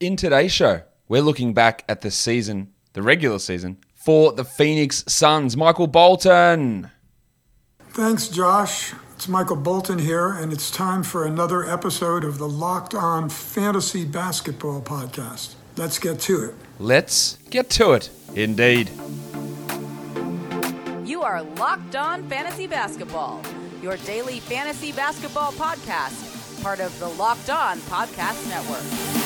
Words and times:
In 0.00 0.16
today's 0.16 0.50
show, 0.50 0.80
we're 1.08 1.20
looking 1.20 1.52
back 1.52 1.84
at 1.86 2.00
the 2.00 2.10
season, 2.10 2.72
the 2.94 3.02
regular 3.02 3.38
season, 3.38 3.76
for 3.92 4.32
the 4.32 4.46
Phoenix 4.46 5.04
Suns. 5.06 5.58
Michael 5.58 5.88
Bolton. 5.88 6.90
Thanks, 7.90 8.28
Josh. 8.28 8.94
It's 9.14 9.28
Michael 9.28 9.56
Bolton 9.56 9.98
here, 9.98 10.30
and 10.30 10.54
it's 10.54 10.70
time 10.70 11.02
for 11.02 11.26
another 11.26 11.68
episode 11.68 12.24
of 12.24 12.38
the 12.38 12.48
Locked 12.48 12.94
On 12.94 13.28
Fantasy 13.28 14.06
Basketball 14.06 14.80
Podcast. 14.80 15.52
Let's 15.76 15.98
get 15.98 16.18
to 16.20 16.44
it. 16.44 16.54
Let's 16.78 17.36
get 17.50 17.68
to 17.68 17.92
it. 17.92 18.08
Indeed. 18.34 18.88
You 21.04 21.20
are 21.20 21.42
Locked 21.42 21.94
On 21.96 22.26
Fantasy 22.26 22.66
Basketball, 22.66 23.42
your 23.82 23.98
daily 23.98 24.40
fantasy 24.40 24.92
basketball 24.92 25.52
podcast, 25.52 26.62
part 26.62 26.80
of 26.80 26.98
the 27.00 27.08
Locked 27.08 27.50
On 27.50 27.76
Podcast 27.80 28.48
Network. 28.48 29.19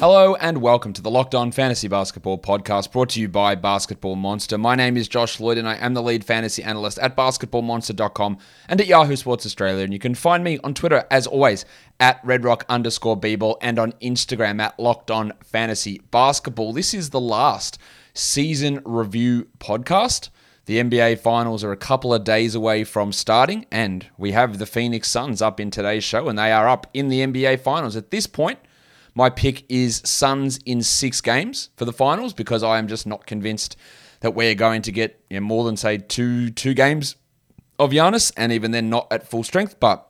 Hello 0.00 0.34
and 0.36 0.62
welcome 0.62 0.94
to 0.94 1.02
the 1.02 1.10
Locked 1.10 1.34
On 1.34 1.52
Fantasy 1.52 1.86
Basketball 1.86 2.38
Podcast 2.38 2.90
brought 2.90 3.10
to 3.10 3.20
you 3.20 3.28
by 3.28 3.54
Basketball 3.54 4.16
Monster. 4.16 4.56
My 4.56 4.74
name 4.74 4.96
is 4.96 5.08
Josh 5.08 5.38
Lloyd 5.38 5.58
and 5.58 5.68
I 5.68 5.74
am 5.74 5.92
the 5.92 6.02
lead 6.02 6.24
fantasy 6.24 6.62
analyst 6.62 6.98
at 7.00 7.14
basketballmonster.com 7.14 8.38
and 8.70 8.80
at 8.80 8.86
Yahoo 8.86 9.14
Sports 9.14 9.44
Australia. 9.44 9.84
And 9.84 9.92
you 9.92 9.98
can 9.98 10.14
find 10.14 10.42
me 10.42 10.58
on 10.64 10.72
Twitter 10.72 11.04
as 11.10 11.26
always 11.26 11.66
at 12.00 12.24
redrock 12.24 12.62
underscore 12.70 13.20
and 13.60 13.78
on 13.78 13.92
Instagram 14.00 14.58
at 14.62 14.80
Locked 14.80 15.10
On 15.10 15.34
Fantasy 15.44 16.00
Basketball. 16.10 16.72
This 16.72 16.94
is 16.94 17.10
the 17.10 17.20
last 17.20 17.78
season 18.14 18.80
review 18.86 19.48
podcast. 19.58 20.30
The 20.64 20.78
NBA 20.78 21.18
Finals 21.18 21.62
are 21.62 21.72
a 21.72 21.76
couple 21.76 22.14
of 22.14 22.24
days 22.24 22.54
away 22.54 22.84
from 22.84 23.12
starting, 23.12 23.66
and 23.70 24.06
we 24.16 24.32
have 24.32 24.58
the 24.58 24.64
Phoenix 24.64 25.08
Suns 25.08 25.42
up 25.42 25.60
in 25.60 25.70
today's 25.70 26.04
show, 26.04 26.26
and 26.30 26.38
they 26.38 26.52
are 26.52 26.68
up 26.68 26.86
in 26.94 27.08
the 27.08 27.20
NBA 27.20 27.60
Finals. 27.60 27.96
At 27.96 28.10
this 28.10 28.26
point, 28.26 28.60
my 29.14 29.30
pick 29.30 29.64
is 29.68 30.02
Suns 30.04 30.58
in 30.64 30.82
six 30.82 31.20
games 31.20 31.70
for 31.76 31.84
the 31.84 31.92
finals 31.92 32.32
because 32.32 32.62
I 32.62 32.78
am 32.78 32.88
just 32.88 33.06
not 33.06 33.26
convinced 33.26 33.76
that 34.20 34.32
we're 34.32 34.54
going 34.54 34.82
to 34.82 34.92
get 34.92 35.22
you 35.30 35.40
know, 35.40 35.46
more 35.46 35.64
than 35.64 35.76
say 35.76 35.98
two 35.98 36.50
two 36.50 36.74
games 36.74 37.16
of 37.78 37.90
Giannis, 37.90 38.32
and 38.36 38.52
even 38.52 38.70
then 38.70 38.90
not 38.90 39.08
at 39.10 39.26
full 39.26 39.42
strength. 39.42 39.80
But 39.80 40.06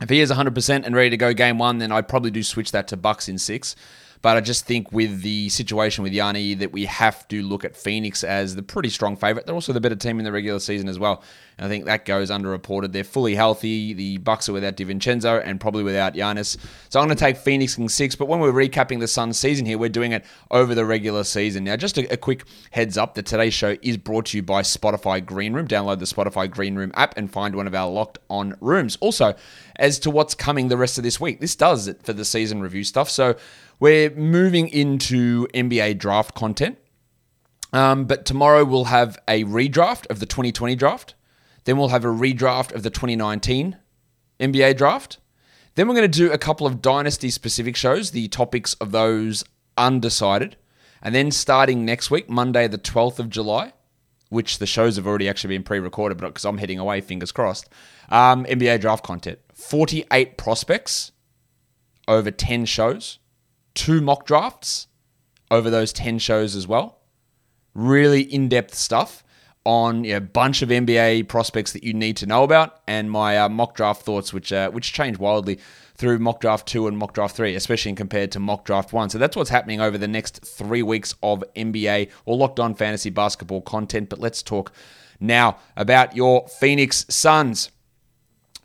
if 0.00 0.08
he 0.08 0.20
is 0.20 0.30
100% 0.30 0.84
and 0.84 0.94
ready 0.94 1.10
to 1.10 1.16
go 1.16 1.32
game 1.32 1.58
one, 1.58 1.78
then 1.78 1.90
I'd 1.90 2.08
probably 2.08 2.30
do 2.30 2.42
switch 2.42 2.70
that 2.72 2.88
to 2.88 2.96
Bucks 2.96 3.28
in 3.28 3.38
six. 3.38 3.74
But 4.22 4.36
I 4.36 4.40
just 4.40 4.66
think 4.66 4.92
with 4.92 5.22
the 5.22 5.48
situation 5.48 6.02
with 6.04 6.12
Yanni 6.12 6.54
that 6.54 6.72
we 6.72 6.86
have 6.86 7.26
to 7.28 7.42
look 7.42 7.64
at 7.64 7.76
Phoenix 7.76 8.24
as 8.24 8.56
the 8.56 8.62
pretty 8.62 8.88
strong 8.88 9.16
favourite. 9.16 9.46
They're 9.46 9.54
also 9.54 9.72
the 9.72 9.80
better 9.80 9.96
team 9.96 10.18
in 10.18 10.24
the 10.24 10.32
regular 10.32 10.58
season 10.58 10.88
as 10.88 10.98
well. 10.98 11.22
And 11.58 11.66
I 11.66 11.68
think 11.68 11.86
that 11.86 12.04
goes 12.04 12.30
underreported. 12.30 12.92
They're 12.92 13.04
fully 13.04 13.34
healthy. 13.34 13.94
The 13.94 14.18
Bucks 14.18 14.48
are 14.48 14.52
without 14.52 14.76
DiVincenzo 14.76 15.42
and 15.44 15.58
probably 15.58 15.84
without 15.84 16.14
Giannis. 16.14 16.58
So 16.90 17.00
I'm 17.00 17.06
going 17.06 17.16
to 17.16 17.24
take 17.24 17.36
Phoenix 17.38 17.78
in 17.78 17.88
six. 17.88 18.14
But 18.14 18.26
when 18.26 18.40
we're 18.40 18.52
recapping 18.52 19.00
the 19.00 19.08
Suns 19.08 19.38
season 19.38 19.64
here, 19.64 19.78
we're 19.78 19.88
doing 19.88 20.12
it 20.12 20.24
over 20.50 20.74
the 20.74 20.84
regular 20.84 21.24
season. 21.24 21.64
Now, 21.64 21.76
just 21.76 21.96
a, 21.96 22.12
a 22.12 22.16
quick 22.16 22.44
heads 22.72 22.98
up 22.98 23.14
that 23.14 23.24
today's 23.26 23.54
show 23.54 23.76
is 23.80 23.96
brought 23.96 24.26
to 24.26 24.36
you 24.36 24.42
by 24.42 24.62
Spotify 24.62 25.24
Green 25.24 25.54
Room. 25.54 25.66
Download 25.66 25.98
the 25.98 26.04
Spotify 26.04 26.50
Green 26.50 26.74
Room 26.74 26.92
app 26.94 27.16
and 27.16 27.30
find 27.30 27.56
one 27.56 27.66
of 27.66 27.74
our 27.74 27.90
locked 27.90 28.18
on 28.28 28.56
rooms. 28.60 28.98
Also, 29.00 29.34
as 29.76 29.98
to 30.00 30.10
what's 30.10 30.34
coming 30.34 30.68
the 30.68 30.76
rest 30.76 30.98
of 30.98 31.04
this 31.04 31.20
week, 31.20 31.40
this 31.40 31.56
does 31.56 31.88
it 31.88 32.02
for 32.02 32.12
the 32.12 32.24
season 32.24 32.60
review 32.60 32.84
stuff. 32.84 33.08
So 33.08 33.36
we're 33.78 34.10
moving 34.10 34.68
into 34.68 35.46
NBA 35.48 35.98
draft 35.98 36.34
content. 36.34 36.78
Um, 37.72 38.04
but 38.04 38.24
tomorrow 38.24 38.64
we'll 38.64 38.84
have 38.84 39.18
a 39.28 39.44
redraft 39.44 40.06
of 40.08 40.20
the 40.20 40.26
2020 40.26 40.76
draft. 40.76 41.14
Then 41.64 41.76
we'll 41.76 41.88
have 41.88 42.04
a 42.04 42.08
redraft 42.08 42.72
of 42.72 42.82
the 42.82 42.90
2019 42.90 43.76
NBA 44.40 44.76
draft. 44.76 45.18
Then 45.74 45.88
we're 45.88 45.94
going 45.94 46.10
to 46.10 46.18
do 46.18 46.32
a 46.32 46.38
couple 46.38 46.66
of 46.66 46.80
dynasty 46.80 47.28
specific 47.28 47.76
shows, 47.76 48.12
the 48.12 48.28
topics 48.28 48.74
of 48.74 48.92
those 48.92 49.44
undecided. 49.76 50.56
And 51.02 51.14
then 51.14 51.30
starting 51.30 51.84
next 51.84 52.10
week, 52.10 52.30
Monday, 52.30 52.66
the 52.66 52.78
12th 52.78 53.18
of 53.18 53.28
July, 53.28 53.74
which 54.30 54.58
the 54.58 54.66
shows 54.66 54.96
have 54.96 55.06
already 55.06 55.28
actually 55.28 55.54
been 55.54 55.62
pre 55.62 55.78
recorded, 55.78 56.18
but 56.18 56.28
because 56.28 56.44
I'm 56.44 56.58
heading 56.58 56.78
away, 56.78 57.00
fingers 57.00 57.30
crossed, 57.30 57.68
um, 58.08 58.46
NBA 58.46 58.80
draft 58.80 59.04
content. 59.04 59.38
48 59.54 60.38
prospects 60.38 61.12
over 62.08 62.30
10 62.30 62.64
shows, 62.64 63.18
two 63.76 64.00
mock 64.00 64.26
drafts 64.26 64.88
over 65.50 65.70
those 65.70 65.92
10 65.92 66.18
shows 66.18 66.56
as 66.56 66.66
well. 66.66 66.98
Really 67.74 68.22
in 68.22 68.48
depth 68.48 68.74
stuff 68.74 69.22
on 69.64 70.04
you 70.04 70.12
know, 70.12 70.16
a 70.18 70.20
bunch 70.20 70.62
of 70.62 70.70
NBA 70.70 71.28
prospects 71.28 71.72
that 71.72 71.84
you 71.84 71.92
need 71.92 72.16
to 72.16 72.26
know 72.26 72.42
about, 72.44 72.80
and 72.86 73.10
my 73.10 73.36
uh, 73.36 73.48
mock 73.48 73.74
draft 73.74 74.02
thoughts, 74.02 74.32
which 74.32 74.52
uh, 74.52 74.70
which 74.70 74.92
change 74.92 75.18
wildly 75.18 75.58
through 75.96 76.18
mock 76.18 76.40
draft 76.40 76.68
two 76.68 76.86
and 76.86 76.96
mock 76.96 77.12
draft 77.12 77.36
three, 77.36 77.54
especially 77.54 77.92
compared 77.94 78.30
to 78.32 78.38
mock 78.38 78.64
draft 78.64 78.92
one. 78.92 79.10
So 79.10 79.18
that's 79.18 79.36
what's 79.36 79.50
happening 79.50 79.80
over 79.80 79.98
the 79.98 80.08
next 80.08 80.44
three 80.44 80.82
weeks 80.82 81.14
of 81.22 81.42
NBA 81.56 82.10
or 82.24 82.36
locked 82.36 82.60
on 82.60 82.74
fantasy 82.74 83.10
basketball 83.10 83.60
content. 83.60 84.08
But 84.08 84.20
let's 84.20 84.42
talk 84.42 84.72
now 85.18 85.58
about 85.76 86.14
your 86.14 86.46
Phoenix 86.48 87.04
Suns 87.08 87.70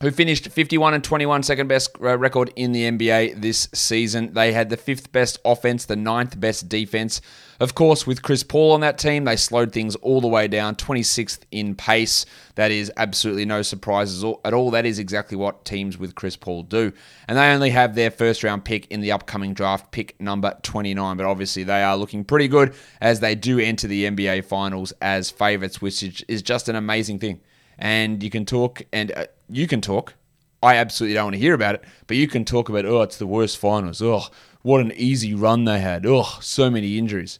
who 0.02 0.10
finished 0.10 0.50
51 0.50 0.96
and 0.96 1.04
21, 1.04 1.44
second 1.44 1.68
best 1.68 1.92
uh, 2.02 2.18
record 2.18 2.52
in 2.56 2.72
the 2.72 2.90
NBA 2.90 3.40
this 3.40 3.70
season. 3.72 4.34
They 4.34 4.52
had 4.52 4.70
the 4.70 4.78
fifth 4.78 5.12
best 5.12 5.40
offense, 5.46 5.86
the 5.86 5.96
ninth 5.96 6.40
best 6.40 6.68
defense. 6.68 7.22
Of 7.60 7.76
course, 7.76 8.08
with 8.08 8.24
Chris 8.24 8.42
Paul 8.42 8.72
on 8.72 8.82
that 8.82 8.98
team, 8.98 9.26
they 9.26 9.36
slowed 9.36 9.72
things 9.72 9.96
all 9.98 10.20
the 10.20 10.28
way 10.28 10.48
down, 10.48 10.76
26th 10.76 11.42
in 11.52 11.76
pace. 11.76 12.26
That 12.56 12.72
is 12.72 12.92
absolutely 12.98 13.46
no 13.46 13.62
surprises 13.62 14.24
at 14.44 14.54
all. 14.56 14.72
That 14.72 14.88
is 14.88 14.98
exactly 14.98 15.38
what 15.38 15.66
teams 15.66 16.00
with 16.00 16.16
Chris 16.16 16.36
Paul 16.36 16.64
do. 16.64 16.92
And 17.28 17.38
they 17.38 17.54
only 17.54 17.70
have 17.70 17.94
their 17.94 18.10
first 18.10 18.44
round 18.44 18.66
pick 18.66 18.88
in 18.88 19.02
the 19.02 19.12
upcoming 19.12 19.54
draft, 19.54 19.92
pick 19.92 20.20
number 20.20 20.58
29. 20.64 21.18
But 21.18 21.28
obviously, 21.28 21.64
they 21.64 21.84
are 21.84 21.96
looking 21.96 22.26
pretty 22.26 22.48
good 22.48 22.74
as 23.00 23.20
they 23.20 23.36
do 23.36 23.60
enter 23.60 23.88
the 23.88 24.06
NBA 24.06 24.46
Finals 24.46 24.94
as 25.00 25.30
favorites, 25.30 25.80
which 25.80 26.26
is 26.28 26.42
just 26.42 26.70
an 26.70 26.76
amazing 26.76 27.20
thing 27.20 27.42
and 27.82 28.22
you 28.22 28.30
can 28.30 28.46
talk 28.46 28.84
and 28.94 29.12
uh, 29.12 29.26
you 29.52 29.68
can 29.68 29.82
talk. 29.82 30.16
I 30.64 30.76
absolutely 30.76 31.16
don't 31.16 31.26
want 31.26 31.36
to 31.36 31.42
hear 31.42 31.54
about 31.54 31.76
it, 31.76 31.84
but 32.08 32.18
you 32.18 32.28
can 32.28 32.46
talk 32.46 32.70
about 32.70 32.86
oh, 32.86 33.02
it's 33.02 33.18
the 33.18 33.28
worst 33.28 33.58
finals. 33.58 34.02
Oh, 34.02 34.26
what 34.62 34.82
an 34.82 34.92
easy 34.96 35.34
run 35.34 35.66
they 35.66 35.80
had. 35.80 36.06
Oh, 36.06 36.38
so 36.40 36.70
many 36.70 36.98
injuries. 36.98 37.40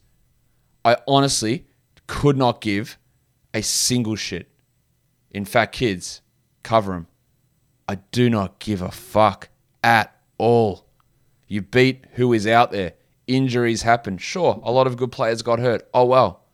I 0.84 0.98
honestly 1.08 1.68
could 2.08 2.38
not 2.38 2.62
give 2.62 2.98
a 3.54 3.62
single 3.62 4.16
shit. 4.16 4.50
In 5.30 5.46
fact, 5.46 5.74
kids, 5.74 6.22
cover 6.64 6.94
them. 6.94 7.08
I 7.88 7.96
do 8.12 8.30
not 8.30 8.60
give 8.60 8.82
a 8.82 8.92
fuck 8.92 9.50
at 9.84 10.16
all. 10.38 10.88
You 11.48 11.62
beat 11.62 12.06
who 12.14 12.34
is 12.34 12.48
out 12.48 12.72
there. 12.72 12.94
Injuries 13.28 13.84
happen. 13.84 14.18
Sure, 14.18 14.60
a 14.64 14.72
lot 14.72 14.88
of 14.88 14.98
good 14.98 15.12
players 15.12 15.42
got 15.42 15.60
hurt. 15.60 15.88
Oh 15.94 16.06
well. 16.06 16.46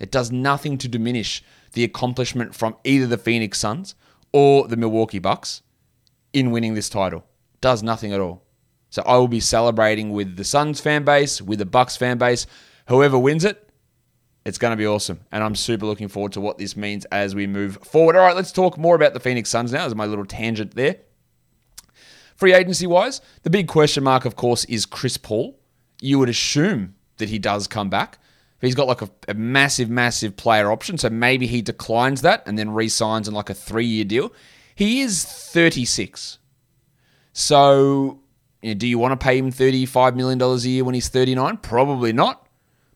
It 0.00 0.10
does 0.10 0.32
nothing 0.32 0.78
to 0.78 0.88
diminish 0.88 1.44
the 1.72 1.84
accomplishment 1.84 2.54
from 2.54 2.76
either 2.84 3.06
the 3.06 3.18
Phoenix 3.18 3.58
Suns 3.58 3.94
or 4.32 4.68
the 4.68 4.76
Milwaukee 4.76 5.18
Bucks 5.18 5.62
in 6.32 6.50
winning 6.50 6.74
this 6.74 6.88
title. 6.88 7.24
Does 7.60 7.82
nothing 7.82 8.12
at 8.12 8.20
all. 8.20 8.44
So 8.90 9.02
I 9.02 9.16
will 9.16 9.28
be 9.28 9.40
celebrating 9.40 10.10
with 10.10 10.36
the 10.36 10.44
Suns 10.44 10.80
fan 10.80 11.04
base, 11.04 11.42
with 11.42 11.58
the 11.58 11.66
Bucks 11.66 11.96
fan 11.96 12.18
base. 12.18 12.46
Whoever 12.88 13.18
wins 13.18 13.44
it, 13.44 13.70
it's 14.44 14.58
going 14.58 14.70
to 14.70 14.76
be 14.76 14.86
awesome. 14.86 15.20
And 15.32 15.42
I'm 15.42 15.54
super 15.54 15.86
looking 15.86 16.08
forward 16.08 16.32
to 16.32 16.40
what 16.40 16.56
this 16.56 16.76
means 16.76 17.04
as 17.06 17.34
we 17.34 17.46
move 17.46 17.78
forward. 17.82 18.16
All 18.16 18.22
right, 18.22 18.36
let's 18.36 18.52
talk 18.52 18.78
more 18.78 18.94
about 18.94 19.12
the 19.12 19.20
Phoenix 19.20 19.50
Suns 19.50 19.72
now, 19.72 19.84
as 19.84 19.94
my 19.94 20.06
little 20.06 20.24
tangent 20.24 20.74
there. 20.74 20.96
Free 22.36 22.52
agency 22.52 22.86
wise, 22.86 23.20
the 23.42 23.50
big 23.50 23.66
question 23.66 24.04
mark, 24.04 24.24
of 24.24 24.36
course, 24.36 24.64
is 24.66 24.86
Chris 24.86 25.16
Paul. 25.16 25.58
You 26.00 26.18
would 26.18 26.28
assume 26.28 26.94
that 27.16 27.28
he 27.28 27.38
does 27.38 27.66
come 27.66 27.88
back. 27.88 28.18
He's 28.60 28.74
got 28.74 28.86
like 28.86 29.02
a, 29.02 29.10
a, 29.28 29.34
massive, 29.34 29.90
massive 29.90 30.36
player 30.36 30.72
option, 30.72 30.96
so 30.96 31.10
maybe 31.10 31.46
he 31.46 31.60
declines 31.60 32.22
that 32.22 32.42
and 32.46 32.58
then 32.58 32.70
re-signs 32.70 33.28
in 33.28 33.34
like 33.34 33.50
a 33.50 33.54
three-year 33.54 34.04
deal. 34.04 34.32
He 34.74 35.00
is 35.00 35.24
36. 35.24 36.38
So, 37.32 38.20
you 38.62 38.70
know, 38.70 38.78
do 38.78 38.86
you 38.86 38.98
want 38.98 39.18
to 39.18 39.22
pay 39.22 39.38
him 39.38 39.52
$35 39.52 40.16
million 40.16 40.40
a 40.40 40.56
year 40.56 40.84
when 40.84 40.94
he's 40.94 41.08
39? 41.08 41.58
Probably 41.58 42.12
not. 42.12 42.46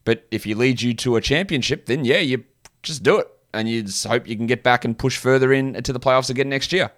But 0.04 0.26
if 0.30 0.44
he 0.44 0.54
leads 0.54 0.82
you 0.82 0.94
to 0.94 1.16
a 1.16 1.20
championship, 1.20 1.86
then 1.86 2.04
yeah, 2.04 2.18
you 2.18 2.44
just 2.82 3.02
do 3.02 3.18
it. 3.18 3.28
And 3.52 3.68
you 3.68 3.82
just 3.82 4.06
hope 4.06 4.26
you 4.26 4.36
can 4.36 4.46
get 4.46 4.62
back 4.62 4.84
and 4.84 4.96
push 4.96 5.18
further 5.18 5.52
into 5.52 5.92
the 5.92 6.00
playoffs 6.00 6.30
again 6.30 6.48
next 6.48 6.72
year. 6.72 6.90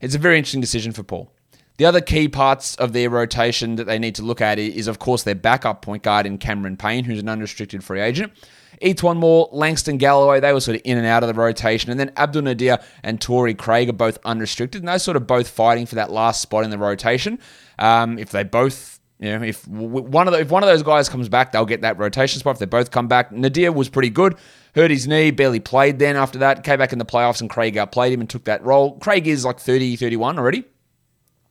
It's 0.00 0.14
a 0.14 0.18
very 0.18 0.36
interesting 0.38 0.60
decision 0.60 0.92
for 0.92 1.02
Paul. 1.02 1.32
The 1.78 1.84
other 1.84 2.00
key 2.00 2.28
parts 2.28 2.74
of 2.76 2.92
their 2.92 3.08
rotation 3.08 3.76
that 3.76 3.84
they 3.84 4.00
need 4.00 4.16
to 4.16 4.22
look 4.22 4.40
at 4.40 4.58
is, 4.58 4.88
of 4.88 4.98
course, 4.98 5.22
their 5.22 5.36
backup 5.36 5.80
point 5.80 6.02
guard 6.02 6.26
in 6.26 6.36
Cameron 6.36 6.76
Payne, 6.76 7.04
who's 7.04 7.20
an 7.20 7.28
unrestricted 7.28 7.84
free 7.84 8.00
agent. 8.00 8.32
E'Twaun 8.82 9.16
Moore, 9.16 9.48
Langston 9.52 9.96
Galloway, 9.96 10.40
they 10.40 10.52
were 10.52 10.60
sort 10.60 10.74
of 10.74 10.82
in 10.84 10.98
and 10.98 11.06
out 11.06 11.22
of 11.22 11.28
the 11.28 11.34
rotation. 11.34 11.92
And 11.92 11.98
then 11.98 12.10
Abdel 12.16 12.42
Nader 12.42 12.82
and 13.04 13.20
Torrey 13.20 13.54
Craig 13.54 13.88
are 13.88 13.92
both 13.92 14.18
unrestricted. 14.24 14.82
And 14.82 14.88
they're 14.88 14.98
sort 14.98 15.16
of 15.16 15.28
both 15.28 15.48
fighting 15.48 15.86
for 15.86 15.94
that 15.94 16.10
last 16.10 16.42
spot 16.42 16.64
in 16.64 16.70
the 16.70 16.78
rotation. 16.78 17.38
Um, 17.78 18.18
if 18.18 18.30
they 18.30 18.42
both 18.42 18.98
You 19.20 19.38
know, 19.38 19.44
if 19.44 19.66
one 19.68 20.26
of 20.26 20.34
the, 20.34 20.40
if 20.40 20.50
one 20.50 20.64
of 20.64 20.68
those 20.68 20.82
guys 20.82 21.08
comes 21.08 21.28
back, 21.28 21.52
they'll 21.52 21.64
get 21.64 21.82
that 21.82 21.96
rotation 21.96 22.40
spot. 22.40 22.56
If 22.56 22.58
they 22.58 22.66
both 22.66 22.90
come 22.90 23.06
back, 23.06 23.30
Nader 23.30 23.72
was 23.72 23.88
pretty 23.88 24.10
good. 24.10 24.34
Hurt 24.74 24.90
his 24.90 25.06
knee, 25.06 25.30
barely 25.30 25.60
played 25.60 26.00
then 26.00 26.16
after 26.16 26.40
that. 26.40 26.64
Came 26.64 26.78
back 26.80 26.92
in 26.92 26.98
the 26.98 27.04
playoffs 27.04 27.40
and 27.40 27.48
Craig 27.48 27.76
outplayed 27.76 28.12
him 28.12 28.20
and 28.20 28.28
took 28.28 28.44
that 28.44 28.64
role. 28.64 28.98
Craig 28.98 29.28
is 29.28 29.44
like 29.44 29.60
30, 29.60 29.94
31 29.94 30.40
already. 30.40 30.64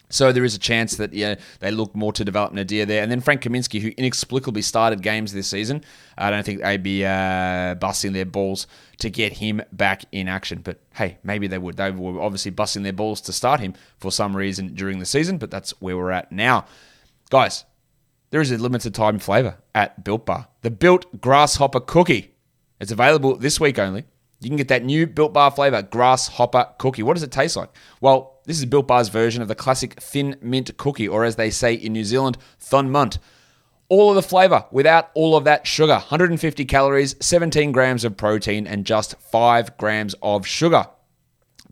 So 0.10 0.32
there 0.32 0.46
is 0.46 0.56
a 0.56 0.60
chance 0.60 0.96
that 0.98 1.14
yeah, 1.14 1.36
they 1.60 1.70
look 1.72 1.94
more 1.96 2.14
to 2.14 2.24
develop 2.24 2.54
Nader 2.54 2.88
there. 2.88 3.04
And 3.04 3.12
then 3.12 3.20
Frank 3.20 3.42
Kaminsky, 3.42 3.82
who 3.82 3.90
inexplicably 3.98 4.62
started 4.62 5.02
games 5.02 5.34
this 5.34 5.48
season, 5.48 5.84
I 6.18 6.30
don't 6.30 6.46
think 6.46 6.62
they'd 6.62 6.82
be 6.82 7.06
uh, 7.06 7.76
busting 7.76 8.14
their 8.14 8.26
balls 8.26 8.68
to 9.00 9.10
get 9.10 9.34
him 9.34 9.62
back 9.74 10.06
in 10.12 10.28
action. 10.28 10.62
But 10.64 10.80
hey, 10.94 11.18
maybe 11.24 11.48
they 11.48 11.58
would. 11.58 11.76
They 11.76 11.92
were 11.92 12.22
obviously 12.22 12.52
busting 12.52 12.84
their 12.84 12.94
balls 12.94 13.20
to 13.22 13.34
start 13.34 13.60
him 13.60 13.74
for 14.00 14.12
some 14.12 14.36
reason 14.36 14.74
during 14.76 15.00
the 15.00 15.06
season, 15.06 15.38
but 15.38 15.52
that's 15.52 15.72
where 15.82 15.98
we're 15.98 16.12
at 16.12 16.32
now. 16.32 16.66
Guys, 17.30 17.66
there 18.30 18.42
is 18.42 18.52
a 18.52 18.58
limited 18.58 18.96
time 18.96 19.20
flavor 19.20 19.58
at 19.76 20.04
Built 20.04 20.26
Bar. 20.26 20.48
The 20.62 20.72
Built 20.72 21.20
Grasshopper 21.20 21.82
Cookie. 21.82 22.34
It's 22.80 22.92
available 22.92 23.36
this 23.36 23.60
week 23.60 23.78
only. 23.78 24.06
You 24.40 24.50
can 24.50 24.58
get 24.58 24.68
that 24.70 24.86
new 24.86 25.08
Built 25.08 25.34
Bar 25.34 25.52
flavor, 25.52 25.82
Grasshopper 25.82 26.74
Cookie. 26.78 27.04
What 27.04 27.16
does 27.16 27.24
it 27.24 27.32
taste 27.32 27.58
like? 27.58 27.70
Well, 28.00 28.37
this 28.48 28.58
is 28.58 28.66
Built 28.66 28.88
Bar's 28.88 29.10
version 29.10 29.42
of 29.42 29.50
the 29.50 29.56
classic 29.56 30.00
thin 30.02 30.38
mint 30.42 30.76
cookie, 30.78 31.08
or 31.08 31.26
as 31.26 31.36
they 31.36 31.52
say 31.52 31.74
in 31.74 31.94
New 31.94 32.06
Zealand, 32.06 32.38
thon 32.58 32.90
munt. 32.90 33.20
All 33.90 34.10
of 34.10 34.16
the 34.16 34.22
flavor 34.22 34.66
without 34.72 35.12
all 35.14 35.36
of 35.36 35.44
that 35.44 35.68
sugar. 35.68 35.94
150 35.94 36.66
calories, 36.66 37.16
17 37.20 37.72
grams 37.72 38.04
of 38.04 38.18
protein, 38.18 38.66
and 38.66 38.86
just 38.86 39.16
5 39.20 39.78
grams 39.78 40.16
of 40.22 40.48
sugar. 40.48 40.88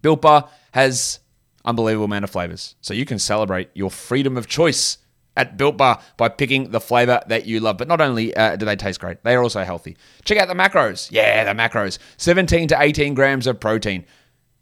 Built 0.02 0.22
Bar 0.22 0.50
has 0.72 1.20
unbelievable 1.64 2.06
amount 2.06 2.26
of 2.26 2.30
flavors, 2.30 2.76
so 2.82 2.94
you 2.94 3.06
can 3.06 3.20
celebrate 3.20 3.70
your 3.74 3.90
freedom 3.90 4.38
of 4.38 4.48
choice 4.48 4.98
at 5.38 5.58
Built 5.58 5.78
Bar 5.78 6.02
by 6.18 6.30
picking 6.30 6.72
the 6.72 6.82
flavor 6.82 7.22
that 7.28 7.46
you 7.46 7.62
love. 7.62 7.78
But 7.78 7.88
not 7.88 8.02
only 8.02 8.36
uh, 8.36 8.58
do 8.58 8.66
they 8.66 8.76
taste 8.76 9.00
great, 9.00 9.24
they 9.24 9.36
are 9.36 9.44
also 9.44 9.64
healthy. 9.64 9.98
Check 10.26 10.38
out 10.38 10.50
the 10.50 10.54
macros. 10.54 11.10
Yeah, 11.10 11.46
the 11.46 11.58
macros. 11.58 12.00
17 12.18 12.70
to 12.70 12.82
18 12.82 13.14
grams 13.14 13.48
of 13.48 13.60
protein. 13.60 14.06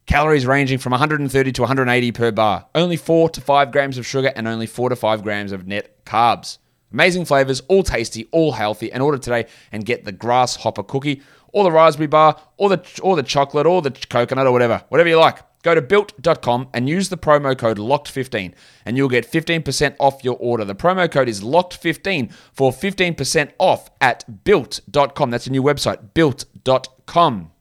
Calories 0.06 0.46
ranging 0.46 0.78
from 0.80 0.92
130 0.92 1.52
to 1.54 1.62
180 1.62 2.12
per 2.12 2.32
bar. 2.32 2.68
Only 2.76 2.98
4 2.98 3.30
to 3.30 3.42
5 3.42 3.72
grams 3.72 3.98
of 3.98 4.06
sugar 4.06 4.34
and 4.36 4.48
only 4.48 4.68
4 4.68 4.90
to 4.90 4.96
5 4.96 5.24
grams 5.24 5.52
of 5.52 5.66
net 5.66 6.06
carbs. 6.06 6.58
Amazing 6.92 7.26
flavors, 7.26 7.62
all 7.68 7.84
tasty, 7.84 8.28
all 8.32 8.52
healthy. 8.52 8.92
And 8.92 9.02
order 9.02 9.18
today 9.18 9.48
and 9.72 9.86
get 9.86 10.06
the 10.06 10.12
grasshopper 10.12 10.84
cookie, 10.84 11.22
or 11.54 11.64
the 11.64 11.72
raspberry 11.72 12.08
bar, 12.08 12.40
or 12.58 12.70
the 12.70 13.00
or 13.02 13.16
the 13.16 13.24
chocolate, 13.24 13.66
or 13.66 13.82
the 13.82 13.92
coconut, 13.92 14.46
or 14.46 14.52
whatever, 14.52 14.84
whatever 14.90 15.10
you 15.10 15.18
like. 15.18 15.40
Go 15.64 15.74
to 15.74 15.82
built.com 15.82 16.68
and 16.74 16.90
use 16.90 17.08
the 17.08 17.18
promo 17.18 17.58
code 17.58 17.78
LOCKED15 17.78 18.54
and 18.86 18.98
you'll 18.98 19.08
get 19.08 19.26
15% 19.26 19.96
off 19.98 20.22
your 20.22 20.36
order. 20.36 20.66
The 20.66 20.76
promo 20.76 21.10
code 21.10 21.30
is 21.30 21.42
LOCKED15 21.42 22.34
for 22.52 22.72
15% 22.72 23.52
off 23.58 23.90
at 24.02 24.44
built.com. 24.44 25.32
That's 25.32 25.48
a 25.48 25.52
new 25.52 25.64
website, 25.64 26.14
built.com. 26.14 27.53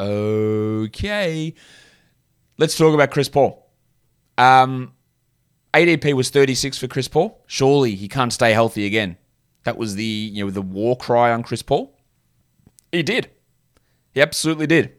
Okay. 0.00 1.54
Let's 2.56 2.76
talk 2.76 2.94
about 2.94 3.10
Chris 3.10 3.28
Paul. 3.28 3.70
Um, 4.38 4.94
ADP 5.74 6.14
was 6.14 6.30
36 6.30 6.78
for 6.78 6.88
Chris 6.88 7.06
Paul. 7.06 7.42
Surely 7.46 7.94
he 7.94 8.08
can't 8.08 8.32
stay 8.32 8.52
healthy 8.52 8.86
again. 8.86 9.18
That 9.64 9.76
was 9.76 9.94
the, 9.94 10.04
you 10.04 10.44
know, 10.44 10.50
the 10.50 10.62
war 10.62 10.96
cry 10.96 11.32
on 11.32 11.42
Chris 11.42 11.62
Paul. 11.62 11.94
He 12.90 13.02
did. 13.02 13.30
He 14.12 14.22
absolutely 14.22 14.66
did. 14.66 14.92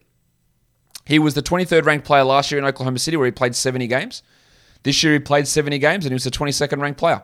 He 1.04 1.18
was 1.18 1.34
the 1.34 1.42
23rd 1.42 1.84
ranked 1.84 2.06
player 2.06 2.22
last 2.22 2.50
year 2.50 2.60
in 2.60 2.64
Oklahoma 2.64 3.00
City, 3.00 3.16
where 3.16 3.26
he 3.26 3.32
played 3.32 3.56
70 3.56 3.88
games. 3.88 4.22
This 4.84 5.02
year 5.02 5.14
he 5.14 5.18
played 5.18 5.48
70 5.48 5.78
games 5.78 6.04
and 6.04 6.12
he 6.12 6.14
was 6.14 6.24
the 6.24 6.30
22nd 6.30 6.80
ranked 6.80 6.98
player. 6.98 7.22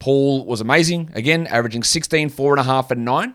Paul 0.00 0.44
was 0.44 0.60
amazing, 0.60 1.10
again, 1.14 1.46
averaging 1.46 1.84
16, 1.84 2.30
4.5, 2.30 2.90
and 2.90 3.04
9. 3.04 3.34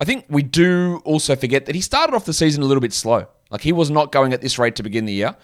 I 0.00 0.04
think 0.04 0.24
we 0.30 0.42
do 0.42 1.02
also 1.04 1.36
forget 1.36 1.66
that 1.66 1.74
he 1.74 1.82
started 1.82 2.14
off 2.14 2.24
the 2.24 2.32
season 2.32 2.62
a 2.62 2.66
little 2.66 2.80
bit 2.80 2.94
slow. 2.94 3.26
Like 3.50 3.60
he 3.60 3.72
was 3.72 3.90
not 3.90 4.12
going 4.12 4.32
at 4.32 4.40
this 4.40 4.58
rate 4.58 4.76
to 4.76 4.82
begin 4.82 5.04
the 5.04 5.12
year. 5.12 5.36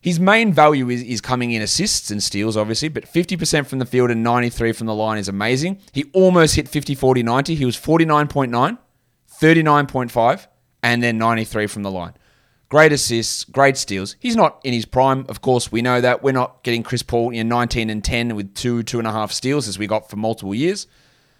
His 0.00 0.18
main 0.20 0.52
value 0.52 0.88
is, 0.90 1.02
is 1.02 1.20
coming 1.20 1.52
in 1.52 1.62
assists 1.62 2.10
and 2.10 2.22
steals, 2.22 2.56
obviously, 2.56 2.88
but 2.88 3.04
50% 3.04 3.66
from 3.66 3.78
the 3.78 3.86
field 3.86 4.10
and 4.10 4.22
93 4.22 4.72
from 4.72 4.86
the 4.86 4.94
line 4.94 5.18
is 5.18 5.28
amazing. 5.28 5.80
He 5.92 6.04
almost 6.12 6.56
hit 6.56 6.68
50, 6.68 6.94
40, 6.94 7.22
90. 7.22 7.54
He 7.54 7.64
was 7.64 7.76
49.9, 7.76 8.78
39.5, 9.40 10.46
and 10.82 11.02
then 11.02 11.18
93 11.18 11.66
from 11.66 11.82
the 11.82 11.90
line. 11.90 12.14
Great 12.68 12.92
assists, 12.92 13.44
great 13.44 13.76
steals. 13.76 14.16
He's 14.18 14.36
not 14.36 14.60
in 14.64 14.72
his 14.72 14.84
prime, 14.84 15.24
of 15.28 15.40
course. 15.40 15.70
We 15.70 15.82
know 15.82 16.00
that 16.00 16.22
we're 16.22 16.32
not 16.32 16.62
getting 16.64 16.82
Chris 16.82 17.02
Paul 17.02 17.30
in 17.30 17.48
19 17.48 17.90
and 17.90 18.02
10 18.02 18.34
with 18.34 18.54
two, 18.54 18.82
two 18.82 18.98
and 18.98 19.06
a 19.06 19.12
half 19.12 19.30
steals 19.32 19.68
as 19.68 19.78
we 19.78 19.86
got 19.86 20.10
for 20.10 20.16
multiple 20.16 20.54
years, 20.54 20.86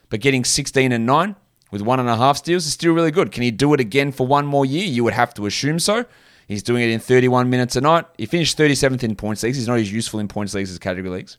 but 0.08 0.20
getting 0.20 0.44
16 0.44 0.92
and 0.92 1.04
9 1.04 1.37
with 1.76 1.87
one 1.87 2.00
and 2.00 2.08
a 2.08 2.17
half 2.17 2.38
steals 2.38 2.67
is 2.67 2.73
still 2.73 2.94
really 2.94 3.11
good. 3.11 3.31
Can 3.31 3.43
he 3.43 3.50
do 3.50 3.75
it 3.75 3.81
again 3.81 4.11
for 4.12 4.26
one 4.26 4.46
more 4.46 4.64
year? 4.64 4.84
You 4.84 5.05
would 5.05 5.12
have 5.12 5.34
to 5.34 5.46
assume 5.46 5.78
so. 5.78 6.06
He's 6.49 6.62
doing 6.62 6.82
it 6.82 6.90
in 6.90 7.00
31 7.00 7.50
minutes 7.50 7.76
a 7.76 7.81
night. 7.81 8.06
He 8.17 8.25
finished 8.26 8.56
37th 8.56 9.02
in 9.02 9.17
points 9.17 9.43
leagues. 9.43 9.56
He's 9.56 9.69
not 9.69 9.78
as 9.78 9.93
useful 9.93 10.20
in 10.20 10.28
points 10.28 10.55
leagues 10.55 10.70
as 10.70 10.78
category 10.78 11.14
leagues. 11.14 11.38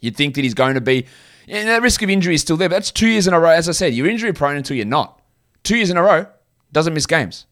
You'd 0.00 0.16
think 0.16 0.34
that 0.34 0.42
he's 0.42 0.54
going 0.54 0.74
to 0.74 0.80
be, 0.80 1.06
and 1.48 1.68
the 1.68 1.80
risk 1.80 2.02
of 2.02 2.10
injury 2.10 2.34
is 2.34 2.42
still 2.42 2.56
there, 2.56 2.68
but 2.68 2.76
that's 2.76 2.90
two 2.90 3.06
years 3.06 3.28
in 3.28 3.34
a 3.34 3.40
row. 3.40 3.50
As 3.50 3.68
I 3.68 3.72
said, 3.72 3.94
you're 3.94 4.08
injury 4.08 4.32
prone 4.32 4.56
until 4.56 4.76
you're 4.76 4.84
not. 4.84 5.20
Two 5.62 5.76
years 5.76 5.90
in 5.90 5.96
a 5.96 6.02
row, 6.02 6.26
doesn't 6.72 6.92
miss 6.92 7.06
games. 7.06 7.46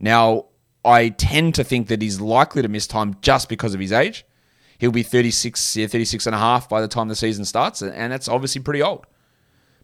Now, 0.00 0.46
I 0.84 1.10
tend 1.10 1.54
to 1.54 1.62
think 1.62 1.86
that 1.86 2.02
he's 2.02 2.20
likely 2.20 2.60
to 2.60 2.68
miss 2.68 2.88
time 2.88 3.16
just 3.22 3.48
because 3.48 3.72
of 3.72 3.80
his 3.80 3.92
age. 3.92 4.26
He'll 4.78 4.90
be 4.90 5.04
36, 5.04 5.74
36 5.76 6.26
and 6.26 6.34
a 6.34 6.38
half 6.38 6.68
by 6.68 6.80
the 6.80 6.88
time 6.88 7.06
the 7.06 7.14
season 7.14 7.44
starts, 7.44 7.82
and 7.82 8.12
that's 8.12 8.26
obviously 8.26 8.60
pretty 8.60 8.82
old. 8.82 9.06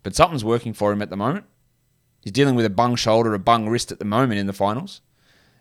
But 0.08 0.16
something's 0.16 0.42
working 0.42 0.72
for 0.72 0.90
him 0.90 1.02
at 1.02 1.10
the 1.10 1.18
moment. 1.18 1.44
He's 2.22 2.32
dealing 2.32 2.54
with 2.54 2.64
a 2.64 2.70
bung 2.70 2.96
shoulder, 2.96 3.34
a 3.34 3.38
bung 3.38 3.68
wrist 3.68 3.92
at 3.92 3.98
the 3.98 4.06
moment 4.06 4.40
in 4.40 4.46
the 4.46 4.54
finals. 4.54 5.02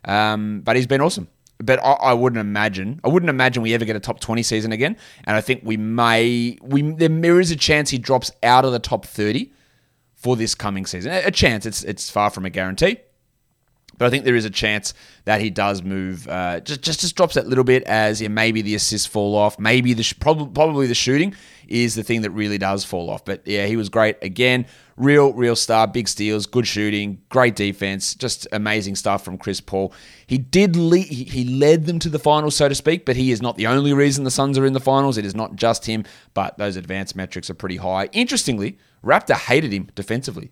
Um, 0.06 0.62
but 0.62 0.78
he's 0.78 0.88
been 0.88 1.02
awesome. 1.02 1.28
But 1.58 1.84
I, 1.84 1.92
I, 1.92 2.14
wouldn't 2.14 2.40
imagine, 2.40 3.02
I 3.04 3.10
wouldn't 3.10 3.30
imagine 3.30 3.62
we 3.62 3.74
ever 3.74 3.84
get 3.84 3.98
a 3.98 4.00
top 4.00 4.22
20 4.22 4.42
season 4.44 4.72
again. 4.72 4.96
And 5.26 5.36
I 5.36 5.42
think 5.42 5.64
we 5.66 5.76
may, 5.76 6.58
we 6.62 6.82
there 6.82 7.42
is 7.42 7.52
a 7.52 7.58
chance 7.58 7.90
he 7.90 7.98
drops 7.98 8.32
out 8.42 8.64
of 8.64 8.72
the 8.72 8.80
top 8.80 9.06
30 9.06 9.52
for 10.14 10.38
this 10.38 10.56
coming 10.56 10.86
season. 10.86 11.12
A 11.12 11.30
chance. 11.30 11.66
It's 11.66 11.84
it's 11.84 12.10
far 12.10 12.30
from 12.30 12.46
a 12.46 12.50
guarantee. 12.50 13.00
But 13.98 14.06
I 14.06 14.10
think 14.10 14.26
there 14.26 14.36
is 14.36 14.46
a 14.46 14.50
chance 14.50 14.94
that 15.26 15.42
he 15.42 15.50
does 15.50 15.82
move, 15.82 16.28
uh, 16.28 16.60
just, 16.60 16.82
just 16.82 17.00
just 17.02 17.16
drops 17.16 17.36
that 17.36 17.48
little 17.48 17.64
bit 17.64 17.84
as 17.84 18.22
yeah, 18.22 18.28
maybe 18.28 18.62
the 18.62 18.76
assists 18.76 19.08
fall 19.08 19.36
off, 19.36 19.58
maybe 19.58 19.94
the 19.94 20.04
sh- 20.04 20.14
probably 20.20 20.48
probably 20.54 20.88
the 20.88 20.96
shooting 20.96 21.34
is 21.68 21.96
the 21.96 22.04
thing 22.04 22.22
that 22.22 22.32
really 22.32 22.58
does 22.58 22.86
fall 22.86 23.10
off. 23.10 23.26
But 23.26 23.46
yeah, 23.46 23.66
he 23.66 23.76
was 23.76 23.90
great 23.90 24.18
again, 24.22 24.68
real 24.98 25.34
real 25.34 25.56
star, 25.56 25.88
big 25.88 26.08
steals, 26.08 26.46
good 26.46 26.68
shooting, 26.68 27.22
great 27.30 27.56
defense, 27.56 28.14
just 28.14 28.48
amazing 28.52 28.96
stuff 28.96 29.24
from 29.24 29.38
Chris 29.38 29.60
Paul. 29.60 29.94
He 30.28 30.38
did 30.38 30.76
lead, 30.76 31.08
he 31.08 31.46
led 31.46 31.86
them 31.86 31.98
to 32.00 32.10
the 32.10 32.20
finals, 32.20 32.56
so 32.56 32.70
to 32.70 32.76
speak, 32.76 33.06
but 33.06 33.16
he 33.16 33.32
is 33.32 33.42
not 33.42 33.58
the 33.58 33.68
only 33.68 33.94
reason 33.94 34.24
the 34.24 34.32
Suns 34.32 34.58
are 34.58 34.66
in 34.66 34.74
the 34.74 34.80
finals. 34.80 35.18
It 35.18 35.26
is 35.26 35.36
not 35.36 35.56
just 35.56 35.88
him, 35.88 36.06
but 36.36 36.58
those 36.58 36.76
advanced 36.76 37.16
metrics 37.16 37.50
are 37.50 37.56
pretty 37.56 37.78
high. 37.78 38.10
Interestingly, 38.14 38.78
Raptor 39.04 39.36
hated 39.36 39.74
him 39.74 39.90
defensively, 39.96 40.52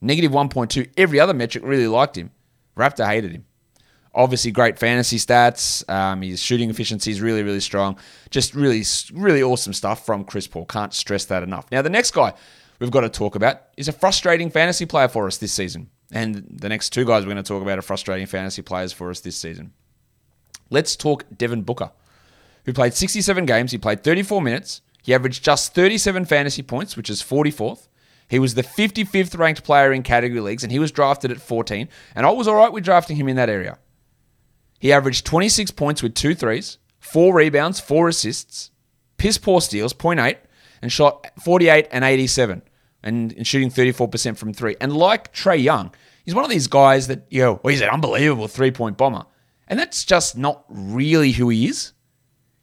negative 0.00 0.32
1.2. 0.32 0.90
Every 0.96 1.20
other 1.20 1.34
metric 1.34 1.62
really 1.64 1.88
liked 1.88 2.16
him. 2.16 2.30
Raptor 2.76 3.06
hated 3.06 3.32
him. 3.32 3.44
Obviously, 4.14 4.50
great 4.50 4.78
fantasy 4.78 5.18
stats. 5.18 5.88
Um, 5.90 6.22
his 6.22 6.40
shooting 6.40 6.70
efficiency 6.70 7.10
is 7.10 7.20
really, 7.20 7.42
really 7.42 7.60
strong. 7.60 7.98
Just 8.30 8.54
really, 8.54 8.82
really 9.12 9.42
awesome 9.42 9.74
stuff 9.74 10.06
from 10.06 10.24
Chris 10.24 10.46
Paul. 10.46 10.64
Can't 10.64 10.94
stress 10.94 11.26
that 11.26 11.42
enough. 11.42 11.70
Now, 11.70 11.82
the 11.82 11.90
next 11.90 12.12
guy 12.12 12.32
we've 12.78 12.90
got 12.90 13.02
to 13.02 13.10
talk 13.10 13.34
about 13.34 13.62
is 13.76 13.88
a 13.88 13.92
frustrating 13.92 14.50
fantasy 14.50 14.86
player 14.86 15.08
for 15.08 15.26
us 15.26 15.36
this 15.36 15.52
season. 15.52 15.90
And 16.12 16.46
the 16.50 16.68
next 16.68 16.90
two 16.90 17.04
guys 17.04 17.24
we're 17.24 17.32
going 17.32 17.42
to 17.44 17.48
talk 17.48 17.62
about 17.62 17.78
are 17.78 17.82
frustrating 17.82 18.26
fantasy 18.26 18.62
players 18.62 18.92
for 18.92 19.10
us 19.10 19.20
this 19.20 19.36
season. 19.36 19.72
Let's 20.70 20.96
talk 20.96 21.24
Devin 21.36 21.62
Booker, 21.62 21.90
who 22.64 22.72
played 22.72 22.94
67 22.94 23.44
games. 23.44 23.72
He 23.72 23.78
played 23.78 24.02
34 24.02 24.40
minutes. 24.40 24.80
He 25.02 25.14
averaged 25.14 25.44
just 25.44 25.74
37 25.74 26.24
fantasy 26.24 26.62
points, 26.62 26.96
which 26.96 27.10
is 27.10 27.22
44th. 27.22 27.88
He 28.28 28.38
was 28.38 28.54
the 28.54 28.62
55th 28.62 29.38
ranked 29.38 29.62
player 29.62 29.92
in 29.92 30.02
category 30.02 30.40
leagues, 30.40 30.62
and 30.62 30.72
he 30.72 30.78
was 30.78 30.90
drafted 30.90 31.30
at 31.30 31.40
14. 31.40 31.88
And 32.14 32.26
I 32.26 32.30
was 32.30 32.48
all 32.48 32.56
right 32.56 32.72
with 32.72 32.84
drafting 32.84 33.16
him 33.16 33.28
in 33.28 33.36
that 33.36 33.48
area. 33.48 33.78
He 34.78 34.92
averaged 34.92 35.24
26 35.26 35.70
points 35.72 36.02
with 36.02 36.14
two 36.14 36.34
threes, 36.34 36.78
four 36.98 37.34
rebounds, 37.34 37.80
four 37.80 38.08
assists, 38.08 38.70
piss 39.16 39.38
poor 39.38 39.60
steals, 39.60 39.94
0.8, 39.94 40.36
and 40.82 40.92
shot 40.92 41.26
48 41.42 41.88
and 41.90 42.04
87, 42.04 42.62
and, 43.02 43.32
and 43.32 43.46
shooting 43.46 43.70
34% 43.70 44.36
from 44.36 44.52
three. 44.52 44.76
And 44.80 44.94
like 44.94 45.32
Trae 45.32 45.62
Young, 45.62 45.94
he's 46.24 46.34
one 46.34 46.44
of 46.44 46.50
these 46.50 46.66
guys 46.66 47.06
that, 47.06 47.26
you 47.30 47.42
know, 47.42 47.52
well, 47.52 47.60
oh, 47.64 47.68
he's 47.68 47.80
an 47.80 47.88
unbelievable 47.90 48.48
three 48.48 48.70
point 48.70 48.96
bomber. 48.96 49.24
And 49.68 49.78
that's 49.78 50.04
just 50.04 50.36
not 50.36 50.64
really 50.68 51.32
who 51.32 51.48
he 51.48 51.66
is. 51.66 51.92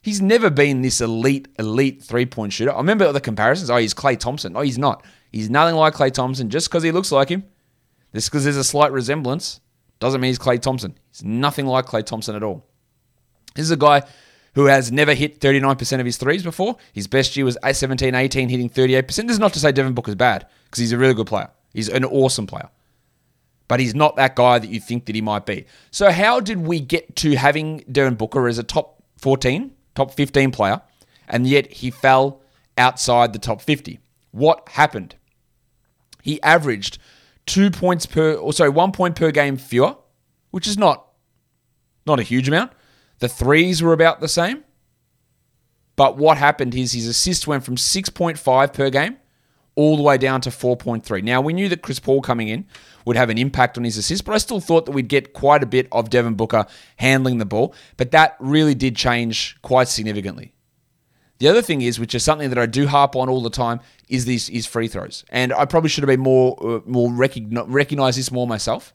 He's 0.00 0.20
never 0.20 0.50
been 0.50 0.82
this 0.82 1.00
elite, 1.00 1.48
elite 1.58 2.02
three 2.02 2.26
point 2.26 2.52
shooter. 2.52 2.72
I 2.72 2.76
remember 2.76 3.10
the 3.10 3.20
comparisons. 3.20 3.70
Oh, 3.70 3.76
he's 3.76 3.94
Klay 3.94 4.18
Thompson. 4.18 4.54
Oh, 4.56 4.60
he's 4.60 4.78
not. 4.78 5.04
He's 5.34 5.50
nothing 5.50 5.74
like 5.74 5.94
Klay 5.94 6.12
Thompson 6.12 6.48
just 6.48 6.68
because 6.68 6.84
he 6.84 6.92
looks 6.92 7.10
like 7.10 7.28
him. 7.28 7.42
Just 8.14 8.30
because 8.30 8.44
there's 8.44 8.56
a 8.56 8.62
slight 8.62 8.92
resemblance 8.92 9.60
doesn't 9.98 10.20
mean 10.20 10.28
he's 10.28 10.38
Klay 10.38 10.62
Thompson. 10.62 10.96
He's 11.10 11.24
nothing 11.24 11.66
like 11.66 11.86
Klay 11.86 12.06
Thompson 12.06 12.36
at 12.36 12.44
all. 12.44 12.64
This 13.56 13.64
is 13.64 13.72
a 13.72 13.76
guy 13.76 14.04
who 14.54 14.66
has 14.66 14.92
never 14.92 15.12
hit 15.12 15.40
39% 15.40 15.98
of 15.98 16.06
his 16.06 16.18
threes 16.18 16.44
before. 16.44 16.76
His 16.92 17.08
best 17.08 17.36
year 17.36 17.44
was 17.44 17.58
17 17.68 18.14
18, 18.14 18.48
hitting 18.48 18.70
38%. 18.70 19.06
This 19.08 19.18
is 19.18 19.40
not 19.40 19.52
to 19.54 19.58
say 19.58 19.72
Devin 19.72 19.92
Booker's 19.92 20.14
bad, 20.14 20.46
because 20.66 20.78
he's 20.78 20.92
a 20.92 20.98
really 20.98 21.14
good 21.14 21.26
player. 21.26 21.50
He's 21.72 21.88
an 21.88 22.04
awesome 22.04 22.46
player. 22.46 22.68
But 23.66 23.80
he's 23.80 23.92
not 23.92 24.14
that 24.14 24.36
guy 24.36 24.60
that 24.60 24.70
you 24.70 24.78
think 24.78 25.06
that 25.06 25.16
he 25.16 25.20
might 25.20 25.46
be. 25.46 25.66
So, 25.90 26.12
how 26.12 26.38
did 26.38 26.64
we 26.64 26.78
get 26.78 27.16
to 27.16 27.34
having 27.34 27.78
Devin 27.90 28.14
Booker 28.14 28.46
as 28.46 28.58
a 28.58 28.62
top 28.62 29.02
14, 29.18 29.72
top 29.96 30.12
15 30.12 30.52
player, 30.52 30.80
and 31.26 31.44
yet 31.44 31.72
he 31.72 31.90
fell 31.90 32.40
outside 32.78 33.32
the 33.32 33.40
top 33.40 33.60
50? 33.60 33.98
What 34.30 34.68
happened? 34.68 35.16
He 36.24 36.40
averaged 36.42 36.96
two 37.44 37.70
points 37.70 38.06
per, 38.06 38.32
or 38.32 38.54
sorry, 38.54 38.70
one 38.70 38.92
point 38.92 39.14
per 39.14 39.30
game 39.30 39.58
fewer, 39.58 39.96
which 40.50 40.66
is 40.66 40.78
not 40.78 41.06
not 42.06 42.18
a 42.18 42.22
huge 42.22 42.48
amount. 42.48 42.72
The 43.18 43.28
threes 43.28 43.82
were 43.82 43.92
about 43.92 44.20
the 44.20 44.28
same. 44.28 44.64
But 45.96 46.16
what 46.16 46.38
happened 46.38 46.74
is 46.74 46.92
his 46.92 47.06
assists 47.06 47.46
went 47.46 47.62
from 47.62 47.76
6.5 47.76 48.72
per 48.72 48.90
game 48.90 49.18
all 49.74 49.96
the 49.96 50.02
way 50.02 50.16
down 50.16 50.40
to 50.40 50.50
4.3. 50.50 51.22
Now, 51.22 51.40
we 51.40 51.52
knew 51.52 51.68
that 51.68 51.82
Chris 51.82 52.00
Paul 52.00 52.22
coming 52.22 52.48
in 52.48 52.66
would 53.04 53.16
have 53.16 53.28
an 53.28 53.38
impact 53.38 53.76
on 53.76 53.84
his 53.84 53.98
assists, 53.98 54.22
but 54.22 54.32
I 54.34 54.38
still 54.38 54.60
thought 54.60 54.86
that 54.86 54.92
we'd 54.92 55.08
get 55.08 55.34
quite 55.34 55.62
a 55.62 55.66
bit 55.66 55.88
of 55.92 56.10
Devin 56.10 56.34
Booker 56.34 56.66
handling 56.96 57.38
the 57.38 57.44
ball. 57.44 57.74
But 57.96 58.12
that 58.12 58.36
really 58.40 58.74
did 58.74 58.96
change 58.96 59.56
quite 59.60 59.88
significantly. 59.88 60.53
The 61.38 61.48
other 61.48 61.62
thing 61.62 61.82
is, 61.82 61.98
which 61.98 62.14
is 62.14 62.22
something 62.22 62.48
that 62.50 62.58
I 62.58 62.66
do 62.66 62.86
harp 62.86 63.16
on 63.16 63.28
all 63.28 63.42
the 63.42 63.50
time, 63.50 63.80
is 64.08 64.24
these 64.24 64.48
is 64.48 64.66
free 64.66 64.88
throws, 64.88 65.24
and 65.30 65.52
I 65.52 65.64
probably 65.64 65.90
should 65.90 66.02
have 66.02 66.08
been 66.08 66.20
more 66.20 66.56
uh, 66.60 66.80
more 66.86 67.12
recognize, 67.12 68.16
this 68.16 68.30
more 68.30 68.46
myself. 68.46 68.94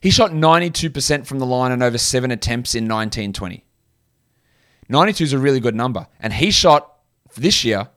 He 0.00 0.10
shot 0.10 0.30
92% 0.30 1.26
from 1.26 1.38
the 1.38 1.46
line 1.46 1.72
on 1.72 1.82
over 1.82 1.98
seven 1.98 2.30
attempts 2.30 2.74
in 2.74 2.84
1920. 2.84 3.64
92 4.88 5.24
is 5.24 5.32
a 5.32 5.38
really 5.38 5.58
good 5.58 5.74
number, 5.74 6.06
and 6.20 6.32
he 6.32 6.50
shot 6.50 6.98
this 7.34 7.64
year 7.64 7.88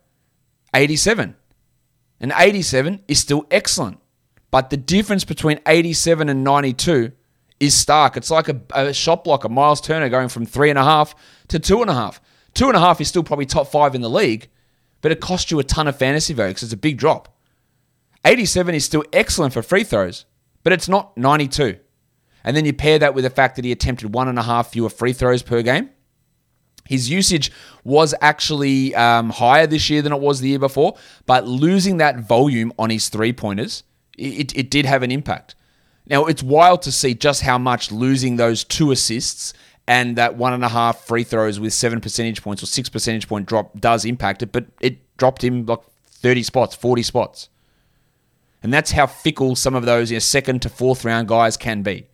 87. 0.74 1.36
And 2.20 2.34
87 2.36 3.04
is 3.08 3.20
still 3.20 3.46
excellent. 3.50 4.00
But 4.52 4.70
the 4.70 4.78
difference 4.78 5.24
between 5.24 5.60
87 5.66 6.30
and 6.30 6.44
92 6.44 7.12
is 7.60 7.74
stark. 7.74 8.18
It's 8.18 8.32
like 8.32 8.50
a, 8.50 8.60
a 8.74 8.94
shot 8.94 9.24
blocker, 9.24 9.50
Miles 9.50 9.82
Turner, 9.82 10.10
going 10.10 10.30
from 10.30 10.46
three 10.46 10.70
and 10.70 10.80
a 10.80 10.84
half 10.84 11.14
to 11.50 11.60
two 11.60 11.82
and 11.82 11.90
a 11.90 11.94
half. 11.94 12.22
Two 12.54 12.68
and 12.68 12.76
a 12.76 12.80
half 12.80 13.00
is 13.02 13.08
still 13.08 13.24
probably 13.24 13.46
top 13.46 13.68
five 13.68 13.96
in 13.96 14.02
the 14.02 14.10
league, 14.10 14.50
but 15.02 15.12
it 15.12 15.22
costs 15.22 15.52
you 15.52 15.60
a 15.60 15.64
ton 15.64 15.88
of 15.88 15.98
fantasy 15.98 16.34
value 16.34 16.52
because 16.52 16.64
it's 16.64 16.74
a 16.74 16.78
big 16.78 16.98
drop. 16.98 17.36
87 18.26 18.76
is 18.76 18.86
still 18.86 19.04
excellent 19.14 19.54
for 19.54 19.62
free 19.62 19.84
throws, 19.84 20.26
but 20.64 20.74
it's 20.74 20.90
not 20.90 21.16
92. 21.18 21.78
And 22.44 22.56
then 22.56 22.66
you 22.66 22.74
pair 22.74 23.00
that 23.00 23.14
with 23.14 23.24
the 23.24 23.30
fact 23.30 23.56
that 23.56 23.66
he 23.66 23.72
attempted 23.72 24.14
one 24.14 24.28
and 24.28 24.40
a 24.40 24.44
half 24.44 24.72
fewer 24.72 24.90
free 24.90 25.14
throws 25.14 25.42
per 25.42 25.62
game. 25.62 25.90
His 26.88 27.10
usage 27.10 27.52
was 27.84 28.16
actually 28.20 28.96
um, 28.96 29.30
higher 29.30 29.68
this 29.68 29.90
year 29.90 30.02
than 30.02 30.12
it 30.12 30.20
was 30.20 30.42
the 30.42 30.50
year 30.50 30.60
before, 30.60 30.98
but 31.28 31.48
losing 31.48 31.98
that 31.98 32.20
volume 32.20 32.74
on 32.80 32.90
his 32.90 33.10
three 33.10 33.32
pointers, 33.32 33.84
it, 34.18 34.58
it 34.58 34.72
did 34.72 34.86
have 34.86 35.04
an 35.04 35.12
impact. 35.12 35.56
Now, 36.08 36.26
it's 36.26 36.42
wild 36.42 36.82
to 36.84 36.92
see 36.92 37.14
just 37.14 37.44
how 37.44 37.60
much 37.60 37.92
losing 37.92 38.38
those 38.38 38.64
two 38.64 38.90
assists 38.90 39.54
and 39.90 40.18
that 40.18 40.38
one 40.38 40.54
and 40.54 40.64
a 40.64 40.70
half 40.70 41.00
free 41.08 41.24
throws 41.24 41.60
with 41.60 41.74
seven 41.74 42.00
percentage 42.00 42.44
points 42.44 42.62
or 42.62 42.68
six 42.68 42.90
percentage 42.90 43.28
point 43.28 43.48
drop 43.48 43.78
does 43.80 44.06
impact 44.06 44.44
it, 44.44 44.52
but 44.52 44.68
it 44.80 45.00
dropped 45.18 45.44
him 45.44 45.66
like 45.66 45.80
30 46.06 46.44
spots, 46.44 46.76
40 46.76 47.02
spots. 47.02 47.50
And 48.62 48.72
that's 48.72 48.92
how 48.92 49.08
fickle 49.08 49.56
some 49.56 49.74
of 49.74 49.86
those 49.86 50.12
you 50.12 50.16
know, 50.16 50.20
second 50.20 50.62
to 50.62 50.70
fourth 50.70 51.04
round 51.04 51.28
guys 51.28 51.58
can 51.58 51.82
be. 51.82 52.06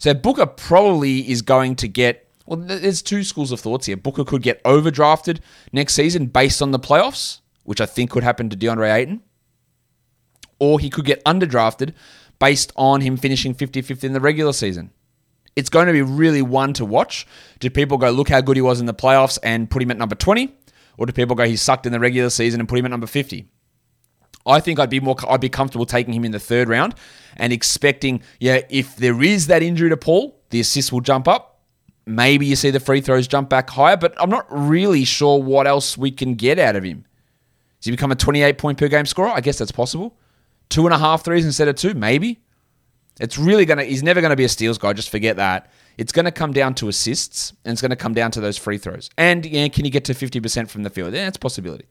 So 0.00 0.12
Booker 0.14 0.46
probably 0.46 1.30
is 1.30 1.42
going 1.42 1.76
to 1.76 1.86
get, 1.86 2.28
well, 2.44 2.58
there's 2.58 3.02
two 3.02 3.22
schools 3.22 3.52
of 3.52 3.60
thoughts 3.60 3.86
here. 3.86 3.96
Booker 3.96 4.24
could 4.24 4.42
get 4.42 4.60
overdrafted 4.64 5.38
next 5.72 5.94
season 5.94 6.26
based 6.26 6.60
on 6.60 6.72
the 6.72 6.80
playoffs, 6.80 7.38
which 7.62 7.80
I 7.80 7.86
think 7.86 8.10
could 8.10 8.24
happen 8.24 8.50
to 8.50 8.56
DeAndre 8.56 8.92
Ayton, 8.92 9.22
or 10.58 10.80
he 10.80 10.90
could 10.90 11.04
get 11.04 11.24
underdrafted 11.24 11.94
based 12.40 12.72
on 12.74 13.00
him 13.00 13.16
finishing 13.16 13.54
50 13.54 13.80
50 13.80 14.08
in 14.08 14.12
the 14.12 14.20
regular 14.20 14.52
season 14.52 14.90
it's 15.56 15.68
going 15.68 15.86
to 15.86 15.92
be 15.92 16.02
really 16.02 16.42
one 16.42 16.72
to 16.74 16.84
watch. 16.84 17.26
Do 17.60 17.70
people 17.70 17.98
go, 17.98 18.10
look 18.10 18.28
how 18.28 18.40
good 18.40 18.56
he 18.56 18.62
was 18.62 18.80
in 18.80 18.86
the 18.86 18.94
playoffs 18.94 19.38
and 19.42 19.70
put 19.70 19.82
him 19.82 19.90
at 19.90 19.98
number 19.98 20.14
20? 20.14 20.54
Or 20.98 21.06
do 21.06 21.12
people 21.12 21.36
go, 21.36 21.44
he 21.44 21.56
sucked 21.56 21.86
in 21.86 21.92
the 21.92 22.00
regular 22.00 22.30
season 22.30 22.60
and 22.60 22.68
put 22.68 22.78
him 22.78 22.84
at 22.84 22.90
number 22.90 23.06
50? 23.06 23.46
I 24.44 24.60
think 24.60 24.78
I'd 24.78 24.90
be 24.90 25.00
more 25.00 25.16
I'd 25.28 25.40
be 25.40 25.48
comfortable 25.48 25.86
taking 25.86 26.14
him 26.14 26.24
in 26.24 26.32
the 26.32 26.40
third 26.40 26.68
round 26.68 26.94
and 27.36 27.52
expecting, 27.52 28.22
yeah, 28.40 28.60
if 28.70 28.96
there 28.96 29.22
is 29.22 29.46
that 29.46 29.62
injury 29.62 29.88
to 29.90 29.96
Paul, 29.96 30.40
the 30.50 30.60
assists 30.60 30.90
will 30.90 31.00
jump 31.00 31.28
up. 31.28 31.60
Maybe 32.06 32.46
you 32.46 32.56
see 32.56 32.70
the 32.70 32.80
free 32.80 33.00
throws 33.00 33.28
jump 33.28 33.48
back 33.48 33.70
higher, 33.70 33.96
but 33.96 34.14
I'm 34.20 34.30
not 34.30 34.46
really 34.50 35.04
sure 35.04 35.40
what 35.40 35.68
else 35.68 35.96
we 35.96 36.10
can 36.10 36.34
get 36.34 36.58
out 36.58 36.74
of 36.74 36.82
him. 36.82 37.04
Does 37.78 37.86
he 37.86 37.90
become 37.92 38.10
a 38.10 38.16
28 38.16 38.58
point 38.58 38.78
per 38.78 38.88
game 38.88 39.06
scorer? 39.06 39.28
I 39.28 39.40
guess 39.40 39.58
that's 39.58 39.72
possible. 39.72 40.16
Two 40.68 40.86
and 40.86 40.94
a 40.94 40.98
half 40.98 41.24
threes 41.24 41.44
instead 41.44 41.68
of 41.68 41.76
two, 41.76 41.94
maybe. 41.94 42.42
It's 43.20 43.38
really 43.38 43.64
going 43.64 43.78
to, 43.78 43.84
he's 43.84 44.02
never 44.02 44.20
going 44.20 44.30
to 44.30 44.36
be 44.36 44.44
a 44.44 44.48
steals 44.48 44.78
guy. 44.78 44.92
Just 44.92 45.10
forget 45.10 45.36
that. 45.36 45.70
It's 45.98 46.12
going 46.12 46.24
to 46.24 46.32
come 46.32 46.52
down 46.52 46.74
to 46.76 46.88
assists 46.88 47.52
and 47.64 47.72
it's 47.72 47.82
going 47.82 47.90
to 47.90 47.96
come 47.96 48.14
down 48.14 48.30
to 48.32 48.40
those 48.40 48.56
free 48.56 48.78
throws. 48.78 49.10
And 49.18 49.44
yeah, 49.44 49.68
can 49.68 49.84
he 49.84 49.90
get 49.90 50.04
to 50.06 50.14
50% 50.14 50.68
from 50.68 50.82
the 50.82 50.90
field? 50.90 51.12
Yeah, 51.14 51.28
a 51.28 51.32
possibility. 51.32 51.86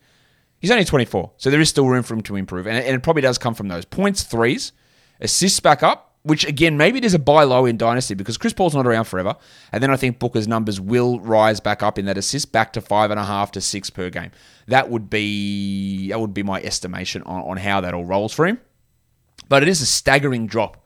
He's 0.60 0.72
only 0.72 0.86
24, 0.86 1.32
so 1.38 1.50
there 1.50 1.60
is 1.60 1.70
still 1.70 1.88
room 1.88 2.04
for 2.04 2.14
him 2.14 2.22
to 2.22 2.36
improve. 2.36 2.68
And 2.68 2.78
it, 2.78 3.02
probably 3.02 3.24
does 3.24 3.40
come 3.40 3.56
from 3.56 3.68
those 3.68 3.84
points, 3.84 4.22
threes, 4.22 4.74
assists 5.20 5.60
back 5.60 5.82
up, 5.82 6.16
which 6.22 6.46
again, 6.46 6.78
maybe 6.78 7.04
is 7.04 7.16
a 7.16 7.20
buy 7.20 7.44
low 7.44 7.66
in 7.66 7.78
Dynasty 7.78 8.14
because 8.14 8.38
Chris 8.38 8.54
Paul's 8.54 8.76
not 8.76 8.86
around 8.86 9.06
forever. 9.06 9.36
And 9.72 9.82
then 9.82 9.90
I 9.90 9.96
think 9.96 10.20
Booker's 10.20 10.48
numbers 10.48 10.80
will 10.80 11.20
rise 11.20 11.60
back 11.60 11.82
up 11.82 11.98
in 11.98 12.06
that 12.06 12.18
assist 12.18 12.52
back 12.52 12.74
to 12.74 12.82
five 12.82 13.10
and 13.10 13.20
a 13.20 13.26
half 13.26 13.52
to 13.54 13.62
six 13.62 13.90
per 13.90 14.12
game. 14.12 14.30
That 14.68 14.92
would 14.92 15.10
be 15.10 16.10
that 16.10 16.20
would 16.20 16.34
be 16.34 16.44
my 16.44 16.62
estimation 16.62 17.24
on, 17.24 17.42
on 17.42 17.58
how 17.58 17.82
that 17.82 17.96
all 17.96 18.06
rolls 18.06 18.34
for 18.34 18.46
him. 18.46 18.60
But 19.50 19.64
it 19.64 19.70
is 19.70 19.82
a 19.82 19.88
staggering 19.88 20.46
drop 20.46 20.81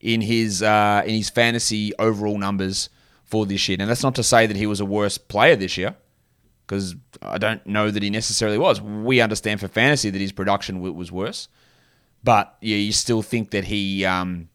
in 0.00 0.20
his 0.20 0.62
uh, 0.62 1.02
in 1.04 1.14
his 1.14 1.30
fantasy 1.30 1.92
overall 1.98 2.38
numbers 2.38 2.88
for 3.24 3.46
this 3.46 3.68
year. 3.68 3.76
And 3.80 3.88
that's 3.88 4.02
not 4.02 4.14
to 4.16 4.22
say 4.22 4.46
that 4.46 4.56
he 4.56 4.66
was 4.66 4.80
a 4.80 4.84
worse 4.84 5.18
player 5.18 5.56
this 5.56 5.76
year, 5.76 5.94
because 6.66 6.96
I 7.22 7.38
don't 7.38 7.64
know 7.66 7.90
that 7.90 8.02
he 8.02 8.10
necessarily 8.10 8.58
was. 8.58 8.80
We 8.80 9.20
understand 9.20 9.60
for 9.60 9.68
fantasy 9.68 10.10
that 10.10 10.20
his 10.20 10.32
production 10.32 10.80
was 10.80 11.12
worse, 11.12 11.48
but 12.24 12.56
yeah, 12.60 12.76
you 12.76 12.92
still 12.92 13.22
think 13.22 13.50
that 13.50 13.64
he 13.64 14.04
um, 14.04 14.48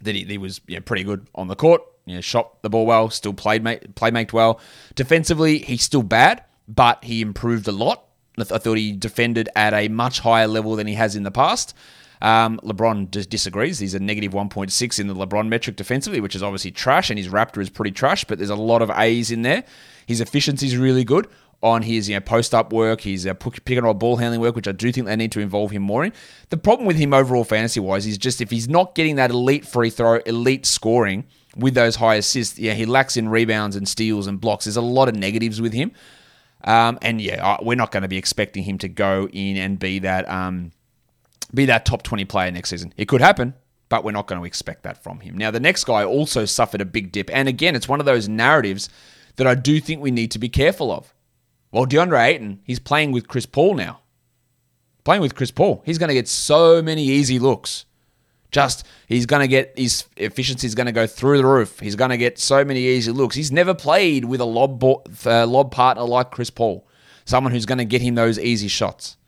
that 0.00 0.14
he, 0.14 0.24
he 0.24 0.38
was 0.38 0.60
yeah, 0.66 0.80
pretty 0.80 1.04
good 1.04 1.26
on 1.34 1.48
the 1.48 1.56
court. 1.56 1.82
You 2.06 2.14
know, 2.14 2.20
shot 2.22 2.62
the 2.62 2.70
ball 2.70 2.86
well, 2.86 3.10
still 3.10 3.34
played 3.34 3.64
playmaked 3.64 4.32
well. 4.32 4.60
Defensively, 4.94 5.58
he's 5.58 5.82
still 5.82 6.02
bad, 6.02 6.42
but 6.66 7.04
he 7.04 7.20
improved 7.20 7.68
a 7.68 7.72
lot. 7.72 8.04
I 8.38 8.44
thought 8.44 8.78
he 8.78 8.92
defended 8.92 9.48
at 9.56 9.74
a 9.74 9.88
much 9.88 10.20
higher 10.20 10.46
level 10.46 10.76
than 10.76 10.86
he 10.86 10.94
has 10.94 11.16
in 11.16 11.24
the 11.24 11.30
past. 11.32 11.74
Um, 12.20 12.60
LeBron 12.64 13.10
just 13.10 13.30
disagrees. 13.30 13.78
He's 13.78 13.94
a 13.94 14.00
negative 14.00 14.32
1.6 14.32 15.00
in 15.00 15.06
the 15.06 15.14
LeBron 15.14 15.48
metric 15.48 15.76
defensively, 15.76 16.20
which 16.20 16.34
is 16.34 16.42
obviously 16.42 16.70
trash, 16.70 17.10
and 17.10 17.18
his 17.18 17.28
Raptor 17.28 17.62
is 17.62 17.70
pretty 17.70 17.92
trash, 17.92 18.24
but 18.24 18.38
there's 18.38 18.50
a 18.50 18.56
lot 18.56 18.82
of 18.82 18.90
A's 18.90 19.30
in 19.30 19.42
there. 19.42 19.64
His 20.06 20.20
efficiency 20.20 20.66
is 20.66 20.76
really 20.76 21.04
good 21.04 21.28
on 21.62 21.82
his 21.82 22.08
you 22.08 22.14
know 22.14 22.20
post 22.20 22.54
up 22.54 22.72
work, 22.72 23.00
his 23.00 23.26
uh, 23.26 23.34
pick 23.34 23.76
and 23.76 23.82
roll 23.82 23.94
ball 23.94 24.16
handling 24.16 24.40
work, 24.40 24.54
which 24.54 24.68
I 24.68 24.72
do 24.72 24.92
think 24.92 25.06
they 25.06 25.16
need 25.16 25.32
to 25.32 25.40
involve 25.40 25.70
him 25.70 25.82
more 25.82 26.04
in. 26.04 26.12
The 26.50 26.56
problem 26.56 26.86
with 26.86 26.96
him 26.96 27.12
overall 27.12 27.44
fantasy 27.44 27.80
wise 27.80 28.06
is 28.06 28.18
just 28.18 28.40
if 28.40 28.50
he's 28.50 28.68
not 28.68 28.94
getting 28.94 29.16
that 29.16 29.30
elite 29.30 29.66
free 29.66 29.90
throw, 29.90 30.16
elite 30.18 30.66
scoring 30.66 31.24
with 31.56 31.74
those 31.74 31.96
high 31.96 32.16
assists, 32.16 32.58
yeah, 32.58 32.74
he 32.74 32.86
lacks 32.86 33.16
in 33.16 33.28
rebounds 33.28 33.74
and 33.74 33.88
steals 33.88 34.26
and 34.26 34.40
blocks. 34.40 34.66
There's 34.66 34.76
a 34.76 34.82
lot 34.82 35.08
of 35.08 35.16
negatives 35.16 35.60
with 35.60 35.72
him. 35.72 35.92
Um, 36.64 36.98
and 37.02 37.20
yeah, 37.20 37.56
we're 37.62 37.76
not 37.76 37.92
going 37.92 38.02
to 38.02 38.08
be 38.08 38.18
expecting 38.18 38.64
him 38.64 38.78
to 38.78 38.88
go 38.88 39.28
in 39.32 39.56
and 39.56 39.78
be 39.78 40.00
that 40.00 40.28
um, 40.28 40.72
be 41.54 41.66
that 41.66 41.84
top 41.84 42.02
20 42.02 42.24
player 42.24 42.50
next 42.50 42.70
season. 42.70 42.92
It 42.96 43.08
could 43.08 43.20
happen, 43.20 43.54
but 43.88 44.04
we're 44.04 44.12
not 44.12 44.26
going 44.26 44.40
to 44.40 44.46
expect 44.46 44.82
that 44.82 45.02
from 45.02 45.20
him. 45.20 45.36
Now, 45.36 45.50
the 45.50 45.60
next 45.60 45.84
guy 45.84 46.04
also 46.04 46.44
suffered 46.44 46.80
a 46.80 46.84
big 46.84 47.12
dip. 47.12 47.30
And 47.32 47.48
again, 47.48 47.74
it's 47.74 47.88
one 47.88 48.00
of 48.00 48.06
those 48.06 48.28
narratives 48.28 48.88
that 49.36 49.46
I 49.46 49.54
do 49.54 49.80
think 49.80 50.02
we 50.02 50.10
need 50.10 50.30
to 50.32 50.38
be 50.38 50.48
careful 50.48 50.92
of. 50.92 51.14
Well, 51.70 51.86
DeAndre 51.86 52.26
Ayton, 52.26 52.60
he's 52.64 52.78
playing 52.78 53.12
with 53.12 53.28
Chris 53.28 53.46
Paul 53.46 53.74
now. 53.74 54.00
Playing 55.04 55.22
with 55.22 55.34
Chris 55.34 55.50
Paul. 55.50 55.82
He's 55.86 55.98
going 55.98 56.08
to 56.08 56.14
get 56.14 56.28
so 56.28 56.82
many 56.82 57.04
easy 57.04 57.38
looks. 57.38 57.86
Just, 58.50 58.86
he's 59.06 59.26
going 59.26 59.40
to 59.40 59.48
get, 59.48 59.78
his 59.78 60.06
efficiency 60.16 60.66
is 60.66 60.74
going 60.74 60.86
to 60.86 60.92
go 60.92 61.06
through 61.06 61.38
the 61.38 61.46
roof. 61.46 61.80
He's 61.80 61.96
going 61.96 62.10
to 62.10 62.16
get 62.16 62.38
so 62.38 62.64
many 62.64 62.80
easy 62.80 63.12
looks. 63.12 63.36
He's 63.36 63.52
never 63.52 63.74
played 63.74 64.24
with 64.24 64.40
a 64.40 64.44
lob, 64.44 64.82
uh, 64.82 65.46
lob 65.46 65.70
partner 65.70 66.04
like 66.04 66.30
Chris 66.30 66.48
Paul, 66.48 66.86
someone 67.26 67.52
who's 67.52 67.66
going 67.66 67.78
to 67.78 67.84
get 67.84 68.00
him 68.00 68.14
those 68.14 68.38
easy 68.38 68.68
shots. 68.68 69.18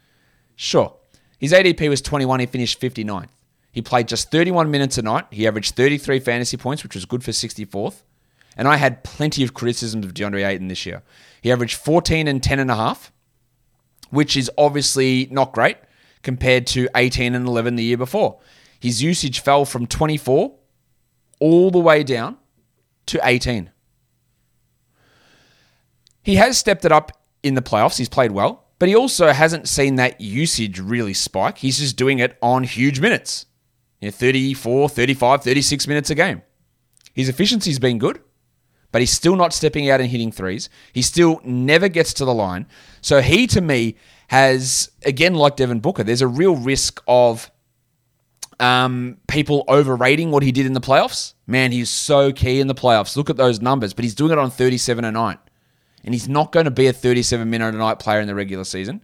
Sure, 0.56 0.94
his 1.40 1.52
ADP 1.52 1.88
was 1.88 2.02
21. 2.02 2.40
He 2.40 2.46
finished 2.46 2.80
59th. 2.80 3.30
He 3.72 3.80
played 3.80 4.08
just 4.08 4.30
31 4.30 4.70
minutes 4.70 4.98
a 4.98 5.02
night. 5.02 5.24
He 5.30 5.46
averaged 5.46 5.74
33 5.74 6.20
fantasy 6.20 6.58
points, 6.58 6.82
which 6.82 6.94
was 6.94 7.06
good 7.06 7.24
for 7.24 7.30
64th. 7.30 8.02
And 8.56 8.68
I 8.68 8.76
had 8.76 9.02
plenty 9.04 9.42
of 9.42 9.54
criticisms 9.54 10.04
of 10.04 10.12
DeAndre 10.12 10.46
Ayton 10.46 10.68
this 10.68 10.84
year. 10.84 11.02
He 11.40 11.50
averaged 11.50 11.76
14 11.76 12.28
and 12.28 12.42
10 12.42 12.58
and 12.58 12.70
a 12.70 12.76
half, 12.76 13.10
which 14.10 14.36
is 14.36 14.50
obviously 14.58 15.28
not 15.30 15.52
great 15.52 15.78
compared 16.22 16.66
to 16.66 16.88
18 16.94 17.34
and 17.34 17.46
11 17.46 17.76
the 17.76 17.84
year 17.84 17.96
before. 17.96 18.38
His 18.78 19.02
usage 19.02 19.40
fell 19.40 19.64
from 19.64 19.86
24 19.86 20.54
all 21.38 21.70
the 21.70 21.78
way 21.78 22.02
down 22.02 22.36
to 23.06 23.18
18. 23.24 23.70
he 26.22 26.36
has 26.36 26.58
stepped 26.58 26.84
it 26.84 26.92
up 26.92 27.12
in 27.42 27.54
the 27.54 27.62
playoffs. 27.62 27.96
He's 27.96 28.10
played 28.10 28.30
well, 28.30 28.66
but 28.80 28.88
he 28.88 28.96
also 28.96 29.30
hasn't 29.30 29.68
seen 29.68 29.96
that 29.96 30.22
usage 30.22 30.80
really 30.80 31.12
spike. 31.12 31.58
He's 31.58 31.78
just 31.78 31.96
doing 31.96 32.18
it 32.18 32.38
on 32.40 32.64
huge 32.64 32.98
minutes. 32.98 33.44
You 34.00 34.08
know, 34.08 34.12
34, 34.12 34.88
35, 34.88 35.44
36 35.44 35.86
minutes 35.86 36.08
a 36.08 36.14
game. 36.14 36.40
His 37.12 37.28
efficiency's 37.28 37.78
been 37.78 37.98
good, 37.98 38.22
but 38.90 39.02
he's 39.02 39.10
still 39.10 39.36
not 39.36 39.52
stepping 39.52 39.90
out 39.90 40.00
and 40.00 40.08
hitting 40.08 40.32
threes. 40.32 40.70
He 40.94 41.02
still 41.02 41.42
never 41.44 41.88
gets 41.88 42.14
to 42.14 42.24
the 42.24 42.32
line. 42.32 42.66
So 43.02 43.20
he, 43.20 43.46
to 43.48 43.60
me, 43.60 43.96
has, 44.28 44.90
again, 45.04 45.34
like 45.34 45.56
Devin 45.56 45.80
Booker, 45.80 46.02
there's 46.02 46.22
a 46.22 46.26
real 46.26 46.56
risk 46.56 47.02
of 47.06 47.50
um, 48.60 49.18
people 49.28 49.62
overrating 49.68 50.30
what 50.30 50.42
he 50.42 50.52
did 50.52 50.64
in 50.64 50.72
the 50.72 50.80
playoffs. 50.80 51.34
Man, 51.46 51.70
he's 51.70 51.90
so 51.90 52.32
key 52.32 52.60
in 52.60 52.66
the 52.66 52.74
playoffs. 52.74 53.14
Look 53.14 53.28
at 53.28 53.36
those 53.36 53.60
numbers, 53.60 53.92
but 53.92 54.04
he's 54.04 54.14
doing 54.14 54.32
it 54.32 54.38
on 54.38 54.50
37 54.50 55.04
a 55.04 55.12
night. 55.12 55.38
And 56.04 56.14
he's 56.14 56.28
not 56.28 56.52
going 56.52 56.64
to 56.64 56.70
be 56.70 56.86
a 56.86 56.92
37 56.92 57.48
minute 57.48 57.74
a 57.74 57.78
night 57.78 57.98
player 57.98 58.20
in 58.20 58.26
the 58.26 58.34
regular 58.34 58.64
season. 58.64 59.02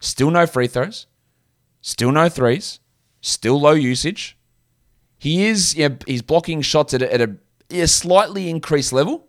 Still 0.00 0.30
no 0.30 0.46
free 0.46 0.66
throws. 0.66 1.06
Still 1.80 2.12
no 2.12 2.28
threes. 2.28 2.80
Still 3.20 3.60
low 3.60 3.72
usage. 3.72 4.36
He 5.18 5.46
is, 5.46 5.74
yeah, 5.74 5.88
he's 6.06 6.22
blocking 6.22 6.60
shots 6.60 6.92
at 6.92 7.00
a, 7.00 7.12
at 7.12 7.20
a, 7.20 7.36
a 7.70 7.86
slightly 7.86 8.50
increased 8.50 8.92
level, 8.92 9.28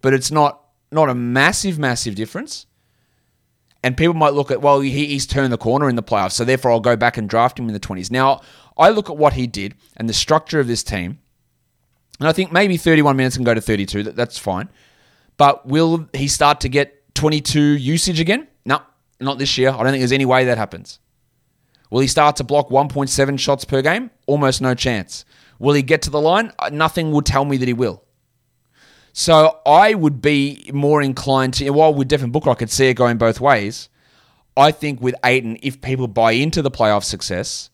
but 0.00 0.12
it's 0.12 0.30
not 0.30 0.64
not 0.90 1.08
a 1.08 1.14
massive, 1.14 1.78
massive 1.78 2.14
difference. 2.14 2.66
And 3.82 3.96
people 3.96 4.14
might 4.14 4.32
look 4.32 4.50
at, 4.50 4.60
well, 4.60 4.80
he, 4.80 5.06
he's 5.06 5.26
turned 5.26 5.52
the 5.52 5.58
corner 5.58 5.88
in 5.88 5.96
the 5.96 6.02
playoffs, 6.02 6.32
so 6.32 6.44
therefore 6.44 6.72
I'll 6.72 6.80
go 6.80 6.96
back 6.96 7.16
and 7.16 7.28
draft 7.28 7.58
him 7.58 7.68
in 7.68 7.74
the 7.74 7.80
20s. 7.80 8.10
Now, 8.10 8.40
I 8.76 8.90
look 8.90 9.08
at 9.08 9.16
what 9.16 9.34
he 9.34 9.46
did 9.46 9.74
and 9.96 10.08
the 10.08 10.14
structure 10.14 10.58
of 10.58 10.66
this 10.66 10.82
team, 10.82 11.18
and 12.18 12.28
I 12.28 12.32
think 12.32 12.50
maybe 12.50 12.76
31 12.76 13.16
minutes 13.16 13.36
can 13.36 13.44
go 13.44 13.54
to 13.54 13.60
32. 13.60 14.02
That, 14.02 14.16
that's 14.16 14.38
fine. 14.38 14.68
But 15.38 15.66
will 15.66 16.08
he 16.12 16.28
start 16.28 16.60
to 16.60 16.68
get 16.68 17.14
22 17.14 17.60
usage 17.60 18.20
again? 18.20 18.48
No, 18.66 18.82
not 19.20 19.38
this 19.38 19.56
year. 19.56 19.70
I 19.70 19.82
don't 19.82 19.92
think 19.92 20.00
there's 20.00 20.12
any 20.12 20.26
way 20.26 20.44
that 20.44 20.58
happens. 20.58 20.98
Will 21.90 22.00
he 22.00 22.08
start 22.08 22.36
to 22.36 22.44
block 22.44 22.68
1.7 22.68 23.38
shots 23.38 23.64
per 23.64 23.80
game? 23.80 24.10
Almost 24.26 24.60
no 24.60 24.74
chance. 24.74 25.24
Will 25.58 25.74
he 25.74 25.82
get 25.82 26.02
to 26.02 26.10
the 26.10 26.20
line? 26.20 26.52
Uh, 26.58 26.68
nothing 26.70 27.12
would 27.12 27.24
tell 27.24 27.44
me 27.44 27.56
that 27.56 27.66
he 27.66 27.72
will. 27.72 28.04
So 29.12 29.58
I 29.64 29.94
would 29.94 30.20
be 30.20 30.70
more 30.72 31.00
inclined 31.00 31.54
to, 31.54 31.70
while 31.70 31.94
with 31.94 32.08
Devin 32.08 32.30
Booker, 32.30 32.50
I 32.50 32.54
could 32.54 32.70
see 32.70 32.88
it 32.88 32.94
going 32.94 33.16
both 33.16 33.40
ways. 33.40 33.88
I 34.56 34.70
think 34.70 35.00
with 35.00 35.14
Ayton, 35.24 35.58
if 35.62 35.80
people 35.80 36.08
buy 36.08 36.32
into 36.32 36.62
the 36.62 36.70
playoff 36.70 37.04
success, 37.04 37.70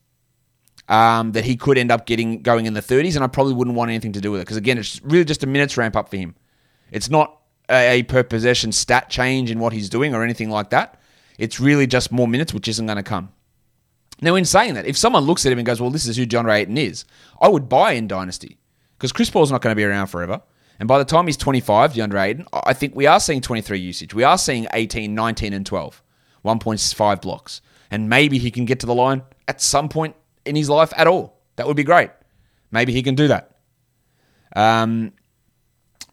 um, 0.89 1.33
that 1.33 1.45
he 1.45 1.57
could 1.57 1.79
end 1.79 1.91
up 1.91 2.07
getting 2.07 2.43
going 2.43 2.67
in 2.67 2.75
the 2.75 2.81
30s, 2.83 3.15
and 3.15 3.25
I 3.25 3.27
probably 3.27 3.55
wouldn't 3.55 3.77
want 3.77 3.91
anything 3.91 4.13
to 4.13 4.21
do 4.21 4.31
with 4.31 4.43
it 4.43 4.45
because 4.45 4.59
again, 4.59 4.79
it's 4.79 5.01
really 5.03 5.25
just 5.25 5.43
a 5.43 5.47
minutes 5.47 5.77
ramp 5.77 5.97
up 5.97 6.11
for 6.11 6.19
him. 6.19 6.35
It's 6.91 7.09
not 7.09 7.41
a 7.71 8.03
per 8.05 8.23
possession 8.23 8.73
stat 8.73 9.09
change 9.09 9.51
in 9.51 9.59
what 9.59 9.73
he's 9.73 9.89
doing 9.89 10.15
or 10.15 10.23
anything 10.23 10.51
like 10.51 10.71
that. 10.71 11.01
It's 11.39 11.59
really 11.59 11.87
just 11.87 12.13
more 12.13 12.29
minutes, 12.29 12.55
which 12.55 12.69
isn't 12.69 12.87
going 12.87 12.97
to 12.97 13.03
come. 13.03 13.31
Now, 14.21 14.37
in 14.37 14.45
saying 14.45 14.75
that, 14.75 14.87
if 14.87 14.97
someone 14.97 15.25
looks 15.25 15.45
at 15.45 15.53
him 15.53 15.59
and 15.59 15.67
goes, 15.67 15.81
"Well, 15.81 15.91
this 15.91 16.07
is 16.07 16.17
who 16.17 16.27
DeAndre 16.27 16.61
Ayton 16.61 16.79
is," 16.79 17.05
I 17.41 17.49
would 17.49 17.69
buy 17.69 17.93
in 17.93 18.07
Dynasty 18.07 18.59
because 18.97 19.13
Chris 19.13 19.31
Paul's 19.31 19.51
not 19.51 19.61
going 19.61 19.73
to 19.73 19.77
be 19.77 19.85
around 19.85 20.07
forever. 20.07 20.41
And 20.79 20.89
by 20.89 20.99
the 20.99 21.05
time 21.05 21.27
he's 21.27 21.37
25, 21.37 21.93
DeAndre 21.93 22.23
Ayton, 22.23 22.47
I 22.53 22.73
think 22.73 22.95
we 22.95 23.07
are 23.07 23.21
seeing 23.21 23.41
23 23.41 23.79
usage. 23.79 24.15
We 24.15 24.25
are 24.25 24.39
seeing 24.39 24.67
18, 24.73 25.15
19, 25.15 25.53
and 25.53 25.65
12, 25.65 26.03
1.5 26.45 27.23
blocks. 27.23 27.61
And 27.91 28.09
maybe 28.09 28.39
he 28.39 28.51
can 28.51 28.65
get 28.65 28.81
to 28.81 28.87
the 28.87 28.95
line 28.95 29.23
at 29.47 29.61
some 29.61 29.89
point 29.89 30.17
in 30.45 30.57
his 30.57 30.69
life 30.69 30.93
at 30.97 31.07
all. 31.07 31.39
That 31.57 31.67
would 31.67 31.77
be 31.77 31.85
great. 31.85 32.11
Maybe 32.71 32.93
he 32.93 33.03
can 33.03 33.15
do 33.15 33.29
that. 33.29 33.57
Um, 34.57 35.13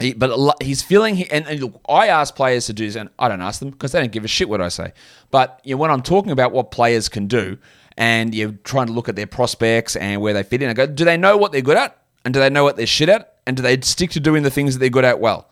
he, 0.01 0.13
but 0.13 0.55
he's 0.62 0.81
feeling, 0.81 1.24
and, 1.31 1.48
and, 1.48 1.60
look, 1.60 1.81
I 1.88 2.08
ask 2.08 2.36
players 2.36 2.65
to 2.67 2.74
do 2.74 2.86
this, 2.86 2.96
and 2.96 3.10
I 3.20 3.27
don't 3.27 3.41
ask 3.41 3.60
them 3.60 3.70
because 3.72 3.91
they 3.91 4.00
don't 4.00 4.12
give 4.12 4.25
a 4.25 4.27
shit 4.27 4.50
what 4.50 4.62
I 4.62 4.70
say. 4.70 4.93
But 5.29 5.62
you 5.63 5.75
know, 5.75 5.81
when 5.81 5.91
I'm 5.91 6.01
talking 6.01 6.31
about 6.31 6.51
what 6.51 6.72
players 6.72 7.10
can 7.10 7.27
do, 7.27 7.58
and 7.98 8.34
you're 8.34 8.53
trying 8.63 8.88
to 8.88 8.93
look 8.93 9.10
at 9.10 9.15
their 9.15 9.27
prospects 9.27 9.96
and 9.96 10.22
where 10.22 10.34
they 10.34 10.43
fit 10.43 10.62
in, 10.62 10.70
I 10.70 10.74
go, 10.74 10.88
do 10.88 11.05
they 11.05 11.17
know 11.17 11.38
what 11.38 11.51
they're 11.51 11.62
good 11.62 11.77
at? 11.77 11.98
And 12.24 12.34
do 12.34 12.39
they 12.39 12.50
know 12.50 12.63
what 12.63 12.77
they're 12.77 12.88
shit 12.88 13.10
at? 13.10 13.39
And 13.46 13.58
do 13.58 13.63
they 13.63 13.79
stick 13.81 14.12
to 14.12 14.20
doing 14.20 14.43
the 14.43 14.51
things 14.51 14.74
that 14.74 14.79
they're 14.79 14.89
good 14.89 15.05
at 15.05 15.20
well? 15.20 15.50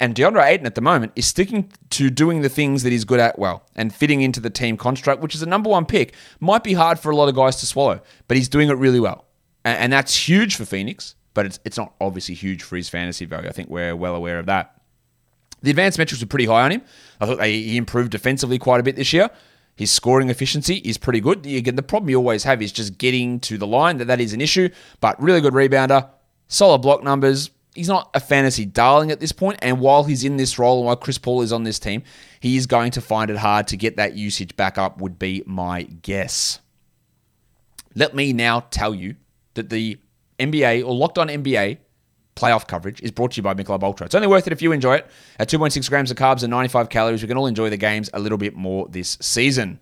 And 0.00 0.14
DeAndre 0.14 0.46
Ayton 0.46 0.66
at 0.66 0.74
the 0.74 0.80
moment 0.80 1.12
is 1.14 1.26
sticking 1.26 1.70
to 1.90 2.08
doing 2.08 2.40
the 2.40 2.48
things 2.48 2.82
that 2.82 2.90
he's 2.90 3.04
good 3.04 3.20
at 3.20 3.38
well 3.38 3.64
and 3.76 3.94
fitting 3.94 4.22
into 4.22 4.40
the 4.40 4.48
team 4.48 4.78
construct, 4.78 5.20
which 5.20 5.34
is 5.34 5.42
a 5.42 5.46
number 5.46 5.68
one 5.68 5.84
pick. 5.84 6.14
Might 6.40 6.64
be 6.64 6.72
hard 6.72 6.98
for 6.98 7.10
a 7.10 7.16
lot 7.16 7.28
of 7.28 7.34
guys 7.34 7.56
to 7.56 7.66
swallow, 7.66 8.00
but 8.26 8.38
he's 8.38 8.48
doing 8.48 8.70
it 8.70 8.74
really 8.74 8.98
well. 8.98 9.26
And, 9.62 9.92
that's 9.92 10.26
huge 10.26 10.56
for 10.56 10.64
Phoenix, 10.64 11.16
but 11.34 11.46
it's, 11.46 11.60
it's 11.64 11.76
not 11.76 11.94
obviously 12.00 12.34
huge 12.34 12.62
for 12.62 12.76
his 12.76 12.88
fantasy 12.88 13.24
value. 13.24 13.48
I 13.48 13.52
think 13.52 13.68
we're 13.68 13.96
well 13.96 14.14
aware 14.14 14.38
of 14.38 14.46
that. 14.46 14.80
The 15.62 15.70
advanced 15.70 15.98
metrics 15.98 16.22
were 16.22 16.28
pretty 16.28 16.46
high 16.46 16.62
on 16.62 16.72
him. 16.72 16.82
I 17.20 17.26
thought 17.26 17.44
he 17.44 17.76
improved 17.76 18.10
defensively 18.10 18.58
quite 18.58 18.80
a 18.80 18.82
bit 18.82 18.96
this 18.96 19.12
year. 19.12 19.28
His 19.76 19.90
scoring 19.90 20.30
efficiency 20.30 20.76
is 20.76 20.98
pretty 20.98 21.20
good. 21.20 21.46
Again, 21.46 21.76
the 21.76 21.82
problem 21.82 22.10
you 22.10 22.16
always 22.16 22.44
have 22.44 22.62
is 22.62 22.72
just 22.72 22.98
getting 22.98 23.40
to 23.40 23.58
the 23.58 23.66
line. 23.66 23.98
That 23.98 24.06
that 24.06 24.20
is 24.20 24.32
an 24.32 24.40
issue, 24.40 24.68
but 25.00 25.20
really 25.22 25.40
good 25.40 25.54
rebounder, 25.54 26.08
solid 26.48 26.78
block 26.78 27.02
numbers, 27.02 27.50
he's 27.74 27.88
not 27.88 28.10
a 28.14 28.20
fantasy 28.20 28.64
darling 28.64 29.10
at 29.10 29.20
this 29.20 29.32
point, 29.32 29.58
and 29.62 29.80
while 29.80 30.04
he's 30.04 30.24
in 30.24 30.36
this 30.36 30.58
role 30.58 30.78
and 30.78 30.86
while 30.86 30.96
Chris 30.96 31.18
Paul 31.18 31.42
is 31.42 31.52
on 31.52 31.64
this 31.64 31.78
team, 31.78 32.02
he 32.40 32.56
is 32.56 32.66
going 32.66 32.90
to 32.92 33.00
find 33.00 33.30
it 33.30 33.38
hard 33.38 33.68
to 33.68 33.76
get 33.76 33.96
that 33.96 34.14
usage 34.14 34.56
back 34.56 34.78
up, 34.78 35.00
would 35.00 35.18
be 35.18 35.42
my 35.46 35.82
guess. 35.82 36.60
Let 37.94 38.14
me 38.14 38.32
now 38.32 38.60
tell 38.70 38.94
you 38.94 39.16
that 39.54 39.70
the 39.70 39.98
NBA 40.40 40.84
or 40.84 40.94
Locked 40.94 41.18
On 41.18 41.28
NBA 41.28 41.78
playoff 42.36 42.66
coverage 42.66 43.00
is 43.02 43.10
brought 43.10 43.32
to 43.32 43.36
you 43.36 43.42
by 43.42 43.54
Michelob 43.54 43.82
Ultra. 43.82 44.06
It's 44.06 44.14
only 44.14 44.28
worth 44.28 44.46
it 44.46 44.52
if 44.52 44.62
you 44.62 44.72
enjoy 44.72 44.96
it. 44.96 45.06
At 45.38 45.48
2.6 45.48 45.88
grams 45.88 46.10
of 46.10 46.16
carbs 46.16 46.42
and 46.42 46.50
95 46.50 46.88
calories, 46.88 47.22
we 47.22 47.28
can 47.28 47.36
all 47.36 47.46
enjoy 47.46 47.70
the 47.70 47.76
games 47.76 48.08
a 48.14 48.18
little 48.18 48.38
bit 48.38 48.56
more 48.56 48.88
this 48.88 49.18
season. 49.20 49.80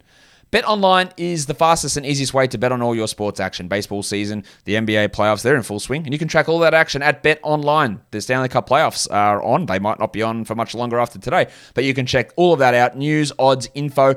Bet 0.51 0.65
online 0.67 1.11
is 1.19 1.45
the 1.45 1.53
fastest 1.53 1.99
and 1.99 2.07
easiest 2.07 2.33
way 2.33 2.47
to 2.47 2.57
bet 2.57 2.73
on 2.73 2.81
all 2.81 2.95
your 2.95 3.07
sports 3.07 3.39
action. 3.39 3.69
Baseball 3.69 4.03
season, 4.03 4.45
the 4.65 4.77
NBA 4.77 5.11
playoffs, 5.11 5.43
they're 5.43 5.57
in 5.57 5.63
full 5.63 5.79
swing, 5.79 6.05
and 6.05 6.13
you 6.15 6.19
can 6.19 6.27
track 6.27 6.49
all 6.49 6.59
that 6.61 6.73
action 6.73 7.03
at 7.03 7.23
Bet 7.23 7.39
Online. 7.43 8.01
The 8.13 8.21
Stanley 8.23 8.49
Cup 8.49 8.67
playoffs 8.67 9.07
are 9.11 9.43
on. 9.43 9.67
They 9.67 9.79
might 9.79 9.99
not 9.99 10.15
be 10.15 10.23
on 10.23 10.47
for 10.47 10.55
much 10.55 10.75
longer 10.75 10.99
after 10.99 11.19
today, 11.19 11.49
but 11.75 11.85
you 11.85 11.93
can 11.93 12.07
check 12.07 12.33
all 12.37 12.55
of 12.55 12.61
that 12.61 12.73
out 12.73 12.97
news, 12.97 13.31
odds, 13.39 13.69
info 13.75 14.15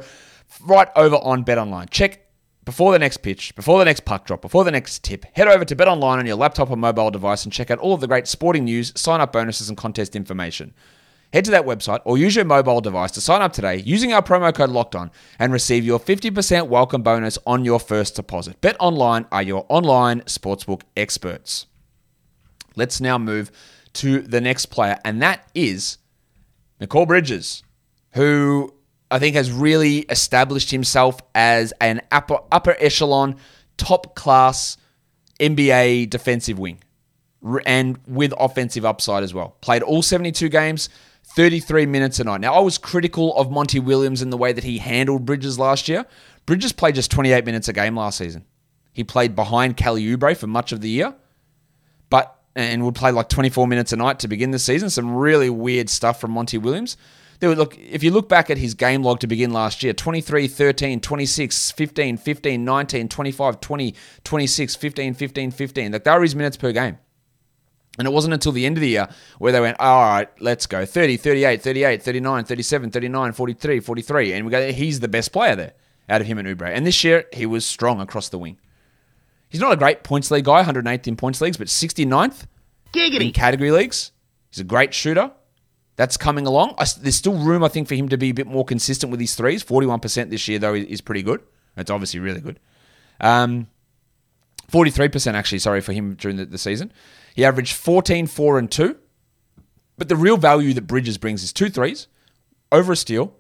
right 0.66 0.88
over 0.96 1.18
on 1.18 1.44
Bet 1.44 1.58
Online. 1.58 1.88
Check 1.90 2.21
before 2.72 2.94
the 2.94 3.00
next 3.00 3.18
pitch, 3.18 3.54
before 3.54 3.80
the 3.80 3.84
next 3.84 4.06
puck 4.06 4.26
drop, 4.26 4.42
before 4.42 4.64
the 4.64 4.72
next 4.72 5.04
tip, 5.04 5.26
head 5.34 5.46
over 5.46 5.66
to 5.66 5.76
Bet 5.76 5.90
Online 5.90 6.20
on 6.20 6.26
your 6.26 6.38
laptop 6.38 6.70
or 6.72 6.78
mobile 6.78 7.12
device 7.12 7.44
and 7.44 7.52
check 7.52 7.70
out 7.70 7.80
all 7.80 7.94
of 7.94 8.00
the 8.00 8.08
great 8.08 8.30
sporting 8.30 8.64
news, 8.64 8.94
sign 8.96 9.20
up 9.20 9.34
bonuses, 9.34 9.68
and 9.68 9.78
contest 9.78 10.16
information. 10.16 10.74
Head 11.34 11.44
to 11.44 11.52
that 11.52 11.66
website 11.66 12.00
or 12.06 12.18
use 12.18 12.34
your 12.34 12.46
mobile 12.46 12.80
device 12.80 13.12
to 13.12 13.20
sign 13.20 13.42
up 13.42 13.52
today 13.52 13.82
using 13.86 14.14
our 14.14 14.22
promo 14.22 14.56
code 14.56 14.70
Locked 14.70 14.96
On 14.96 15.12
and 15.38 15.52
receive 15.52 15.84
your 15.84 16.00
50% 16.00 16.70
welcome 16.70 17.02
bonus 17.02 17.38
on 17.46 17.66
your 17.66 17.78
first 17.78 18.16
deposit. 18.16 18.62
Bet 18.62 18.78
Online 18.80 19.26
are 19.34 19.44
your 19.44 19.66
online 19.68 20.22
sportsbook 20.22 20.84
experts. 20.96 21.66
Let's 22.78 23.02
now 23.02 23.18
move 23.18 23.52
to 23.96 24.22
the 24.22 24.40
next 24.40 24.68
player, 24.68 24.98
and 25.04 25.22
that 25.22 25.50
is 25.54 25.98
Mikal 26.80 27.06
Bridges, 27.06 27.64
who 28.14 28.74
I 29.12 29.20
think 29.20 29.36
has 29.36 29.52
really 29.52 30.00
established 30.00 30.72
himself 30.72 31.20
as 31.36 31.74
an 31.82 32.02
upper, 32.12 32.40
upper 32.52 32.76
echelon, 32.80 33.36
top 33.78 34.16
class 34.16 34.78
NBA 35.40 36.10
defensive 36.10 36.58
wing 36.58 36.82
and 37.66 38.00
with 38.08 38.34
offensive 38.40 38.86
upside 38.86 39.24
as 39.24 39.34
well. 39.34 39.58
Played 39.62 39.84
all 39.84 40.02
72 40.02 40.48
games, 40.50 40.90
33 41.36 41.86
minutes 41.88 42.20
a 42.20 42.24
night. 42.24 42.42
Now, 42.42 42.54
I 42.54 42.60
was 42.60 42.78
critical 42.78 43.36
of 43.36 43.52
Monty 43.52 43.80
Williams 43.80 44.22
in 44.22 44.30
the 44.30 44.38
way 44.38 44.54
that 44.54 44.64
he 44.64 44.78
handled 44.78 45.26
Bridges 45.26 45.60
last 45.60 45.90
year. 45.90 46.06
Bridges 46.46 46.72
played 46.72 46.96
just 46.96 47.12
28 47.12 47.46
minutes 47.46 47.68
a 47.68 47.74
game 47.74 47.96
last 47.98 48.18
season. 48.18 48.46
He 48.94 49.04
played 49.04 49.36
behind 49.36 49.78
Kelly 49.78 50.04
Oubre 50.06 50.36
for 50.38 50.48
much 50.48 50.72
of 50.72 50.82
the 50.82 50.90
year, 50.90 51.16
but 52.10 52.38
and 52.56 52.84
would 52.84 52.96
play 52.96 53.12
like 53.12 53.30
24 53.30 53.66
minutes 53.68 53.94
a 53.94 53.96
night 53.96 54.20
to 54.20 54.28
begin 54.28 54.52
the 54.52 54.60
season. 54.60 54.90
Some 54.90 55.16
really 55.16 55.50
weird 55.50 55.90
stuff 55.90 56.20
from 56.20 56.32
Monty 56.32 56.58
Williams. 56.58 56.98
There 57.42 57.56
look, 57.56 57.76
if 57.80 58.04
you 58.04 58.12
look 58.12 58.30
back 58.30 58.52
at 58.52 58.60
his 58.60 58.76
game 58.76 59.02
log 59.02 59.20
to 59.22 59.28
begin 59.28 59.52
last 59.52 59.82
year 59.82 59.94
23, 59.94 60.48
13, 60.48 61.02
26, 61.02 61.72
15, 61.72 62.18
15, 62.18 62.64
19, 62.64 63.10
25, 63.10 63.60
20, 63.60 63.96
26, 64.24 64.76
15, 64.76 65.14
15, 65.16 65.52
15. 65.52 65.92
Like, 65.92 66.04
that 66.04 66.16
were 66.16 66.22
his 66.22 66.36
minutes 66.36 66.56
per 66.56 66.72
game. 66.72 67.00
And 67.98 68.08
it 68.08 68.12
wasn't 68.12 68.36
until 68.36 68.52
the 68.52 68.66
end 68.66 68.78
of 68.78 68.82
the 68.82 68.90
year 68.90 69.10
where 69.40 69.52
they 69.52 69.60
went, 69.60 69.80
all 69.80 70.04
right, 70.04 70.30
let's 70.40 70.68
go 70.68 70.86
30, 70.86 71.18
38, 71.18 71.62
38, 71.64 72.04
39, 72.04 72.46
37, 72.46 72.92
39, 72.92 73.32
43, 73.34 73.80
43. 73.80 74.34
And 74.34 74.46
we 74.46 74.52
go, 74.52 74.72
he's 74.72 75.00
the 75.00 75.08
best 75.08 75.34
player 75.34 75.56
there 75.56 75.74
out 76.08 76.22
of 76.22 76.28
him 76.28 76.38
and 76.38 76.48
Oubre. 76.48 76.70
And 76.70 76.86
this 76.86 77.04
year, 77.04 77.26
he 77.34 77.48
was 77.48 77.66
strong 77.66 78.00
across 78.00 78.30
the 78.30 78.38
wing. 78.38 78.60
He's 79.50 79.60
not 79.60 79.74
a 79.74 79.78
great 79.78 80.04
points 80.04 80.30
league 80.30 80.46
guy, 80.46 80.64
108th 80.64 81.08
in 81.08 81.16
points 81.16 81.42
leagues, 81.42 81.58
but 81.58 81.68
69th 81.68 82.46
Giggity. 82.94 83.26
in 83.26 83.32
category 83.34 83.72
leagues. 83.72 84.12
He's 84.52 84.60
a 84.60 84.64
great 84.64 84.94
shooter. 84.94 85.32
That's 85.96 86.18
coming 86.18 86.48
along. 86.48 86.76
I, 86.78 86.86
there's 87.00 87.16
still 87.16 87.38
room, 87.38 87.64
I 87.64 87.68
think, 87.68 87.88
for 87.88 87.96
him 87.96 88.10
to 88.10 88.18
be 88.18 88.30
a 88.30 88.34
bit 88.34 88.48
more 88.48 88.66
consistent 88.66 89.12
with 89.12 89.20
his 89.20 89.36
threes. 89.36 89.64
41% 89.64 90.30
this 90.30 90.48
year, 90.48 90.58
though, 90.58 90.74
is 90.74 91.02
pretty 91.02 91.22
good. 91.22 91.42
It's 91.78 91.92
obviously 91.92 92.20
really 92.20 92.42
good. 92.42 92.60
Um, 93.20 93.68
43% 94.72 95.34
actually, 95.34 95.60
sorry, 95.60 95.82
for 95.82 95.94
him 95.94 96.16
during 96.16 96.38
the, 96.38 96.46
the 96.46 96.58
season. 96.58 96.92
He 97.36 97.46
averaged 97.46 97.76
14, 97.76 98.28
4, 98.28 98.60
and 98.60 98.72
2. 98.72 98.98
But 99.98 100.10
the 100.10 100.16
real 100.16 100.38
value 100.38 100.74
that 100.74 100.88
Bridges 100.88 101.18
brings 101.18 101.44
is 101.44 101.54
two 101.54 101.70
threes, 101.70 102.08
over 102.72 102.94
a 102.94 102.96
steal, 102.96 103.36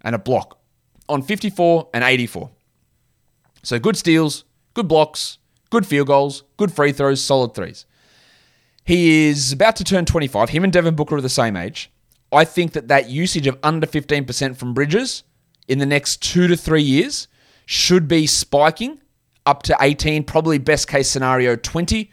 and 0.00 0.14
a 0.14 0.18
block 0.18 0.58
on 1.08 1.22
54 1.22 1.90
and 1.92 2.04
84. 2.04 2.50
So 3.62 3.78
good 3.78 3.96
steals, 3.96 4.44
good 4.74 4.88
blocks, 4.88 5.38
good 5.70 5.86
field 5.86 6.06
goals, 6.06 6.44
good 6.56 6.72
free 6.72 6.92
throws, 6.92 7.22
solid 7.22 7.54
threes. 7.54 7.84
He 8.88 9.28
is 9.28 9.52
about 9.52 9.76
to 9.76 9.84
turn 9.84 10.06
25. 10.06 10.48
Him 10.48 10.64
and 10.64 10.72
Devin 10.72 10.94
Booker 10.94 11.16
are 11.16 11.20
the 11.20 11.28
same 11.28 11.56
age. 11.56 11.90
I 12.32 12.46
think 12.46 12.72
that 12.72 12.88
that 12.88 13.10
usage 13.10 13.46
of 13.46 13.58
under 13.62 13.86
15% 13.86 14.56
from 14.56 14.72
Bridges 14.72 15.24
in 15.68 15.78
the 15.78 15.84
next 15.84 16.22
two 16.22 16.48
to 16.48 16.56
three 16.56 16.80
years 16.80 17.28
should 17.66 18.08
be 18.08 18.26
spiking 18.26 18.98
up 19.44 19.62
to 19.64 19.76
18, 19.78 20.24
probably 20.24 20.56
best 20.56 20.88
case 20.88 21.10
scenario 21.10 21.54
20. 21.54 22.10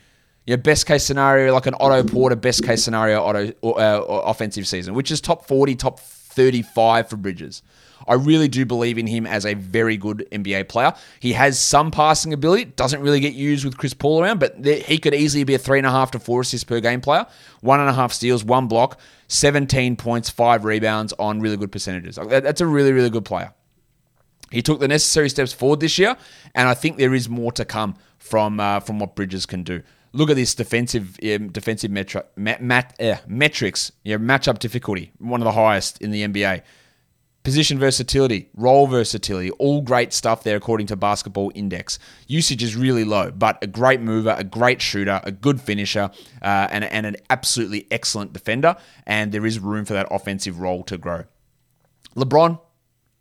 Your 0.47 0.57
best 0.57 0.85
case 0.85 1.05
scenario, 1.05 1.53
like 1.53 1.65
an 1.65 1.75
Otto 1.79 2.03
Porter, 2.03 2.35
best 2.35 2.65
case 2.65 2.83
scenario 2.83 3.23
Otto 3.23 3.53
uh, 3.63 4.03
offensive 4.25 4.67
season, 4.67 4.95
which 4.95 5.11
is 5.11 5.21
top 5.21 5.47
40, 5.47 5.75
top 5.75 6.01
35 6.01 7.07
for 7.07 7.15
Bridges. 7.15 7.63
I 8.08 8.15
really 8.15 8.47
do 8.47 8.65
believe 8.65 8.97
in 8.97 9.08
him 9.08 9.25
as 9.25 9.45
a 9.45 9.53
very 9.53 9.97
good 9.97 10.27
NBA 10.31 10.69
player. 10.69 10.93
He 11.19 11.34
has 11.34 11.60
some 11.60 11.91
passing 11.91 12.34
ability, 12.34 12.65
doesn't 12.65 13.01
really 13.01 13.19
get 13.19 13.34
used 13.34 13.65
with 13.65 13.77
Chris 13.77 13.93
Paul 13.93 14.21
around, 14.21 14.39
but 14.39 14.63
he 14.65 14.97
could 14.97 15.13
easily 15.13 15.43
be 15.43 15.55
a 15.55 15.58
three 15.58 15.77
and 15.77 15.88
a 15.88 15.91
half 15.91 16.12
to 16.12 16.19
four 16.19 16.41
assists 16.41 16.63
per 16.63 16.79
game 16.79 17.01
player. 17.01 17.25
One 17.62 17.79
and 17.79 17.89
a 17.89 17.93
half 17.93 18.13
steals, 18.13 18.43
one 18.43 18.67
block, 18.67 18.99
17 19.27 19.95
points, 19.95 20.29
five 20.29 20.65
rebounds 20.65 21.13
on 21.13 21.39
really 21.39 21.58
good 21.58 21.71
percentages. 21.71 22.15
That's 22.15 22.62
a 22.62 22.67
really, 22.67 22.91
really 22.91 23.10
good 23.10 23.25
player. 23.25 23.53
He 24.51 24.62
took 24.62 24.79
the 24.79 24.88
necessary 24.88 25.29
steps 25.29 25.53
forward 25.53 25.79
this 25.79 25.97
year, 25.97 26.15
and 26.53 26.69
I 26.69 26.73
think 26.73 26.97
there 26.97 27.13
is 27.13 27.27
more 27.27 27.51
to 27.53 27.65
come 27.65 27.95
from 28.19 28.60
uh, 28.60 28.79
from 28.79 28.99
what 28.99 29.15
Bridges 29.15 29.45
can 29.45 29.63
do. 29.63 29.81
Look 30.13 30.29
at 30.29 30.36
this 30.36 30.55
defensive 30.55 31.17
um, 31.23 31.49
defensive 31.49 31.91
metri- 31.91 32.23
mat, 32.36 32.62
mat, 32.62 32.95
uh, 33.01 33.15
metrics. 33.27 33.91
Yeah, 34.03 34.17
matchup 34.17 34.60
difficulty, 34.60 35.12
one 35.17 35.41
of 35.41 35.45
the 35.45 35.51
highest 35.51 36.01
in 36.01 36.12
the 36.12 36.25
NBA 36.25 36.62
position 37.45 37.77
versatility, 37.77 38.49
role 38.55 38.88
versatility, 38.88 39.51
all 39.51 39.81
great 39.81 40.12
stuff 40.12 40.43
there 40.43 40.58
according 40.58 40.88
to 40.88 40.95
Basketball 40.95 41.51
Index. 41.53 41.99
Usage 42.27 42.63
is 42.63 42.75
really 42.75 43.03
low, 43.03 43.31
but 43.31 43.60
a 43.62 43.67
great 43.67 44.01
mover, 44.01 44.36
a 44.38 44.43
great 44.43 44.81
shooter, 44.81 45.21
a 45.23 45.31
good 45.31 45.62
finisher, 45.62 46.10
uh, 46.41 46.67
and, 46.71 46.84
and 46.84 47.05
an 47.05 47.15
absolutely 47.29 47.88
excellent 47.91 48.34
defender. 48.34 48.75
And 49.05 49.31
there 49.31 49.45
is 49.45 49.60
room 49.60 49.86
for 49.86 49.93
that 49.93 50.08
offensive 50.10 50.60
role 50.60 50.84
to 50.86 50.97
grow. 50.97 51.25
LeBron, 52.15 52.60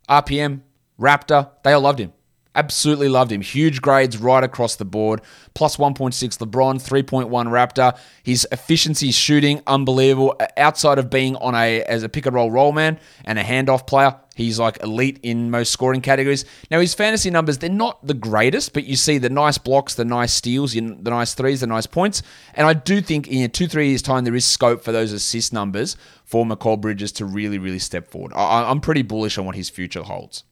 RPM, 0.09 0.63
Raptor, 0.99 1.51
they 1.63 1.75
all 1.75 1.83
loved 1.83 1.99
him. 1.99 2.13
Absolutely 2.57 3.09
loved 3.09 3.33
him. 3.33 3.41
Huge 3.41 3.83
grades 3.83 4.17
right 4.17 4.45
across 4.45 4.77
the 4.77 4.85
board. 4.85 5.21
Plus 5.55 5.77
1.6 5.77 6.13
LeBron, 6.39 6.77
3.1 6.77 7.29
Raptor. 7.29 7.99
His 8.23 8.47
efficiency 8.53 9.11
shooting, 9.11 9.61
unbelievable. 9.67 10.41
Outside 10.57 10.99
of 10.99 11.11
being 11.11 11.35
on 11.37 11.55
a 11.55 11.83
as 11.83 12.05
a 12.05 12.09
pick 12.09 12.27
and 12.27 12.35
roll 12.35 12.51
role 12.51 12.73
man 12.73 13.01
and 13.25 13.41
a 13.41 13.43
handoff 13.43 13.89
player, 13.89 14.17
he's 14.37 14.61
like 14.61 14.81
elite 14.85 15.19
in 15.25 15.51
most 15.51 15.73
scoring 15.73 16.01
categories. 16.01 16.45
Now 16.71 16.79
his 16.79 16.95
fantasy 16.95 17.29
numbers, 17.29 17.59
they're 17.59 17.71
not 17.71 18.07
the 18.07 18.15
greatest, 18.15 18.73
but 18.73 18.85
you 18.85 18.95
see 18.95 19.19
the 19.19 19.31
nice 19.31 19.59
blocks, 19.59 19.95
the 19.95 20.05
nice 20.05 20.33
steals, 20.33 20.75
the 20.75 20.81
nice 20.81 21.35
threes, 21.35 21.61
the 21.61 21.67
nice 21.67 21.87
points. 21.87 22.23
And 22.55 22.69
I 22.69 22.75
do 22.75 23.01
think 23.01 23.27
in 23.27 23.51
two, 23.51 23.67
three 23.67 23.89
years' 23.89 24.03
time, 24.03 24.23
there 24.23 24.35
is 24.35 24.45
scope 24.45 24.85
for 24.85 24.93
those 24.93 25.13
assist 25.13 25.53
numbers 25.53 25.97
for 26.25 26.45
Mikal 26.45 26.81
Bridges 26.81 27.11
to 27.13 27.25
really, 27.25 27.59
really 27.59 27.81
step 27.81 28.09
forward. 28.09 28.33
I'm 28.35 28.81
pretty 28.81 29.03
bullish 29.03 29.39
on 29.39 29.45
what 29.45 29.57
his 29.57 29.69
future 29.71 30.03
holds. 30.05 30.45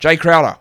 Jae 0.00 0.18
Crowder. 0.18 0.58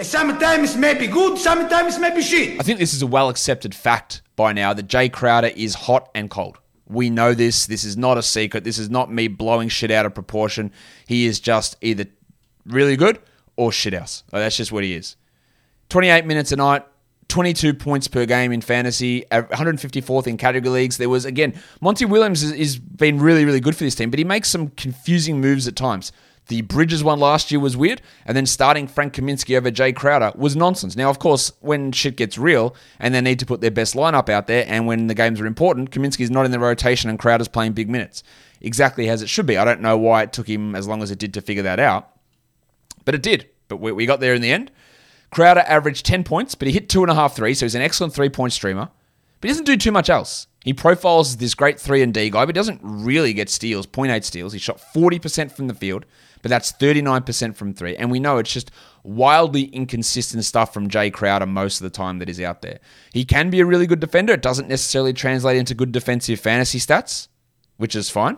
Sometimes 0.00 0.76
may 0.76 0.94
be 0.94 1.06
good, 1.06 1.38
sometimes 1.38 1.98
may 1.98 2.12
be 2.14 2.20
shit. 2.20 2.58
I 2.58 2.64
think 2.64 2.78
this 2.78 2.94
is 2.94 3.02
a 3.02 3.06
well 3.06 3.28
accepted 3.28 3.74
fact 3.74 4.22
by 4.34 4.52
now 4.52 4.72
that 4.74 4.88
Jae 4.88 5.12
Crowder 5.12 5.52
is 5.54 5.74
hot 5.74 6.10
and 6.14 6.28
cold. 6.28 6.58
We 6.86 7.10
know 7.10 7.32
this. 7.32 7.66
This 7.66 7.84
is 7.84 7.96
not 7.96 8.18
a 8.18 8.22
secret. 8.22 8.64
This 8.64 8.78
is 8.78 8.90
not 8.90 9.10
me 9.10 9.28
blowing 9.28 9.68
shit 9.68 9.90
out 9.90 10.04
of 10.04 10.14
proportion. 10.14 10.72
He 11.06 11.26
is 11.26 11.40
just 11.40 11.76
either 11.80 12.06
really 12.66 12.96
good 12.96 13.20
or 13.56 13.72
shit 13.72 13.94
house. 13.94 14.24
that's 14.30 14.56
just 14.56 14.72
what 14.72 14.84
he 14.84 14.94
is. 14.94 15.16
28 15.90 16.26
minutes 16.26 16.50
a 16.50 16.56
night, 16.56 16.84
22 17.28 17.74
points 17.74 18.08
per 18.08 18.26
game 18.26 18.52
in 18.52 18.60
fantasy, 18.60 19.24
154th 19.30 20.26
in 20.26 20.36
category 20.36 20.70
leagues. 20.70 20.96
There 20.96 21.08
was, 21.08 21.24
again, 21.24 21.54
Monty 21.80 22.04
Williams 22.04 22.42
has 22.42 22.78
been 22.78 23.20
really, 23.20 23.44
really 23.44 23.60
good 23.60 23.76
for 23.76 23.84
this 23.84 23.94
team, 23.94 24.10
but 24.10 24.18
he 24.18 24.24
makes 24.24 24.48
some 24.50 24.68
confusing 24.68 25.40
moves 25.40 25.68
at 25.68 25.76
times. 25.76 26.12
The 26.48 26.60
Bridges 26.60 27.02
one 27.02 27.20
last 27.20 27.50
year 27.50 27.58
was 27.58 27.76
weird, 27.76 28.02
and 28.26 28.36
then 28.36 28.44
starting 28.44 28.86
Frank 28.86 29.14
Kaminsky 29.14 29.56
over 29.56 29.70
Jae 29.70 29.96
Crowder 29.96 30.32
was 30.36 30.54
nonsense. 30.54 30.94
Now, 30.94 31.08
of 31.08 31.18
course, 31.18 31.52
when 31.60 31.90
shit 31.90 32.16
gets 32.16 32.36
real 32.36 32.76
and 32.98 33.14
they 33.14 33.22
need 33.22 33.38
to 33.38 33.46
put 33.46 33.62
their 33.62 33.70
best 33.70 33.94
lineup 33.94 34.28
out 34.28 34.46
there, 34.46 34.64
and 34.68 34.86
when 34.86 35.06
the 35.06 35.14
games 35.14 35.40
are 35.40 35.46
important, 35.46 35.90
Kaminsky's 35.90 36.30
not 36.30 36.44
in 36.44 36.50
the 36.50 36.58
rotation 36.58 37.08
and 37.08 37.18
Crowder's 37.18 37.48
playing 37.48 37.72
big 37.72 37.88
minutes. 37.88 38.22
Exactly 38.60 39.08
as 39.08 39.22
it 39.22 39.28
should 39.28 39.46
be. 39.46 39.56
I 39.56 39.64
don't 39.64 39.80
know 39.80 39.96
why 39.96 40.22
it 40.22 40.32
took 40.32 40.48
him 40.48 40.74
as 40.74 40.86
long 40.86 41.02
as 41.02 41.10
it 41.10 41.18
did 41.18 41.32
to 41.34 41.40
figure 41.40 41.62
that 41.62 41.80
out, 41.80 42.10
but 43.04 43.14
it 43.14 43.22
did. 43.22 43.48
But 43.68 43.78
we, 43.78 43.92
we 43.92 44.06
got 44.06 44.20
there 44.20 44.34
in 44.34 44.42
the 44.42 44.52
end. 44.52 44.70
Crowder 45.30 45.64
averaged 45.66 46.04
10 46.06 46.24
points, 46.24 46.54
but 46.54 46.68
he 46.68 46.74
hit 46.74 46.88
two 46.88 47.02
and 47.02 47.10
a 47.10 47.14
half 47.14 47.34
threes, 47.34 47.58
so 47.58 47.66
he's 47.66 47.74
an 47.74 47.82
excellent 47.82 48.14
three 48.14 48.28
point 48.28 48.52
streamer. 48.52 48.90
But 49.40 49.48
he 49.48 49.52
doesn't 49.52 49.66
do 49.66 49.76
too 49.76 49.92
much 49.92 50.08
else. 50.08 50.46
He 50.64 50.72
profiles 50.72 51.36
this 51.36 51.54
great 51.54 51.78
3 51.78 52.02
and 52.02 52.14
D 52.14 52.30
guy, 52.30 52.46
but 52.46 52.54
doesn't 52.54 52.80
really 52.82 53.34
get 53.34 53.50
steals, 53.50 53.86
0.8 53.86 54.24
steals. 54.24 54.54
He 54.54 54.58
shot 54.58 54.80
40% 54.94 55.52
from 55.52 55.66
the 55.66 55.74
field, 55.74 56.06
but 56.44 56.50
that's 56.50 56.72
39% 56.72 57.56
from 57.56 57.72
three. 57.72 57.96
And 57.96 58.10
we 58.10 58.20
know 58.20 58.36
it's 58.36 58.52
just 58.52 58.70
wildly 59.02 59.62
inconsistent 59.62 60.44
stuff 60.44 60.74
from 60.74 60.90
Jae 60.90 61.10
Crowder 61.10 61.46
most 61.46 61.80
of 61.80 61.84
the 61.84 61.96
time 61.96 62.18
that 62.18 62.28
is 62.28 62.38
out 62.38 62.60
there. 62.60 62.80
He 63.14 63.24
can 63.24 63.48
be 63.48 63.60
a 63.60 63.64
really 63.64 63.86
good 63.86 63.98
defender. 63.98 64.34
It 64.34 64.42
doesn't 64.42 64.68
necessarily 64.68 65.14
translate 65.14 65.56
into 65.56 65.74
good 65.74 65.90
defensive 65.90 66.38
fantasy 66.38 66.78
stats, 66.78 67.28
which 67.78 67.96
is 67.96 68.10
fine. 68.10 68.36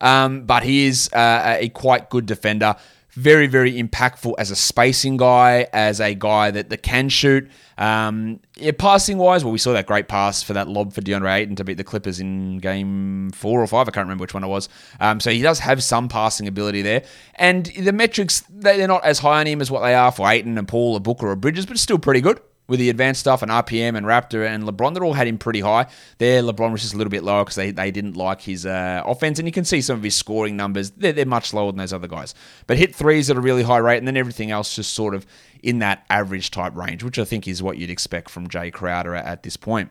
Um, 0.00 0.42
but 0.42 0.64
he 0.64 0.86
is 0.86 1.08
uh, 1.12 1.58
a 1.60 1.68
quite 1.68 2.10
good 2.10 2.26
defender 2.26 2.74
very, 3.12 3.46
very 3.46 3.72
impactful 3.80 4.34
as 4.38 4.50
a 4.50 4.56
spacing 4.56 5.16
guy, 5.16 5.66
as 5.72 6.00
a 6.00 6.14
guy 6.14 6.50
that, 6.50 6.70
that 6.70 6.82
can 6.82 7.08
shoot. 7.08 7.50
Um, 7.78 8.40
yeah, 8.56 8.72
passing 8.72 9.18
wise, 9.18 9.44
well, 9.44 9.52
we 9.52 9.58
saw 9.58 9.72
that 9.72 9.86
great 9.86 10.06
pass 10.06 10.42
for 10.42 10.52
that 10.52 10.68
lob 10.68 10.92
for 10.92 11.00
DeAndre 11.00 11.40
Ayton 11.40 11.56
to 11.56 11.64
beat 11.64 11.76
the 11.76 11.84
Clippers 11.84 12.20
in 12.20 12.58
game 12.58 13.30
four 13.30 13.62
or 13.62 13.66
five. 13.66 13.88
I 13.88 13.90
can't 13.90 14.04
remember 14.04 14.22
which 14.22 14.34
one 14.34 14.44
it 14.44 14.48
was. 14.48 14.68
Um, 15.00 15.20
so 15.20 15.30
he 15.30 15.42
does 15.42 15.60
have 15.60 15.82
some 15.82 16.08
passing 16.08 16.46
ability 16.46 16.82
there. 16.82 17.04
And 17.36 17.66
the 17.66 17.92
metrics, 17.92 18.44
they're 18.50 18.86
not 18.86 19.04
as 19.04 19.20
high 19.20 19.40
on 19.40 19.46
him 19.46 19.60
as 19.60 19.70
what 19.70 19.80
they 19.80 19.94
are 19.94 20.12
for 20.12 20.28
Ayton 20.28 20.58
and 20.58 20.68
Paul 20.68 20.94
or 20.94 21.00
Booker 21.00 21.28
or 21.28 21.36
Bridges, 21.36 21.66
but 21.66 21.78
still 21.78 21.98
pretty 21.98 22.20
good 22.20 22.40
with 22.70 22.78
the 22.78 22.88
advanced 22.88 23.18
stuff 23.18 23.42
and 23.42 23.50
RPM 23.50 23.96
and 23.96 24.06
Raptor 24.06 24.46
and 24.46 24.62
LeBron, 24.62 24.94
they 24.94 25.00
all 25.00 25.12
had 25.12 25.26
him 25.26 25.38
pretty 25.38 25.58
high. 25.58 25.88
There, 26.18 26.40
LeBron 26.40 26.70
was 26.70 26.82
just 26.82 26.94
a 26.94 26.96
little 26.96 27.10
bit 27.10 27.24
lower 27.24 27.42
because 27.42 27.56
they, 27.56 27.72
they 27.72 27.90
didn't 27.90 28.16
like 28.16 28.40
his 28.40 28.64
uh, 28.64 29.02
offense. 29.04 29.40
And 29.40 29.48
you 29.48 29.50
can 29.50 29.64
see 29.64 29.82
some 29.82 29.98
of 29.98 30.04
his 30.04 30.14
scoring 30.14 30.56
numbers. 30.56 30.92
They're, 30.92 31.12
they're 31.12 31.26
much 31.26 31.52
lower 31.52 31.72
than 31.72 31.78
those 31.78 31.92
other 31.92 32.06
guys. 32.06 32.32
But 32.68 32.78
hit 32.78 32.94
threes 32.94 33.28
at 33.28 33.36
a 33.36 33.40
really 33.40 33.64
high 33.64 33.78
rate, 33.78 33.98
and 33.98 34.06
then 34.06 34.16
everything 34.16 34.52
else 34.52 34.76
just 34.76 34.94
sort 34.94 35.16
of 35.16 35.26
in 35.64 35.80
that 35.80 36.06
average 36.08 36.52
type 36.52 36.76
range, 36.76 37.02
which 37.02 37.18
I 37.18 37.24
think 37.24 37.48
is 37.48 37.60
what 37.60 37.76
you'd 37.76 37.90
expect 37.90 38.30
from 38.30 38.46
Jae 38.46 38.72
Crowder 38.72 39.16
at 39.16 39.42
this 39.42 39.56
point. 39.56 39.90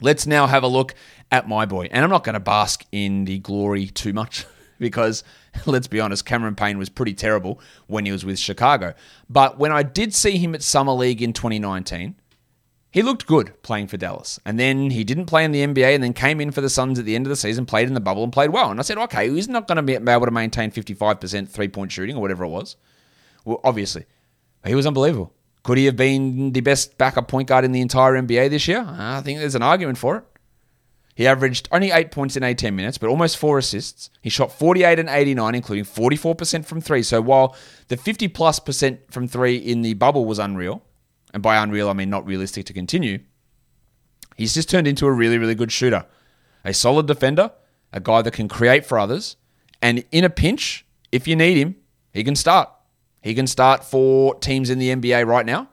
Let's 0.00 0.24
now 0.24 0.46
have 0.46 0.62
a 0.62 0.68
look 0.68 0.94
at 1.32 1.48
my 1.48 1.66
boy. 1.66 1.88
And 1.90 2.04
I'm 2.04 2.10
not 2.10 2.22
going 2.22 2.34
to 2.34 2.40
bask 2.40 2.84
in 2.92 3.24
the 3.24 3.40
glory 3.40 3.86
too 3.88 4.12
much 4.12 4.46
because 4.82 5.24
let's 5.66 5.86
be 5.86 6.00
honest, 6.00 6.26
Cameron 6.26 6.54
Payne 6.54 6.76
was 6.76 6.90
pretty 6.90 7.14
terrible 7.14 7.58
when 7.86 8.04
he 8.04 8.12
was 8.12 8.26
with 8.26 8.38
Chicago. 8.38 8.92
But 9.30 9.58
when 9.58 9.72
I 9.72 9.82
did 9.82 10.12
see 10.12 10.36
him 10.36 10.54
at 10.54 10.62
Summer 10.62 10.92
League 10.92 11.22
in 11.22 11.32
2019, 11.32 12.16
he 12.90 13.00
looked 13.00 13.26
good 13.26 13.54
playing 13.62 13.86
for 13.86 13.96
Dallas. 13.96 14.38
And 14.44 14.60
then 14.60 14.90
he 14.90 15.02
didn't 15.02 15.24
play 15.24 15.44
in 15.44 15.52
the 15.52 15.64
NBA 15.64 15.94
and 15.94 16.04
then 16.04 16.12
came 16.12 16.42
in 16.42 16.50
for 16.50 16.60
the 16.60 16.68
Suns 16.68 16.98
at 16.98 17.06
the 17.06 17.14
end 17.14 17.24
of 17.24 17.30
the 17.30 17.36
season, 17.36 17.64
played 17.64 17.88
in 17.88 17.94
the 17.94 18.00
bubble 18.00 18.22
and 18.22 18.32
played 18.32 18.50
well. 18.50 18.70
And 18.70 18.78
I 18.78 18.82
said, 18.82 18.98
okay, 18.98 19.30
he's 19.30 19.48
not 19.48 19.66
going 19.66 19.76
to 19.76 19.82
be 19.82 19.94
able 19.94 20.26
to 20.26 20.30
maintain 20.30 20.70
55% 20.70 21.48
three 21.48 21.68
point 21.68 21.90
shooting 21.90 22.16
or 22.16 22.20
whatever 22.20 22.44
it 22.44 22.48
was. 22.48 22.76
Well, 23.46 23.60
obviously, 23.64 24.04
he 24.66 24.74
was 24.74 24.86
unbelievable. 24.86 25.32
Could 25.62 25.78
he 25.78 25.86
have 25.86 25.96
been 25.96 26.52
the 26.52 26.60
best 26.60 26.98
backup 26.98 27.28
point 27.28 27.48
guard 27.48 27.64
in 27.64 27.72
the 27.72 27.80
entire 27.80 28.12
NBA 28.12 28.50
this 28.50 28.68
year? 28.68 28.84
I 28.86 29.22
think 29.22 29.38
there's 29.38 29.54
an 29.54 29.62
argument 29.62 29.96
for 29.96 30.18
it. 30.18 30.24
He 31.14 31.26
averaged 31.26 31.68
only 31.70 31.90
eight 31.90 32.10
points 32.10 32.36
in 32.36 32.42
18 32.42 32.74
minutes, 32.74 32.96
but 32.96 33.08
almost 33.08 33.36
four 33.36 33.58
assists. 33.58 34.08
He 34.22 34.30
shot 34.30 34.50
48 34.50 34.98
and 34.98 35.08
89, 35.08 35.54
including 35.54 35.84
44% 35.84 36.64
from 36.64 36.80
three. 36.80 37.02
So 37.02 37.20
while 37.20 37.54
the 37.88 37.96
50 37.96 38.28
plus 38.28 38.58
percent 38.58 39.00
from 39.10 39.28
three 39.28 39.56
in 39.56 39.82
the 39.82 39.94
bubble 39.94 40.24
was 40.24 40.38
unreal, 40.38 40.82
and 41.34 41.42
by 41.42 41.62
unreal 41.62 41.88
I 41.88 41.92
mean 41.92 42.08
not 42.08 42.26
realistic 42.26 42.64
to 42.66 42.72
continue, 42.72 43.18
he's 44.36 44.54
just 44.54 44.70
turned 44.70 44.88
into 44.88 45.06
a 45.06 45.12
really, 45.12 45.36
really 45.36 45.54
good 45.54 45.70
shooter. 45.70 46.06
A 46.64 46.72
solid 46.72 47.06
defender, 47.06 47.50
a 47.92 48.00
guy 48.00 48.22
that 48.22 48.32
can 48.32 48.48
create 48.48 48.86
for 48.86 48.98
others, 48.98 49.36
and 49.82 50.04
in 50.12 50.24
a 50.24 50.30
pinch, 50.30 50.86
if 51.10 51.28
you 51.28 51.36
need 51.36 51.58
him, 51.58 51.76
he 52.12 52.24
can 52.24 52.36
start. 52.36 52.70
He 53.20 53.34
can 53.34 53.46
start 53.46 53.84
for 53.84 54.34
teams 54.36 54.70
in 54.70 54.78
the 54.78 54.88
NBA 54.90 55.26
right 55.26 55.44
now. 55.44 55.68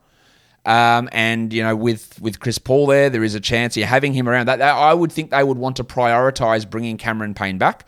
Um, 0.66 1.10
and 1.12 1.54
you 1.54 1.64
know, 1.64 1.76
with 1.76 2.20
with 2.22 2.40
Chris 2.40 2.58
Paul 2.58 2.88
there, 2.88 3.10
there 3.10 3.24
is 3.24 3.36
a 3.36 3.40
chance 3.40 3.78
you're 3.78 3.88
having 3.88 4.14
him 4.14 4.28
around. 4.28 4.48
That, 4.48 4.62
I 4.62 4.94
would 4.94 5.12
think 5.12 5.32
they 5.32 5.44
would 5.44 5.58
want 5.58 5.78
to 5.78 5.84
prioritize 5.84 6.70
bringing 6.70 6.98
Cameron 6.98 7.34
Payne 7.34 7.58
back, 7.58 7.88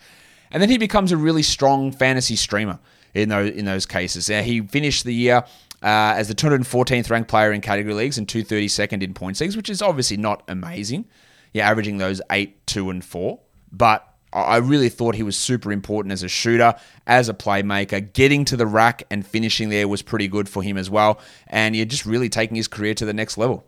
and 0.50 0.62
then 0.62 0.70
he 0.70 0.78
becomes 0.78 1.12
a 1.12 1.16
really 1.16 1.42
strong 1.42 1.92
fantasy 1.92 2.36
streamer 2.36 2.78
in 3.14 3.28
those 3.28 3.50
in 3.50 3.64
those 3.64 3.86
cases. 3.86 4.28
Uh, 4.30 4.42
he 4.42 4.60
finished 4.60 5.04
the 5.04 5.14
year 5.14 5.44
uh, 5.82 6.14
as 6.16 6.28
the 6.28 6.34
214th 6.34 7.10
ranked 7.10 7.28
player 7.28 7.52
in 7.52 7.60
category 7.60 7.94
leagues 7.94 8.16
and 8.16 8.26
232nd 8.26 9.02
in 9.02 9.14
points 9.14 9.40
leagues, 9.40 9.56
which 9.56 9.68
is 9.68 9.82
obviously 9.82 10.16
not 10.16 10.42
amazing. 10.48 11.04
You're 11.52 11.64
averaging 11.64 11.98
those 11.98 12.22
eight, 12.30 12.66
two, 12.66 12.88
and 12.88 13.04
four, 13.04 13.40
but 13.70 14.11
I 14.32 14.56
really 14.58 14.88
thought 14.88 15.14
he 15.14 15.22
was 15.22 15.36
super 15.36 15.72
important 15.72 16.12
as 16.12 16.22
a 16.22 16.28
shooter, 16.28 16.74
as 17.06 17.28
a 17.28 17.34
playmaker. 17.34 18.12
Getting 18.12 18.44
to 18.46 18.56
the 18.56 18.66
rack 18.66 19.02
and 19.10 19.26
finishing 19.26 19.68
there 19.68 19.88
was 19.88 20.02
pretty 20.02 20.28
good 20.28 20.48
for 20.48 20.62
him 20.62 20.78
as 20.78 20.88
well. 20.88 21.20
And 21.48 21.76
you're 21.76 21.86
just 21.86 22.06
really 22.06 22.28
taking 22.28 22.56
his 22.56 22.68
career 22.68 22.94
to 22.94 23.04
the 23.04 23.12
next 23.12 23.36
level. 23.36 23.66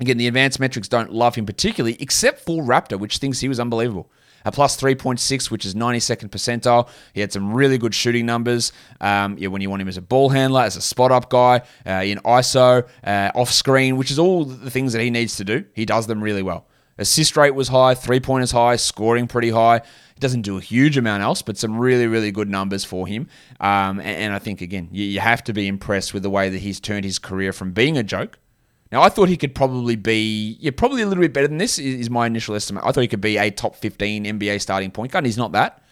Again, 0.00 0.16
the 0.16 0.28
advanced 0.28 0.60
metrics 0.60 0.88
don't 0.88 1.12
love 1.12 1.34
him 1.34 1.46
particularly, 1.46 1.96
except 2.00 2.40
for 2.40 2.62
Raptor, 2.62 2.98
which 2.98 3.18
thinks 3.18 3.40
he 3.40 3.48
was 3.48 3.58
unbelievable. 3.58 4.10
A 4.44 4.52
plus 4.52 4.80
3.6, 4.80 5.50
which 5.50 5.66
is 5.66 5.74
92nd 5.74 6.30
percentile. 6.30 6.88
He 7.12 7.20
had 7.20 7.32
some 7.32 7.52
really 7.52 7.76
good 7.76 7.94
shooting 7.94 8.24
numbers. 8.24 8.72
Um, 9.00 9.36
yeah, 9.38 9.48
when 9.48 9.60
you 9.60 9.68
want 9.68 9.82
him 9.82 9.88
as 9.88 9.96
a 9.96 10.02
ball 10.02 10.28
handler, 10.28 10.62
as 10.62 10.76
a 10.76 10.80
spot 10.80 11.10
up 11.10 11.28
guy, 11.28 11.62
uh, 11.84 12.02
in 12.04 12.18
ISO, 12.18 12.86
uh, 13.04 13.30
off 13.34 13.50
screen, 13.50 13.96
which 13.96 14.12
is 14.12 14.18
all 14.18 14.44
the 14.44 14.70
things 14.70 14.92
that 14.92 15.02
he 15.02 15.10
needs 15.10 15.36
to 15.36 15.44
do. 15.44 15.64
He 15.74 15.84
does 15.84 16.06
them 16.06 16.22
really 16.22 16.42
well. 16.42 16.66
Assist 16.98 17.36
rate 17.36 17.54
was 17.54 17.68
high, 17.68 17.94
three 17.94 18.20
pointers 18.20 18.50
high, 18.50 18.76
scoring 18.76 19.26
pretty 19.26 19.50
high. 19.50 19.78
He 19.78 20.20
doesn't 20.20 20.42
do 20.42 20.58
a 20.58 20.60
huge 20.60 20.96
amount 20.96 21.22
else, 21.22 21.42
but 21.42 21.56
some 21.56 21.78
really, 21.78 22.06
really 22.06 22.32
good 22.32 22.48
numbers 22.48 22.84
for 22.84 23.06
him. 23.06 23.28
Um, 23.60 24.00
and, 24.00 24.00
and, 24.00 24.34
I 24.34 24.40
think, 24.40 24.60
again, 24.60 24.88
you, 24.90 25.04
you 25.04 25.20
have 25.20 25.44
to 25.44 25.52
be 25.52 25.68
impressed 25.68 26.12
with 26.12 26.24
the 26.24 26.30
way 26.30 26.48
that 26.48 26.58
he's 26.58 26.80
turned 26.80 27.04
his 27.04 27.18
career 27.18 27.52
from 27.52 27.72
being 27.72 27.96
a 27.96 28.02
joke 28.02 28.38
now, 28.90 29.02
I 29.02 29.10
thought 29.10 29.28
he 29.28 29.36
could 29.36 29.54
probably 29.54 29.96
be, 29.96 30.56
yeah, 30.60 30.70
probably 30.74 31.02
a 31.02 31.06
little 31.06 31.22
bit 31.22 31.34
better 31.34 31.48
than 31.48 31.58
this, 31.58 31.78
is 31.78 32.08
my 32.08 32.26
initial 32.26 32.54
estimate. 32.54 32.84
I 32.86 32.92
thought 32.92 33.02
he 33.02 33.08
could 33.08 33.20
be 33.20 33.36
a 33.36 33.50
top 33.50 33.76
15 33.76 34.24
NBA 34.24 34.60
starting 34.60 34.90
point 34.90 35.12
guard, 35.12 35.26
he's 35.26 35.36
not 35.36 35.52
that. 35.52 35.82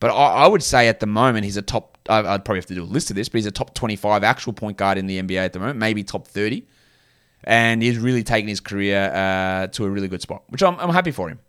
But 0.00 0.10
I, 0.10 0.44
I 0.44 0.46
would 0.48 0.62
say 0.62 0.88
at 0.88 0.98
the 0.98 1.06
moment, 1.06 1.44
he's 1.44 1.56
a 1.56 1.62
top, 1.62 1.98
I'd 2.08 2.44
probably 2.44 2.58
have 2.58 2.66
to 2.66 2.74
do 2.74 2.82
a 2.82 2.84
list 2.84 3.10
of 3.10 3.16
this, 3.16 3.28
but 3.28 3.38
he's 3.38 3.46
a 3.46 3.52
top 3.52 3.74
25 3.74 4.24
actual 4.24 4.52
point 4.52 4.76
guard 4.76 4.98
in 4.98 5.06
the 5.06 5.22
NBA 5.22 5.44
at 5.44 5.52
the 5.52 5.60
moment, 5.60 5.78
maybe 5.78 6.02
top 6.02 6.26
30. 6.26 6.66
And 7.44 7.82
he's 7.82 7.98
really 7.98 8.22
taken 8.22 8.48
his 8.48 8.60
career 8.60 9.10
uh, 9.12 9.66
to 9.68 9.84
a 9.84 9.90
really 9.90 10.08
good 10.08 10.20
spot, 10.20 10.42
which 10.48 10.62
I'm, 10.62 10.78
I'm 10.78 10.90
happy 10.90 11.10
for 11.10 11.28
him. 11.28 11.40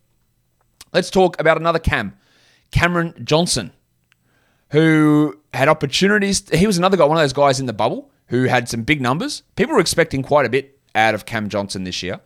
Let's 0.93 1.09
talk 1.09 1.39
about 1.39 1.57
another 1.57 1.79
Cam, 1.79 2.17
Cameron 2.71 3.13
Johnson, 3.23 3.71
who 4.69 5.39
had 5.53 5.67
opportunities. 5.67 6.49
He 6.49 6.67
was 6.67 6.77
another 6.77 6.97
guy, 6.97 7.05
one 7.05 7.17
of 7.17 7.23
those 7.23 7.33
guys 7.33 7.59
in 7.59 7.65
the 7.65 7.73
bubble 7.73 8.11
who 8.27 8.43
had 8.45 8.69
some 8.69 8.83
big 8.83 9.01
numbers. 9.01 9.43
People 9.55 9.75
were 9.75 9.81
expecting 9.81 10.23
quite 10.23 10.45
a 10.45 10.49
bit 10.49 10.79
out 10.95 11.13
of 11.13 11.25
Cam 11.25 11.49
Johnson 11.49 11.83
this 11.83 12.01
year. 12.01 12.19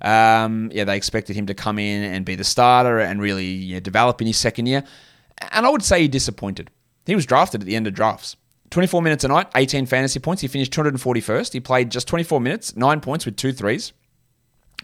Um, 0.00 0.70
yeah, 0.72 0.84
they 0.84 0.96
expected 0.96 1.36
him 1.36 1.46
to 1.46 1.54
come 1.54 1.78
in 1.78 2.02
and 2.02 2.24
be 2.24 2.34
the 2.34 2.44
starter 2.44 2.98
and 2.98 3.20
really 3.20 3.46
you 3.46 3.74
know, 3.74 3.80
develop 3.80 4.20
in 4.20 4.26
his 4.26 4.36
second 4.36 4.66
year. 4.66 4.84
And 5.52 5.64
I 5.64 5.70
would 5.70 5.82
say 5.82 6.02
he 6.02 6.08
disappointed. 6.08 6.70
He 7.06 7.14
was 7.14 7.26
drafted 7.26 7.60
at 7.60 7.66
the 7.66 7.76
end 7.76 7.86
of 7.86 7.94
drafts. 7.94 8.36
24 8.72 9.02
minutes 9.02 9.22
a 9.22 9.28
night, 9.28 9.48
18 9.54 9.86
fantasy 9.86 10.18
points. 10.18 10.40
He 10.40 10.48
finished 10.48 10.72
241st. 10.72 11.52
He 11.52 11.60
played 11.60 11.90
just 11.90 12.08
24 12.08 12.40
minutes, 12.40 12.74
nine 12.74 13.00
points 13.00 13.26
with 13.26 13.36
two 13.36 13.52
threes. 13.52 13.92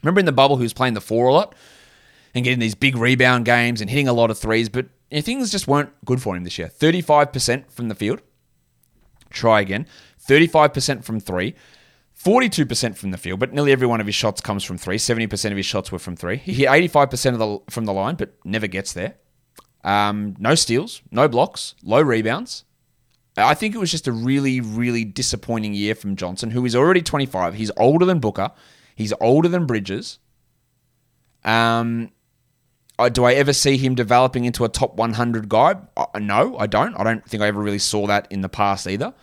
Remember 0.02 0.20
in 0.20 0.26
the 0.26 0.32
bubble, 0.32 0.58
he 0.58 0.62
was 0.62 0.74
playing 0.74 0.94
the 0.94 1.00
four 1.00 1.28
a 1.28 1.32
lot 1.32 1.54
and 2.34 2.44
getting 2.44 2.58
these 2.60 2.74
big 2.74 2.96
rebound 2.96 3.46
games 3.46 3.80
and 3.80 3.88
hitting 3.88 4.06
a 4.06 4.12
lot 4.12 4.30
of 4.30 4.38
threes, 4.38 4.68
but 4.68 4.86
things 5.10 5.50
just 5.50 5.66
weren't 5.66 5.90
good 6.04 6.20
for 6.20 6.36
him 6.36 6.44
this 6.44 6.58
year. 6.58 6.68
35% 6.68 7.70
from 7.70 7.88
the 7.88 7.94
field. 7.94 8.20
Try 9.30 9.60
again. 9.60 9.86
35% 10.28 11.02
from 11.02 11.18
three. 11.18 11.54
42% 12.22 12.96
from 12.96 13.10
the 13.12 13.16
field, 13.16 13.38
but 13.38 13.52
nearly 13.52 13.70
every 13.72 13.86
one 13.86 14.00
of 14.00 14.06
his 14.06 14.14
shots 14.14 14.40
comes 14.40 14.64
from 14.64 14.76
three. 14.76 14.96
70% 14.96 15.50
of 15.50 15.56
his 15.56 15.66
shots 15.66 15.92
were 15.92 16.00
from 16.00 16.16
three. 16.16 16.36
He 16.36 16.52
hit 16.52 16.68
85% 16.68 17.32
of 17.32 17.38
the 17.38 17.72
from 17.72 17.84
the 17.84 17.92
line, 17.92 18.16
but 18.16 18.34
never 18.44 18.66
gets 18.66 18.92
there. 18.92 19.14
Um, 19.84 20.34
no 20.38 20.56
steals, 20.56 21.00
no 21.12 21.28
blocks, 21.28 21.76
low 21.84 22.02
rebounds. 22.02 22.64
I 23.46 23.54
think 23.54 23.74
it 23.74 23.78
was 23.78 23.90
just 23.90 24.06
a 24.06 24.12
really, 24.12 24.60
really 24.60 25.04
disappointing 25.04 25.74
year 25.74 25.94
from 25.94 26.16
Johnson, 26.16 26.50
who 26.50 26.64
is 26.64 26.74
already 26.74 27.02
25. 27.02 27.54
He's 27.54 27.70
older 27.76 28.04
than 28.04 28.18
Booker. 28.18 28.50
He's 28.94 29.12
older 29.20 29.48
than 29.48 29.66
Bridges. 29.66 30.18
Um, 31.44 32.10
do 33.12 33.24
I 33.24 33.34
ever 33.34 33.52
see 33.52 33.76
him 33.76 33.94
developing 33.94 34.44
into 34.44 34.64
a 34.64 34.68
top 34.68 34.96
100 34.96 35.48
guy? 35.48 35.76
Uh, 35.96 36.06
no, 36.18 36.58
I 36.58 36.66
don't. 36.66 36.98
I 36.98 37.04
don't 37.04 37.24
think 37.24 37.42
I 37.42 37.46
ever 37.46 37.62
really 37.62 37.78
saw 37.78 38.06
that 38.08 38.26
in 38.30 38.40
the 38.40 38.48
past 38.48 38.88
either. 38.88 39.14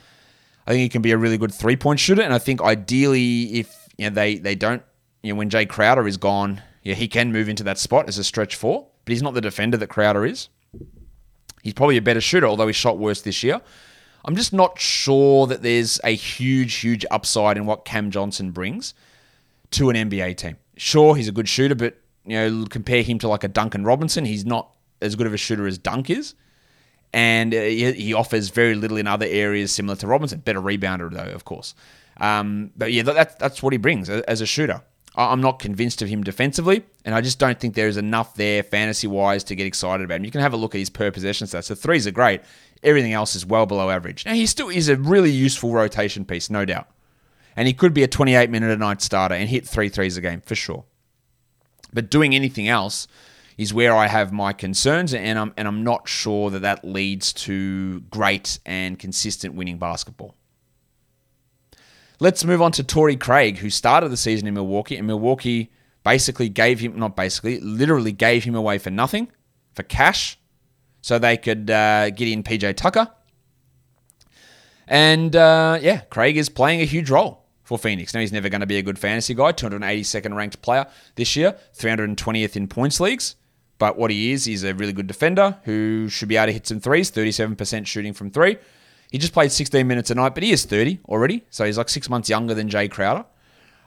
I 0.65 0.71
think 0.71 0.81
he 0.81 0.89
can 0.89 1.01
be 1.01 1.11
a 1.11 1.17
really 1.17 1.37
good 1.37 1.53
three 1.53 1.75
point 1.75 1.99
shooter, 1.99 2.21
and 2.21 2.33
I 2.33 2.39
think 2.39 2.61
ideally, 2.61 3.59
if 3.59 3.87
you 3.97 4.09
know 4.09 4.15
they 4.15 4.37
they 4.37 4.55
don't, 4.55 4.81
you 5.21 5.33
know, 5.33 5.37
when 5.37 5.49
Jae 5.49 5.67
Crowder 5.67 6.07
is 6.07 6.17
gone, 6.17 6.61
yeah, 6.83 6.95
he 6.95 7.07
can 7.07 7.31
move 7.31 7.49
into 7.49 7.63
that 7.63 7.77
spot 7.77 8.07
as 8.07 8.17
a 8.17 8.23
stretch 8.23 8.55
four, 8.55 8.87
but 9.03 9.11
he's 9.11 9.21
not 9.21 9.33
the 9.33 9.41
defender 9.41 9.77
that 9.77 9.87
Crowder 9.87 10.25
is. 10.25 10.49
He's 11.61 11.73
probably 11.73 11.97
a 11.97 12.01
better 12.01 12.21
shooter, 12.21 12.47
although 12.47 12.67
he 12.67 12.73
shot 12.73 12.97
worse 12.97 13.21
this 13.21 13.43
year. 13.43 13.61
I'm 14.25 14.35
just 14.35 14.53
not 14.53 14.79
sure 14.79 15.47
that 15.47 15.61
there's 15.61 15.99
a 16.03 16.15
huge, 16.15 16.75
huge 16.75 17.05
upside 17.11 17.57
in 17.57 17.65
what 17.65 17.85
Cam 17.85 18.11
Johnson 18.11 18.51
brings 18.51 18.93
to 19.71 19.89
an 19.89 19.95
NBA 19.95 20.37
team. 20.37 20.57
Sure, 20.77 21.15
he's 21.15 21.27
a 21.27 21.31
good 21.31 21.47
shooter, 21.47 21.75
but 21.75 21.97
you 22.25 22.35
know, 22.35 22.65
compare 22.65 23.03
him 23.03 23.19
to 23.19 23.27
like 23.27 23.43
a 23.43 23.47
Duncan 23.47 23.83
Robinson, 23.83 24.25
he's 24.25 24.45
not 24.45 24.75
as 25.01 25.15
good 25.15 25.27
of 25.27 25.33
a 25.33 25.37
shooter 25.37 25.67
as 25.67 25.77
Dunk 25.77 26.09
is 26.09 26.33
and 27.15 27.55
uh, 27.55 27.61
he 27.61 28.13
offers 28.13 28.49
very 28.49 28.75
little 28.75 28.97
in 28.97 29.07
other 29.07 29.25
areas 29.25 29.71
similar 29.71 29.95
to 29.95 30.05
Robinson. 30.05 30.39
Better 30.39 30.61
rebounder 30.61 31.09
though, 31.09 31.31
of 31.33 31.45
course. 31.45 31.73
Um, 32.17 32.71
but 32.75 32.91
yeah, 32.91 33.03
that's 33.03 33.35
that's 33.35 33.63
what 33.63 33.71
he 33.71 33.77
brings 33.77 34.09
as 34.09 34.41
a 34.41 34.45
shooter. 34.45 34.81
I'm 35.17 35.39
not 35.39 35.59
convinced 35.59 36.01
of 36.01 36.09
him 36.09 36.25
defensively, 36.25 36.83
and 37.05 37.15
I 37.15 37.21
just 37.21 37.39
don't 37.39 37.57
think 37.57 37.73
there's 37.73 37.95
enough 37.95 38.35
there 38.35 38.63
fantasy 38.63 39.07
wise 39.07 39.45
to 39.45 39.55
get 39.55 39.65
excited 39.65 40.03
about 40.03 40.15
him. 40.15 40.25
You 40.25 40.31
can 40.31 40.41
have 40.41 40.51
a 40.51 40.57
look 40.57 40.75
at 40.75 40.79
his 40.79 40.89
per 40.89 41.09
possession 41.09 41.47
stats. 41.47 41.69
The 41.69 41.75
threes 41.77 42.05
are 42.05 42.11
great. 42.11 42.41
Everything 42.85 43.13
else 43.13 43.35
is 43.35 43.45
well 43.45 43.65
below 43.65 43.89
average. 43.89 44.25
Now 44.25 44.33
he 44.33 44.45
still 44.45 44.69
is 44.69 44.87
a 44.87 44.95
really 44.95 45.31
useful 45.31 45.73
rotation 45.73 46.23
piece, 46.23 46.49
no 46.49 46.63
doubt. 46.63 46.87
And 47.55 47.67
he 47.67 47.73
could 47.73 47.93
be 47.93 48.03
a 48.03 48.07
28 48.07 48.49
minute 48.49 48.71
a 48.71 48.77
night 48.77 49.01
starter 49.01 49.35
and 49.35 49.49
hit 49.49 49.67
three 49.67 49.89
threes 49.89 50.17
a 50.17 50.21
game 50.21 50.41
for 50.41 50.55
sure. 50.55 50.85
But 51.91 52.09
doing 52.09 52.35
anything 52.35 52.67
else 52.67 53.07
is 53.57 53.73
where 53.73 53.95
I 53.95 54.07
have 54.07 54.31
my 54.31 54.53
concerns, 54.53 55.13
and 55.13 55.39
I'm 55.39 55.53
and 55.57 55.67
I'm 55.67 55.83
not 55.83 56.07
sure 56.07 56.49
that 56.51 56.61
that 56.61 56.83
leads 56.83 57.31
to 57.33 58.01
great 58.01 58.59
and 58.65 58.99
consistent 58.99 59.55
winning 59.55 59.77
basketball. 59.77 60.35
Let's 62.19 62.45
move 62.45 62.61
on 62.61 62.71
to 62.73 62.83
Torrey 62.83 63.17
Craig, 63.17 63.57
who 63.57 63.69
started 63.69 64.09
the 64.09 64.17
season 64.17 64.47
in 64.47 64.53
Milwaukee, 64.53 64.97
and 64.97 65.07
Milwaukee 65.07 65.71
basically 66.03 66.49
gave 66.49 66.79
him 66.79 66.97
not 66.97 67.15
basically, 67.15 67.59
literally 67.59 68.11
gave 68.11 68.43
him 68.43 68.55
away 68.55 68.77
for 68.77 68.89
nothing, 68.89 69.29
for 69.73 69.83
cash, 69.83 70.37
so 71.05 71.19
they 71.19 71.37
could 71.37 71.69
uh, 71.69 72.09
get 72.09 72.27
in 72.27 72.41
PJ 72.41 72.75
Tucker. 72.77 73.07
And 74.87 75.35
uh, 75.35 75.77
yeah, 75.79 75.99
Craig 76.09 76.35
is 76.35 76.49
playing 76.49 76.81
a 76.81 76.85
huge 76.85 77.11
role 77.11 77.45
for 77.61 77.77
Phoenix. 77.77 78.15
Now, 78.15 78.21
he's 78.21 78.31
never 78.31 78.49
going 78.49 78.61
to 78.61 78.65
be 78.65 78.77
a 78.77 78.81
good 78.81 78.97
fantasy 78.97 79.35
guy, 79.35 79.51
282nd 79.51 80.35
ranked 80.35 80.63
player 80.63 80.87
this 81.13 81.35
year, 81.35 81.59
320th 81.77 82.55
in 82.55 82.67
points 82.67 82.99
leagues. 82.99 83.35
But 83.77 83.99
what 83.99 84.09
he 84.09 84.31
is, 84.31 84.45
he's 84.45 84.63
a 84.63 84.73
really 84.73 84.93
good 84.93 85.05
defender 85.05 85.59
who 85.65 86.09
should 86.09 86.27
be 86.27 86.37
able 86.37 86.47
to 86.47 86.53
hit 86.53 86.65
some 86.65 86.79
threes, 86.79 87.11
37% 87.11 87.85
shooting 87.85 88.13
from 88.13 88.31
three. 88.31 88.57
He 89.11 89.19
just 89.19 89.31
played 89.31 89.51
16 89.51 89.85
minutes 89.85 90.09
a 90.09 90.15
night, 90.15 90.33
but 90.33 90.41
he 90.41 90.51
is 90.51 90.65
30 90.65 91.01
already, 91.07 91.45
so 91.51 91.65
he's 91.65 91.77
like 91.77 91.89
six 91.89 92.09
months 92.09 92.31
younger 92.31 92.55
than 92.55 92.67
Jae 92.67 92.89
Crowder. 92.89 93.25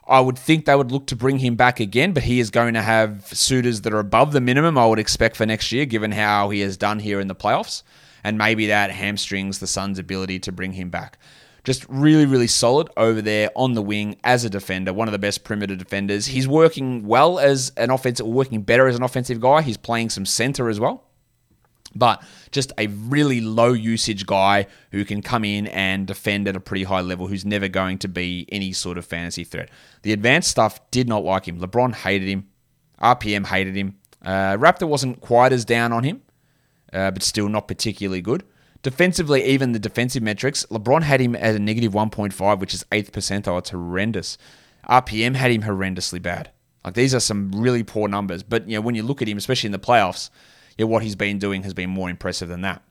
I 0.08 0.20
would 0.20 0.38
think 0.38 0.64
they 0.64 0.74
would 0.74 0.90
look 0.90 1.06
to 1.08 1.16
bring 1.16 1.38
him 1.38 1.54
back 1.54 1.80
again, 1.80 2.12
but 2.12 2.22
he 2.22 2.40
is 2.40 2.50
going 2.50 2.72
to 2.74 2.82
have 2.82 3.26
suitors 3.26 3.82
that 3.82 3.92
are 3.92 3.98
above 3.98 4.32
the 4.32 4.40
minimum 4.40 4.78
I 4.78 4.86
would 4.86 4.98
expect 4.98 5.36
for 5.36 5.44
next 5.44 5.70
year, 5.70 5.84
given 5.84 6.12
how 6.12 6.48
he 6.48 6.60
has 6.60 6.78
done 6.78 7.00
here 7.00 7.20
in 7.20 7.28
the 7.28 7.34
playoffs. 7.34 7.82
And 8.24 8.38
maybe 8.38 8.66
that 8.68 8.90
hamstrings 8.90 9.58
the 9.58 9.66
Suns' 9.66 9.98
ability 9.98 10.38
to 10.40 10.52
bring 10.52 10.72
him 10.72 10.88
back. 10.88 11.18
Just 11.62 11.86
really, 11.88 12.24
really 12.24 12.46
solid 12.46 12.88
over 12.96 13.20
there 13.20 13.50
on 13.54 13.74
the 13.74 13.82
wing 13.82 14.16
as 14.24 14.44
a 14.44 14.50
defender, 14.50 14.92
one 14.94 15.08
of 15.08 15.12
the 15.12 15.18
best 15.18 15.44
perimeter 15.44 15.76
defenders. 15.76 16.26
He's 16.26 16.48
working 16.48 17.06
well 17.06 17.38
as 17.38 17.72
an 17.76 17.90
offensive, 17.90 18.26
working 18.26 18.62
better 18.62 18.88
as 18.88 18.96
an 18.96 19.02
offensive 19.02 19.40
guy. 19.40 19.60
He's 19.60 19.76
playing 19.76 20.08
some 20.08 20.24
center 20.24 20.70
as 20.70 20.80
well. 20.80 21.04
But 21.94 22.22
just 22.50 22.72
a 22.78 22.86
really 22.86 23.40
low 23.40 23.72
usage 23.72 24.26
guy 24.26 24.66
who 24.92 25.04
can 25.04 25.22
come 25.22 25.44
in 25.44 25.66
and 25.68 26.06
defend 26.06 26.46
at 26.46 26.56
a 26.56 26.60
pretty 26.60 26.84
high 26.84 27.00
level, 27.00 27.26
who's 27.26 27.44
never 27.44 27.68
going 27.68 27.98
to 27.98 28.08
be 28.08 28.46
any 28.50 28.72
sort 28.72 28.98
of 28.98 29.06
fantasy 29.06 29.44
threat. 29.44 29.70
The 30.02 30.12
advanced 30.12 30.50
stuff 30.50 30.90
did 30.90 31.08
not 31.08 31.24
like 31.24 31.48
him. 31.48 31.60
LeBron 31.60 31.94
hated 31.94 32.28
him. 32.28 32.48
RPM 33.00 33.46
hated 33.46 33.76
him. 33.76 33.96
Uh, 34.22 34.56
Raptor 34.56 34.88
wasn't 34.88 35.20
quite 35.20 35.52
as 35.52 35.64
down 35.64 35.92
on 35.92 36.04
him, 36.04 36.22
uh, 36.92 37.10
but 37.10 37.22
still 37.22 37.48
not 37.48 37.68
particularly 37.68 38.20
good. 38.20 38.44
Defensively, 38.82 39.44
even 39.44 39.72
the 39.72 39.78
defensive 39.78 40.22
metrics, 40.22 40.64
LeBron 40.66 41.02
had 41.02 41.20
him 41.20 41.34
at 41.34 41.54
a 41.54 41.58
negative 41.58 41.92
1.5, 41.92 42.60
which 42.60 42.74
is 42.74 42.84
8th 42.92 43.10
percentile. 43.10 43.58
It's 43.58 43.70
horrendous. 43.70 44.38
RPM 44.88 45.34
had 45.34 45.50
him 45.50 45.62
horrendously 45.62 46.22
bad. 46.22 46.50
Like 46.84 46.94
these 46.94 47.14
are 47.14 47.20
some 47.20 47.50
really 47.52 47.82
poor 47.82 48.08
numbers. 48.08 48.42
But 48.42 48.68
you 48.68 48.76
know, 48.76 48.80
when 48.80 48.94
you 48.94 49.02
look 49.02 49.20
at 49.20 49.28
him, 49.28 49.36
especially 49.36 49.68
in 49.68 49.72
the 49.72 49.78
playoffs, 49.78 50.30
what 50.86 51.02
he's 51.02 51.16
been 51.16 51.38
doing 51.38 51.62
has 51.64 51.74
been 51.74 51.90
more 51.90 52.08
impressive 52.08 52.48
than 52.48 52.60
that. 52.62 52.82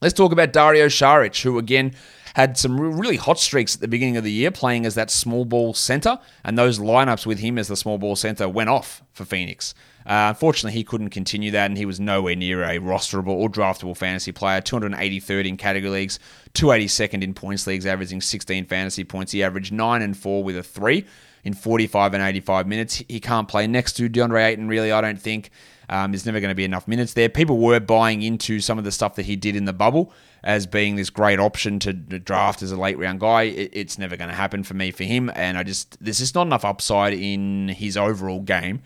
Let's 0.00 0.14
talk 0.14 0.32
about 0.32 0.52
Dario 0.52 0.86
Saric, 0.86 1.42
who 1.42 1.58
again 1.58 1.94
had 2.34 2.58
some 2.58 2.78
really 2.78 3.16
hot 3.16 3.38
streaks 3.38 3.76
at 3.76 3.80
the 3.80 3.88
beginning 3.88 4.16
of 4.16 4.24
the 4.24 4.32
year 4.32 4.50
playing 4.50 4.84
as 4.86 4.96
that 4.96 5.10
small 5.10 5.44
ball 5.44 5.72
center, 5.72 6.18
and 6.42 6.58
those 6.58 6.78
lineups 6.78 7.26
with 7.26 7.38
him 7.38 7.58
as 7.58 7.68
the 7.68 7.76
small 7.76 7.96
ball 7.96 8.16
center 8.16 8.48
went 8.48 8.68
off 8.68 9.02
for 9.12 9.24
Phoenix. 9.24 9.72
Uh, 10.04 10.28
unfortunately, 10.28 10.76
he 10.76 10.84
couldn't 10.84 11.10
continue 11.10 11.50
that, 11.52 11.66
and 11.66 11.78
he 11.78 11.86
was 11.86 12.00
nowhere 12.00 12.36
near 12.36 12.62
a 12.64 12.78
rosterable 12.78 13.28
or 13.28 13.48
draftable 13.48 13.96
fantasy 13.96 14.32
player. 14.32 14.60
283rd 14.60 15.46
in 15.46 15.56
category 15.56 15.90
leagues, 15.90 16.18
282nd 16.54 17.22
in 17.22 17.32
points 17.32 17.66
leagues, 17.66 17.86
averaging 17.86 18.20
16 18.20 18.66
fantasy 18.66 19.04
points. 19.04 19.32
He 19.32 19.42
averaged 19.42 19.72
9 19.72 20.02
and 20.02 20.16
4 20.16 20.44
with 20.44 20.56
a 20.56 20.62
3. 20.62 21.06
in 21.44 21.54
45 21.54 22.14
and 22.14 22.22
85 22.22 22.66
minutes. 22.66 23.02
He 23.08 23.20
can't 23.20 23.46
play 23.46 23.66
next 23.66 23.94
to 23.94 24.08
DeAndre 24.08 24.46
Ayton, 24.46 24.66
really, 24.66 24.90
I 24.90 25.00
don't 25.00 25.20
think. 25.20 25.50
Um, 25.88 26.12
there's 26.12 26.26
never 26.26 26.40
going 26.40 26.50
to 26.50 26.54
be 26.54 26.64
enough 26.64 26.88
minutes 26.88 27.14
there. 27.14 27.28
People 27.28 27.58
were 27.58 27.80
buying 27.80 28.22
into 28.22 28.60
some 28.60 28.78
of 28.78 28.84
the 28.84 28.92
stuff 28.92 29.16
that 29.16 29.26
he 29.26 29.36
did 29.36 29.56
in 29.56 29.64
the 29.64 29.72
bubble 29.72 30.12
as 30.42 30.66
being 30.66 30.96
this 30.96 31.10
great 31.10 31.38
option 31.38 31.78
to 31.80 31.92
draft 31.92 32.62
as 32.62 32.70
a 32.70 32.76
late 32.76 32.98
round 32.98 33.20
guy. 33.20 33.42
It, 33.42 33.70
it's 33.72 33.98
never 33.98 34.16
going 34.16 34.30
to 34.30 34.36
happen 34.36 34.62
for 34.62 34.74
me 34.74 34.90
for 34.90 35.04
him, 35.04 35.30
and 35.34 35.58
I 35.58 35.62
just 35.62 36.02
there's 36.02 36.18
just 36.18 36.34
not 36.34 36.46
enough 36.46 36.64
upside 36.64 37.14
in 37.14 37.68
his 37.68 37.96
overall 37.96 38.40
game 38.40 38.82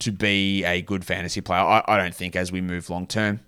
to 0.00 0.12
be 0.12 0.64
a 0.64 0.82
good 0.82 1.04
fantasy 1.04 1.40
player. 1.40 1.60
I, 1.60 1.84
I 1.86 1.96
don't 1.96 2.14
think 2.14 2.36
as 2.36 2.50
we 2.50 2.60
move 2.60 2.90
long 2.90 3.06
term. 3.06 3.40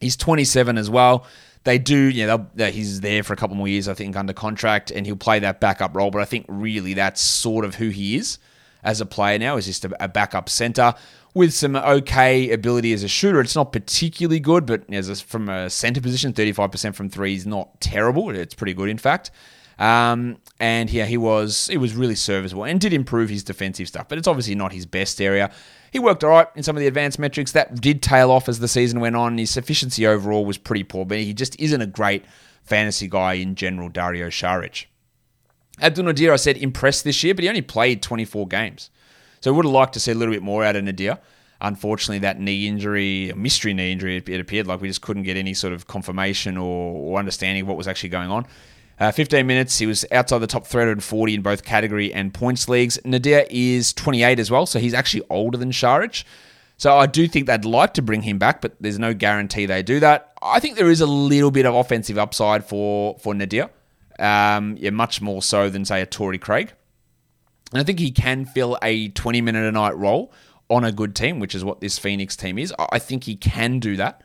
He's 0.00 0.16
27 0.16 0.78
as 0.78 0.88
well. 0.88 1.26
They 1.64 1.78
do, 1.78 1.96
you 1.96 2.26
know, 2.26 2.46
he's 2.56 3.00
there 3.00 3.22
for 3.24 3.32
a 3.32 3.36
couple 3.36 3.56
more 3.56 3.68
years, 3.68 3.88
I 3.88 3.94
think, 3.94 4.16
under 4.16 4.32
contract, 4.32 4.90
and 4.90 5.04
he'll 5.04 5.16
play 5.16 5.40
that 5.40 5.60
backup 5.60 5.94
role. 5.94 6.10
But 6.10 6.22
I 6.22 6.24
think 6.24 6.46
really 6.48 6.94
that's 6.94 7.20
sort 7.20 7.64
of 7.64 7.74
who 7.74 7.88
he 7.88 8.16
is 8.16 8.38
as 8.82 9.00
a 9.00 9.06
player 9.06 9.38
now, 9.38 9.56
is 9.56 9.66
just 9.66 9.84
a, 9.84 10.08
backup 10.08 10.48
center 10.48 10.94
with 11.34 11.52
some 11.52 11.76
okay 11.76 12.50
ability 12.50 12.92
as 12.92 13.02
a 13.02 13.08
shooter. 13.08 13.40
It's 13.40 13.56
not 13.56 13.72
particularly 13.72 14.40
good, 14.40 14.66
but 14.66 14.82
as 14.92 15.08
a, 15.08 15.16
from 15.16 15.48
a 15.48 15.68
center 15.70 16.00
position, 16.00 16.32
35% 16.32 16.94
from 16.94 17.10
three 17.10 17.34
is 17.34 17.46
not 17.46 17.80
terrible. 17.80 18.30
It's 18.30 18.54
pretty 18.54 18.74
good, 18.74 18.88
in 18.88 18.98
fact. 18.98 19.30
Um, 19.78 20.38
and 20.58 20.90
yeah, 20.90 21.06
he 21.06 21.16
was 21.16 21.68
he 21.68 21.76
was 21.76 21.94
really 21.94 22.16
serviceable 22.16 22.64
and 22.64 22.80
did 22.80 22.92
improve 22.92 23.30
his 23.30 23.44
defensive 23.44 23.86
stuff, 23.86 24.08
but 24.08 24.18
it's 24.18 24.26
obviously 24.26 24.56
not 24.56 24.72
his 24.72 24.86
best 24.86 25.20
area. 25.20 25.52
He 25.92 26.00
worked 26.00 26.24
all 26.24 26.30
right 26.30 26.48
in 26.56 26.62
some 26.62 26.76
of 26.76 26.80
the 26.80 26.88
advanced 26.88 27.18
metrics. 27.18 27.52
That 27.52 27.80
did 27.80 28.02
tail 28.02 28.30
off 28.30 28.48
as 28.48 28.58
the 28.58 28.68
season 28.68 29.00
went 29.00 29.14
on. 29.14 29.38
His 29.38 29.56
efficiency 29.56 30.06
overall 30.06 30.44
was 30.44 30.58
pretty 30.58 30.82
poor, 30.82 31.04
but 31.06 31.18
he 31.18 31.32
just 31.32 31.58
isn't 31.60 31.80
a 31.80 31.86
great 31.86 32.24
fantasy 32.64 33.08
guy 33.08 33.34
in 33.34 33.54
general, 33.54 33.88
Dario 33.88 34.28
Saric. 34.28 34.86
Abdel 35.80 36.04
Nader, 36.04 36.32
I 36.32 36.36
said, 36.36 36.56
impressed 36.56 37.04
this 37.04 37.22
year, 37.22 37.34
but 37.34 37.42
he 37.42 37.48
only 37.48 37.62
played 37.62 38.02
24 38.02 38.48
games. 38.48 38.90
So 39.40 39.52
would 39.52 39.64
have 39.64 39.72
liked 39.72 39.94
to 39.94 40.00
see 40.00 40.10
a 40.10 40.14
little 40.14 40.34
bit 40.34 40.42
more 40.42 40.64
out 40.64 40.76
of 40.76 40.84
Nader. 40.84 41.18
Unfortunately, 41.60 42.18
that 42.20 42.40
knee 42.40 42.68
injury, 42.68 43.32
mystery 43.36 43.74
knee 43.74 43.92
injury, 43.92 44.16
it 44.16 44.40
appeared 44.40 44.66
like 44.66 44.80
we 44.80 44.88
just 44.88 45.02
couldn't 45.02 45.24
get 45.24 45.36
any 45.36 45.54
sort 45.54 45.72
of 45.72 45.86
confirmation 45.86 46.56
or, 46.56 46.94
or 46.94 47.18
understanding 47.18 47.62
of 47.62 47.68
what 47.68 47.76
was 47.76 47.88
actually 47.88 48.10
going 48.10 48.30
on. 48.30 48.46
Uh, 49.00 49.12
15 49.12 49.46
minutes, 49.46 49.78
he 49.78 49.86
was 49.86 50.04
outside 50.10 50.38
the 50.38 50.46
top 50.46 50.66
340 50.66 51.34
in 51.34 51.42
both 51.42 51.64
category 51.64 52.12
and 52.12 52.34
points 52.34 52.68
leagues. 52.68 52.98
Nader 53.04 53.46
is 53.48 53.92
28 53.92 54.40
as 54.40 54.50
well, 54.50 54.66
so 54.66 54.78
he's 54.78 54.94
actually 54.94 55.22
older 55.30 55.56
than 55.56 55.70
Saric. 55.70 56.24
So 56.78 56.96
I 56.96 57.06
do 57.06 57.26
think 57.26 57.46
they'd 57.46 57.64
like 57.64 57.94
to 57.94 58.02
bring 58.02 58.22
him 58.22 58.38
back, 58.38 58.60
but 58.60 58.74
there's 58.80 58.98
no 58.98 59.12
guarantee 59.12 59.66
they 59.66 59.82
do 59.82 59.98
that. 60.00 60.32
I 60.40 60.60
think 60.60 60.76
there 60.76 60.90
is 60.90 61.00
a 61.00 61.06
little 61.06 61.50
bit 61.50 61.66
of 61.66 61.74
offensive 61.74 62.18
upside 62.18 62.64
for 62.64 63.18
for 63.18 63.34
Nader, 63.34 63.68
um, 64.18 64.76
yeah, 64.78 64.90
much 64.90 65.20
more 65.20 65.42
so 65.42 65.70
than 65.70 65.84
say 65.84 66.00
a 66.00 66.06
Torrey 66.06 66.38
Craig. 66.38 66.72
And 67.72 67.80
I 67.80 67.84
think 67.84 67.98
he 67.98 68.10
can 68.10 68.44
fill 68.44 68.78
a 68.82 69.08
20 69.08 69.40
minute 69.40 69.64
a 69.64 69.72
night 69.72 69.96
role 69.96 70.32
on 70.70 70.84
a 70.84 70.92
good 70.92 71.14
team, 71.14 71.38
which 71.40 71.54
is 71.54 71.64
what 71.64 71.80
this 71.80 71.98
Phoenix 71.98 72.36
team 72.36 72.58
is. 72.58 72.74
I 72.78 72.98
think 72.98 73.24
he 73.24 73.36
can 73.36 73.78
do 73.78 73.96
that. 73.96 74.22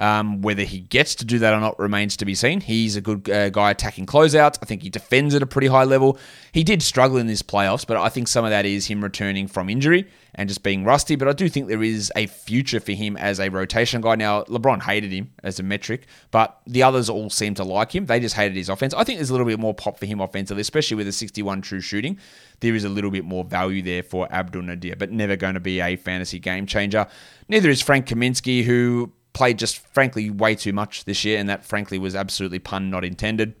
Um, 0.00 0.40
whether 0.40 0.62
he 0.62 0.80
gets 0.80 1.14
to 1.16 1.26
do 1.26 1.38
that 1.40 1.52
or 1.52 1.60
not 1.60 1.78
remains 1.78 2.16
to 2.16 2.24
be 2.24 2.34
seen. 2.34 2.62
He's 2.62 2.96
a 2.96 3.02
good 3.02 3.28
uh, 3.28 3.50
guy 3.50 3.70
attacking 3.70 4.06
closeouts. 4.06 4.56
I 4.62 4.64
think 4.64 4.82
he 4.82 4.88
defends 4.88 5.34
at 5.34 5.42
a 5.42 5.46
pretty 5.46 5.66
high 5.66 5.84
level. 5.84 6.18
He 6.52 6.64
did 6.64 6.82
struggle 6.82 7.18
in 7.18 7.26
this 7.26 7.42
playoffs, 7.42 7.86
but 7.86 7.98
I 7.98 8.08
think 8.08 8.26
some 8.26 8.46
of 8.46 8.50
that 8.50 8.64
is 8.64 8.86
him 8.86 9.04
returning 9.04 9.46
from 9.46 9.68
injury 9.68 10.08
and 10.34 10.48
just 10.48 10.62
being 10.62 10.84
rusty. 10.84 11.16
But 11.16 11.28
I 11.28 11.32
do 11.32 11.50
think 11.50 11.68
there 11.68 11.82
is 11.82 12.10
a 12.16 12.26
future 12.26 12.80
for 12.80 12.92
him 12.92 13.16
as 13.18 13.38
a 13.40 13.50
rotation 13.50 14.00
guy. 14.00 14.14
Now, 14.14 14.44
LeBron 14.44 14.82
hated 14.82 15.12
him 15.12 15.32
as 15.42 15.60
a 15.60 15.62
metric, 15.62 16.06
but 16.30 16.60
the 16.66 16.82
others 16.82 17.10
all 17.10 17.28
seem 17.28 17.54
to 17.56 17.64
like 17.64 17.94
him. 17.94 18.06
They 18.06 18.20
just 18.20 18.36
hated 18.36 18.56
his 18.56 18.70
offense. 18.70 18.94
I 18.94 19.04
think 19.04 19.18
there's 19.18 19.28
a 19.28 19.34
little 19.34 19.46
bit 19.46 19.60
more 19.60 19.74
pop 19.74 19.98
for 19.98 20.06
him 20.06 20.20
offensively, 20.20 20.62
especially 20.62 20.96
with 20.96 21.08
a 21.08 21.12
61 21.12 21.60
true 21.60 21.82
shooting. 21.82 22.18
There 22.60 22.74
is 22.74 22.84
a 22.84 22.88
little 22.88 23.10
bit 23.10 23.24
more 23.26 23.44
value 23.44 23.82
there 23.82 24.02
for 24.02 24.26
Abdel 24.32 24.62
Nader, 24.62 24.98
but 24.98 25.10
never 25.10 25.36
going 25.36 25.54
to 25.54 25.60
be 25.60 25.80
a 25.80 25.96
fantasy 25.96 26.38
game 26.38 26.64
changer. 26.64 27.06
Neither 27.48 27.68
is 27.68 27.82
Frank 27.82 28.06
Kaminsky, 28.06 28.64
who 28.64 29.12
played 29.32 29.58
just 29.58 29.78
frankly 29.78 30.30
way 30.30 30.54
too 30.54 30.72
much 30.72 31.04
this 31.04 31.24
year, 31.24 31.38
and 31.38 31.48
that 31.48 31.64
frankly 31.64 31.98
was 31.98 32.14
absolutely 32.14 32.58
pun 32.58 32.90
not 32.90 33.04
intended. 33.04 33.54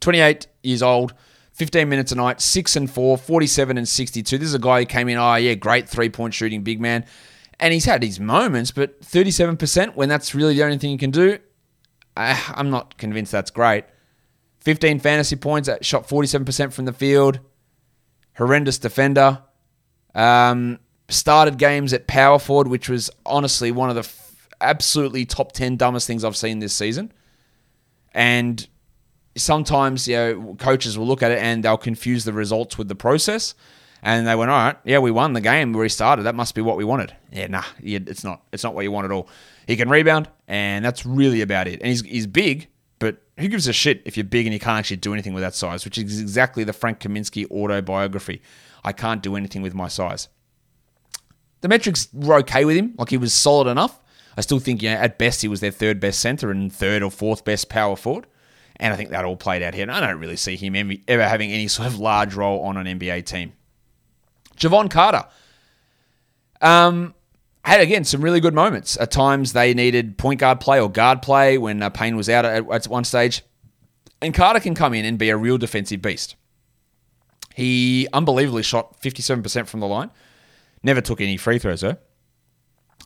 28 0.00 0.46
years 0.62 0.82
old, 0.82 1.14
15 1.52 1.88
minutes 1.88 2.12
a 2.12 2.16
night, 2.16 2.40
6 2.40 2.76
and 2.76 2.90
4, 2.90 3.16
47 3.16 3.78
and 3.78 3.88
62. 3.88 4.38
This 4.38 4.48
is 4.48 4.54
a 4.54 4.58
guy 4.58 4.80
who 4.80 4.86
came 4.86 5.08
in, 5.08 5.16
oh 5.16 5.36
yeah, 5.36 5.54
great 5.54 5.88
three 5.88 6.08
point 6.08 6.34
shooting 6.34 6.62
big 6.62 6.80
man. 6.80 7.04
And 7.60 7.72
he's 7.72 7.84
had 7.84 8.02
his 8.02 8.18
moments, 8.18 8.72
but 8.72 9.00
37% 9.00 9.94
when 9.94 10.08
that's 10.08 10.34
really 10.34 10.54
the 10.54 10.64
only 10.64 10.76
thing 10.76 10.90
you 10.90 10.98
can 10.98 11.12
do, 11.12 11.38
I'm 12.16 12.70
not 12.70 12.98
convinced 12.98 13.32
that's 13.32 13.50
great. 13.50 13.84
15 14.60 14.98
fantasy 14.98 15.36
points, 15.36 15.68
shot 15.82 16.08
47% 16.08 16.72
from 16.72 16.84
the 16.84 16.92
field. 16.92 17.40
Horrendous 18.36 18.78
defender. 18.78 19.42
Um, 20.14 20.80
started 21.08 21.58
games 21.58 21.92
at 21.92 22.06
power 22.06 22.38
forward, 22.38 22.68
which 22.68 22.88
was 22.88 23.10
honestly 23.26 23.70
one 23.70 23.90
of 23.90 23.96
the 23.96 24.02
absolutely 24.64 25.24
top 25.24 25.52
10 25.52 25.76
dumbest 25.76 26.06
things 26.06 26.24
I've 26.24 26.36
seen 26.36 26.58
this 26.58 26.74
season. 26.74 27.12
And 28.12 28.66
sometimes, 29.36 30.08
you 30.08 30.16
know, 30.16 30.56
coaches 30.58 30.96
will 30.98 31.06
look 31.06 31.22
at 31.22 31.30
it 31.30 31.38
and 31.38 31.64
they'll 31.64 31.76
confuse 31.76 32.24
the 32.24 32.32
results 32.32 32.78
with 32.78 32.88
the 32.88 32.94
process. 32.94 33.54
And 34.02 34.26
they 34.26 34.34
went, 34.34 34.50
all 34.50 34.58
right, 34.58 34.76
yeah, 34.84 34.98
we 34.98 35.10
won 35.10 35.32
the 35.32 35.40
game. 35.40 35.72
We 35.72 35.80
restarted. 35.80 36.26
That 36.26 36.34
must 36.34 36.54
be 36.54 36.60
what 36.60 36.76
we 36.76 36.84
wanted. 36.84 37.16
Yeah, 37.32 37.46
nah, 37.46 37.64
it's 37.80 38.22
not. 38.22 38.42
It's 38.52 38.62
not 38.62 38.74
what 38.74 38.82
you 38.82 38.92
want 38.92 39.06
at 39.06 39.10
all. 39.10 39.28
He 39.66 39.76
can 39.76 39.88
rebound, 39.88 40.28
and 40.46 40.84
that's 40.84 41.06
really 41.06 41.40
about 41.40 41.68
it. 41.68 41.80
And 41.80 41.88
he's, 41.88 42.02
he's 42.02 42.26
big, 42.26 42.68
but 42.98 43.22
who 43.38 43.48
gives 43.48 43.66
a 43.66 43.72
shit 43.72 44.02
if 44.04 44.18
you're 44.18 44.24
big 44.24 44.44
and 44.44 44.52
you 44.52 44.60
can't 44.60 44.78
actually 44.78 44.98
do 44.98 45.14
anything 45.14 45.32
with 45.32 45.42
that 45.42 45.54
size, 45.54 45.86
which 45.86 45.96
is 45.96 46.20
exactly 46.20 46.64
the 46.64 46.74
Frank 46.74 47.00
Kaminsky 47.00 47.50
autobiography. 47.50 48.42
I 48.84 48.92
can't 48.92 49.22
do 49.22 49.36
anything 49.36 49.62
with 49.62 49.74
my 49.74 49.88
size. 49.88 50.28
The 51.62 51.68
metrics 51.68 52.08
were 52.12 52.34
okay 52.40 52.66
with 52.66 52.76
him. 52.76 52.94
Like 52.98 53.08
he 53.08 53.16
was 53.16 53.32
solid 53.32 53.68
enough. 53.68 53.98
I 54.36 54.40
still 54.40 54.58
think, 54.58 54.82
you 54.82 54.90
know, 54.90 54.96
at 54.96 55.18
best 55.18 55.42
he 55.42 55.48
was 55.48 55.60
their 55.60 55.70
third 55.70 56.00
best 56.00 56.20
centre 56.20 56.50
and 56.50 56.72
third 56.72 57.02
or 57.02 57.10
fourth 57.10 57.44
best 57.44 57.68
power 57.68 57.96
forward. 57.96 58.26
And 58.76 58.92
I 58.92 58.96
think 58.96 59.10
that 59.10 59.24
all 59.24 59.36
played 59.36 59.62
out 59.62 59.74
here. 59.74 59.82
And 59.82 59.92
I 59.92 60.00
don't 60.00 60.18
really 60.18 60.36
see 60.36 60.56
him 60.56 60.74
ever 61.06 61.28
having 61.28 61.52
any 61.52 61.68
sort 61.68 61.86
of 61.86 61.98
large 61.98 62.34
role 62.34 62.60
on 62.62 62.76
an 62.76 62.98
NBA 62.98 63.24
team. 63.24 63.52
Jevon 64.56 64.90
Carter. 64.90 65.24
Um, 66.60 67.14
had 67.64 67.80
again 67.80 68.04
some 68.04 68.20
really 68.20 68.40
good 68.40 68.54
moments. 68.54 68.98
At 69.00 69.10
times 69.10 69.52
they 69.52 69.74
needed 69.74 70.18
point 70.18 70.40
guard 70.40 70.60
play 70.60 70.80
or 70.80 70.90
guard 70.90 71.22
play 71.22 71.58
when 71.58 71.82
uh, 71.82 71.90
Payne 71.90 72.16
was 72.16 72.28
out 72.28 72.44
at, 72.44 72.68
at 72.70 72.88
one 72.88 73.04
stage, 73.04 73.42
and 74.20 74.34
Carter 74.34 74.60
can 74.60 74.74
come 74.74 74.94
in 74.94 75.04
and 75.04 75.18
be 75.18 75.30
a 75.30 75.36
real 75.36 75.58
defensive 75.58 76.02
beast. 76.02 76.36
He 77.54 78.08
unbelievably 78.12 78.64
shot 78.64 79.00
57% 79.00 79.66
from 79.66 79.80
the 79.80 79.86
line. 79.86 80.10
Never 80.82 81.00
took 81.00 81.20
any 81.20 81.36
free 81.36 81.58
throws 81.58 81.80
though. 81.80 81.96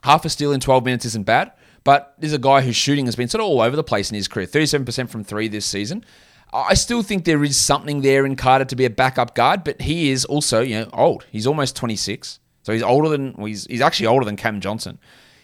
Half 0.02 0.24
a 0.24 0.30
steal 0.30 0.52
in 0.52 0.60
12 0.60 0.84
minutes 0.84 1.04
isn't 1.04 1.26
bad, 1.26 1.52
but 1.84 2.14
there's 2.18 2.32
a 2.32 2.38
guy 2.38 2.60
whose 2.60 2.76
shooting 2.76 3.06
has 3.06 3.16
been 3.16 3.28
sort 3.28 3.40
of 3.40 3.48
all 3.48 3.60
over 3.60 3.76
the 3.76 3.84
place 3.84 4.10
in 4.10 4.14
his 4.14 4.28
career 4.28 4.46
37% 4.46 5.08
from 5.08 5.24
three 5.24 5.48
this 5.48 5.66
season. 5.66 6.04
I 6.52 6.74
still 6.74 7.02
think 7.02 7.24
there 7.24 7.44
is 7.44 7.58
something 7.58 8.00
there 8.00 8.24
in 8.24 8.34
Carter 8.34 8.64
to 8.64 8.76
be 8.76 8.86
a 8.86 8.90
backup 8.90 9.34
guard, 9.34 9.64
but 9.64 9.82
he 9.82 10.10
is 10.10 10.24
also, 10.24 10.62
you 10.62 10.80
know, 10.80 10.88
old. 10.92 11.26
He's 11.30 11.46
almost 11.46 11.76
26. 11.76 12.40
So 12.62 12.72
he's 12.72 12.82
older 12.82 13.08
than, 13.10 13.34
well, 13.36 13.46
he's, 13.46 13.66
he's 13.66 13.82
actually 13.82 14.06
older 14.06 14.24
than 14.24 14.36
Cam 14.36 14.60
Johnson. 14.60 14.98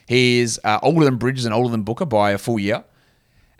He 0.06 0.40
is 0.40 0.58
uh, 0.64 0.78
older 0.82 1.04
than 1.04 1.16
Bridges 1.16 1.44
and 1.44 1.54
older 1.54 1.70
than 1.70 1.82
Booker 1.82 2.06
by 2.06 2.30
a 2.30 2.38
full 2.38 2.58
year. 2.58 2.84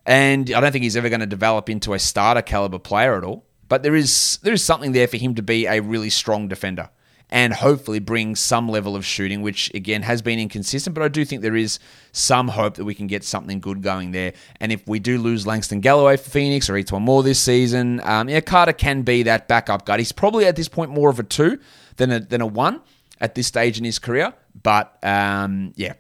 And 0.07 0.51
I 0.53 0.61
don't 0.61 0.73
think 0.73 0.85
he's 0.85 0.97
ever 0.97 1.09
going 1.09 1.21
to 1.21 1.27
develop 1.27 1.69
into 1.69 1.93
a 1.95 1.99
starter 1.99 2.43
caliber 2.43 2.79
player 2.79 3.17
at 3.17 3.25
all. 3.25 3.45
But 3.69 3.83
there 3.83 3.95
is 3.95 4.39
there 4.43 4.53
is 4.53 4.63
something 4.63 4.93
there 4.93 5.09
for 5.09 5.17
him 5.17 5.35
to 5.35 5.43
be 5.43 5.67
a 5.67 5.81
really 5.81 6.11
strong 6.11 6.49
defender 6.49 6.91
and 7.35 7.53
hopefully 7.53 7.99
bring 7.99 8.37
some 8.37 8.69
level 8.69 8.95
of 8.95 9.05
shooting, 9.05 9.43
which 9.43 9.69
again 9.75 10.03
has 10.03 10.23
been 10.23 10.39
inconsistent. 10.39 10.95
But 10.95 11.03
I 11.03 11.09
do 11.09 11.25
think 11.25 11.43
there 11.43 11.57
is 11.57 11.81
some 12.13 12.47
hope 12.47 12.77
that 12.77 12.85
we 12.85 12.95
can 12.95 13.09
get 13.09 13.25
something 13.25 13.59
good 13.59 13.83
going 13.83 14.13
there. 14.13 14.35
And 14.61 14.71
if 14.71 14.87
we 14.87 15.01
do 15.01 15.19
lose 15.19 15.45
Langston 15.45 15.81
Galloway 15.81 16.17
for 16.17 16.31
Phoenix 16.31 16.71
or 16.71 16.75
E'Twaun 16.75 17.03
Moore 17.03 17.25
this 17.25 17.41
season, 17.41 18.01
um, 18.05 18.29
yeah, 18.29 18.39
Carter 18.39 18.73
can 18.73 19.03
be 19.03 19.25
that 19.25 19.49
backup 19.49 19.85
guard. 19.85 19.99
He's 19.99 20.13
probably 20.13 20.47
at 20.47 20.55
this 20.55 20.69
point 20.69 20.93
more 20.93 21.11
of 21.11 21.19
a 21.19 21.25
two 21.25 21.59
than 21.97 22.13
a, 22.13 22.21
than 22.21 22.41
a 22.41 22.47
one 22.47 22.81
at 23.21 23.35
this 23.35 23.49
stage 23.49 23.79
in 23.79 23.85
his 23.85 23.99
career. 23.99 24.33
But 24.63 24.97
um, 25.03 25.73
yeah, 25.75 25.95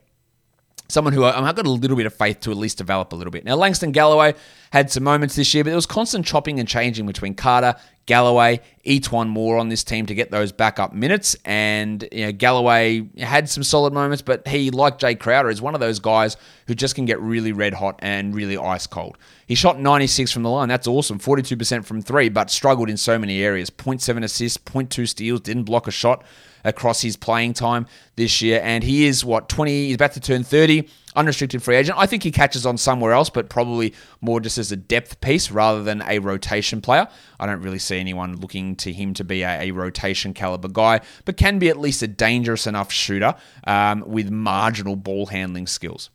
someone 0.88 1.14
who 1.14 1.24
I've 1.24 1.56
got 1.56 1.66
a 1.66 1.70
little 1.70 1.96
bit 1.96 2.06
of 2.06 2.14
faith 2.14 2.40
to 2.40 2.50
at 2.52 2.56
least 2.56 2.78
develop 2.78 3.12
a 3.12 3.16
little 3.16 3.32
bit. 3.32 3.44
Now, 3.44 3.56
Langston 3.56 3.90
Galloway 3.90 4.34
had 4.70 4.90
some 4.90 5.02
moments 5.02 5.34
this 5.34 5.52
year, 5.52 5.64
but 5.64 5.70
there 5.70 5.76
was 5.76 5.86
constant 5.86 6.26
chopping 6.26 6.60
and 6.60 6.68
changing 6.68 7.06
between 7.06 7.34
Carter, 7.34 7.74
Galloway, 8.06 8.60
E'Twaun 8.84 9.28
Moore 9.28 9.56
on 9.56 9.68
this 9.68 9.82
team 9.82 10.06
to 10.06 10.14
get 10.14 10.30
those 10.30 10.52
backup 10.52 10.92
minutes. 10.92 11.36
And 11.44 12.06
you 12.12 12.26
know, 12.26 12.32
Galloway 12.32 13.08
had 13.18 13.48
some 13.48 13.62
solid 13.62 13.92
moments, 13.92 14.22
but 14.22 14.46
he, 14.46 14.70
like 14.70 14.98
Jae 14.98 15.18
Crowder, 15.18 15.48
is 15.48 15.62
one 15.62 15.74
of 15.74 15.80
those 15.80 15.98
guys 15.98 16.36
who 16.66 16.74
just 16.74 16.94
can 16.94 17.06
get 17.06 17.20
really 17.20 17.52
red 17.52 17.74
hot 17.74 17.98
and 18.00 18.34
really 18.34 18.58
ice 18.58 18.86
cold. 18.86 19.16
He 19.46 19.54
shot 19.54 19.78
96 19.78 20.32
from 20.32 20.42
the 20.42 20.50
line. 20.50 20.68
That's 20.68 20.86
awesome. 20.86 21.18
42% 21.18 21.84
from 21.84 22.02
three, 22.02 22.28
but 22.28 22.50
struggled 22.50 22.90
in 22.90 22.96
so 22.96 23.18
many 23.18 23.42
areas. 23.42 23.70
0.7 23.70 24.22
assists, 24.22 24.58
0.2 24.58 25.08
steals, 25.08 25.40
didn't 25.40 25.64
block 25.64 25.86
a 25.86 25.90
shot 25.90 26.24
across 26.64 27.02
his 27.02 27.16
playing 27.16 27.52
time 27.52 27.86
this 28.16 28.40
year. 28.42 28.60
And 28.62 28.82
he 28.82 29.06
is, 29.06 29.24
what, 29.24 29.48
20, 29.48 29.86
he's 29.86 29.94
about 29.94 30.12
to 30.12 30.20
turn 30.20 30.44
30. 30.44 30.88
Unrestricted 31.14 31.62
free 31.62 31.76
agent. 31.76 31.98
I 31.98 32.06
think 32.06 32.22
he 32.22 32.30
catches 32.30 32.66
on 32.66 32.76
somewhere 32.76 33.12
else, 33.12 33.30
but 33.30 33.48
probably 33.48 33.94
more 34.20 34.40
just 34.40 34.58
as 34.58 34.72
a 34.72 34.76
depth 34.76 35.20
piece 35.20 35.50
rather 35.50 35.82
than 35.82 36.02
a 36.02 36.18
rotation 36.18 36.80
player. 36.80 37.08
I 37.38 37.46
don't 37.46 37.62
really 37.62 37.78
see 37.78 37.98
anyone 37.98 38.36
looking 38.36 38.76
to 38.76 38.92
him 38.92 39.14
to 39.14 39.24
be 39.24 39.42
a, 39.42 39.62
a 39.62 39.70
rotation 39.70 40.34
caliber 40.34 40.68
guy, 40.68 41.00
but 41.24 41.36
can 41.36 41.58
be 41.58 41.68
at 41.68 41.78
least 41.78 42.02
a 42.02 42.08
dangerous 42.08 42.66
enough 42.66 42.92
shooter 42.92 43.34
um, 43.66 44.04
with 44.06 44.30
marginal 44.30 44.96
ball 44.96 45.26
handling 45.26 45.66
skills. 45.66 46.10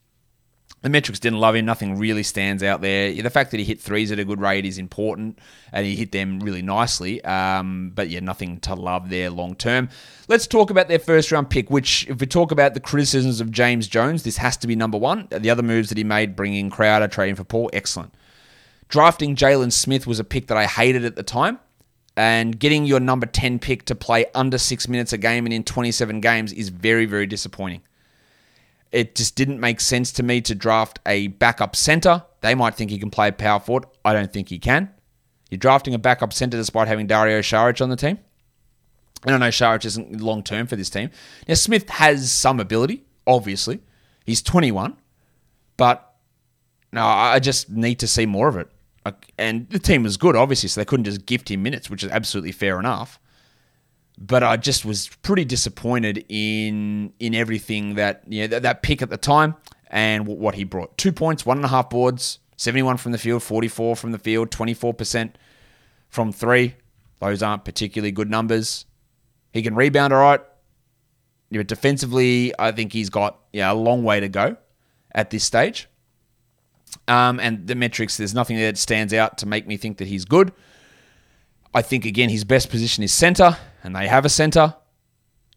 The 0.81 0.89
metrics 0.89 1.19
didn't 1.19 1.39
love 1.39 1.55
him. 1.55 1.65
Nothing 1.65 1.97
really 1.97 2.23
stands 2.23 2.63
out 2.63 2.79
there. 2.81 3.11
The 3.11 3.29
fact 3.29 3.51
that 3.51 3.57
he 3.57 3.65
hit 3.65 3.81
threes 3.81 4.11
at 4.11 4.19
a 4.19 4.23
good 4.23 4.39
rate 4.39 4.65
is 4.65 4.77
important, 4.77 5.39
and 5.73 5.85
he 5.85 5.95
hit 5.95 6.13
them 6.13 6.39
really 6.39 6.61
nicely. 6.61 7.23
Um, 7.25 7.91
but 7.93 8.09
yeah, 8.09 8.21
nothing 8.21 8.59
to 8.61 8.75
love 8.75 9.09
there 9.09 9.29
long 9.29 9.55
term. 9.55 9.89
Let's 10.29 10.47
talk 10.47 10.69
about 10.69 10.87
their 10.87 10.99
first 10.99 11.31
round 11.31 11.49
pick. 11.49 11.69
Which, 11.69 12.07
if 12.07 12.21
we 12.21 12.27
talk 12.27 12.51
about 12.51 12.75
the 12.75 12.79
criticisms 12.79 13.41
of 13.41 13.51
James 13.51 13.87
Jones, 13.87 14.23
this 14.23 14.37
has 14.37 14.55
to 14.57 14.67
be 14.67 14.75
number 14.75 14.97
one. 14.97 15.27
The 15.29 15.49
other 15.49 15.63
moves 15.63 15.89
that 15.89 15.97
he 15.97 16.05
made, 16.05 16.35
bringing 16.35 16.69
Crowder, 16.69 17.09
trading 17.09 17.35
for 17.35 17.43
Paul, 17.43 17.69
excellent. 17.73 18.13
Drafting 18.87 19.35
Jalen 19.35 19.71
Smith 19.73 20.07
was 20.07 20.19
a 20.19 20.23
pick 20.23 20.47
that 20.47 20.57
I 20.57 20.65
hated 20.65 21.03
at 21.03 21.15
the 21.15 21.23
time. 21.23 21.59
And 22.15 22.59
getting 22.59 22.85
your 22.85 22.99
number 22.99 23.25
10 23.25 23.59
pick 23.59 23.85
to 23.85 23.95
play 23.95 24.25
under 24.35 24.57
six 24.57 24.87
minutes 24.89 25.13
a 25.13 25.17
game 25.17 25.45
and 25.45 25.53
in 25.53 25.63
27 25.63 26.19
games 26.19 26.51
is 26.51 26.67
very, 26.69 27.05
very 27.05 27.25
disappointing. 27.25 27.81
It 28.91 29.15
just 29.15 29.35
didn't 29.35 29.59
make 29.59 29.79
sense 29.79 30.11
to 30.13 30.23
me 30.23 30.41
to 30.41 30.55
draft 30.55 30.99
a 31.05 31.27
backup 31.27 31.75
center. 31.75 32.23
They 32.41 32.55
might 32.55 32.75
think 32.75 32.89
he 32.89 32.97
can 32.97 33.11
play 33.11 33.31
power 33.31 33.59
forward. 33.59 33.85
I 34.03 34.13
don't 34.13 34.33
think 34.33 34.49
he 34.49 34.57
can. 34.57 34.91
You're 35.49 35.59
drafting 35.59 35.93
a 35.93 35.99
backup 35.99 36.33
center 36.33 36.57
despite 36.57 36.87
having 36.87 37.07
Dario 37.07 37.39
Saric 37.39 37.81
on 37.81 37.89
the 37.89 37.95
team. 37.95 38.19
And 39.25 39.35
I 39.35 39.37
know 39.37 39.49
Saric 39.49 39.85
isn't 39.85 40.21
long 40.21 40.43
term 40.43 40.65
for 40.65 40.75
this 40.75 40.89
team. 40.89 41.11
Now, 41.47 41.55
Smith 41.55 41.89
has 41.89 42.31
some 42.31 42.59
ability, 42.59 43.03
obviously. 43.27 43.79
He's 44.25 44.41
21. 44.41 44.95
But 45.77 46.13
no, 46.91 47.05
I 47.05 47.39
just 47.39 47.69
need 47.69 47.99
to 47.99 48.07
see 48.07 48.25
more 48.25 48.47
of 48.47 48.57
it. 48.57 48.69
And 49.37 49.69
the 49.69 49.79
team 49.79 50.03
was 50.03 50.17
good, 50.17 50.35
obviously, 50.35 50.69
so 50.69 50.81
they 50.81 50.85
couldn't 50.85 51.05
just 51.05 51.25
gift 51.25 51.49
him 51.49 51.63
minutes, 51.63 51.89
which 51.89 52.03
is 52.03 52.11
absolutely 52.11 52.51
fair 52.51 52.79
enough 52.79 53.19
but 54.19 54.43
I 54.43 54.57
just 54.57 54.83
was 54.83 55.07
pretty 55.21 55.45
disappointed 55.45 56.25
in 56.27 57.13
in 57.19 57.33
everything 57.33 57.95
that 57.95 58.23
yeah 58.27 58.47
that, 58.47 58.63
that 58.63 58.83
pick 58.83 59.01
at 59.01 59.09
the 59.09 59.17
time 59.17 59.55
and 59.89 60.27
what 60.27 60.55
he 60.55 60.65
brought. 60.65 60.97
Two 60.97 61.13
points, 61.13 61.45
one 61.45 61.57
and 61.57 61.65
a 61.65 61.69
half 61.69 61.89
boards, 61.89 62.39
71 62.57 62.97
from 62.97 63.11
the 63.13 63.17
field, 63.17 63.41
44 63.41 63.95
from 63.95 64.11
the 64.11 64.19
field, 64.19 64.51
24% 64.51 65.31
from 66.09 66.31
three. 66.31 66.75
Those 67.19 67.41
aren't 67.41 67.65
particularly 67.65 68.11
good 68.11 68.29
numbers. 68.29 68.85
He 69.51 69.63
can 69.63 69.73
rebound 69.73 70.13
all 70.13 70.21
right. 70.21 70.41
Yeah, 71.49 71.63
defensively, 71.63 72.53
I 72.59 72.71
think 72.71 72.93
he's 72.93 73.09
got 73.09 73.39
yeah 73.53 73.71
a 73.71 73.73
long 73.73 74.03
way 74.03 74.19
to 74.19 74.27
go 74.27 74.57
at 75.15 75.29
this 75.29 75.45
stage. 75.45 75.87
Um, 77.07 77.39
and 77.39 77.67
the 77.67 77.75
metrics, 77.75 78.17
there's 78.17 78.33
nothing 78.33 78.57
that 78.57 78.77
stands 78.77 79.13
out 79.13 79.37
to 79.39 79.45
make 79.45 79.65
me 79.65 79.77
think 79.77 79.97
that 79.97 80.07
he's 80.07 80.25
good. 80.25 80.51
I 81.73 81.81
think 81.81 82.03
again 82.03 82.29
his 82.29 82.43
best 82.43 82.69
position 82.69 83.03
is 83.03 83.13
center 83.13 83.57
and 83.83 83.95
they 83.95 84.07
have 84.07 84.25
a 84.25 84.29
center. 84.29 84.75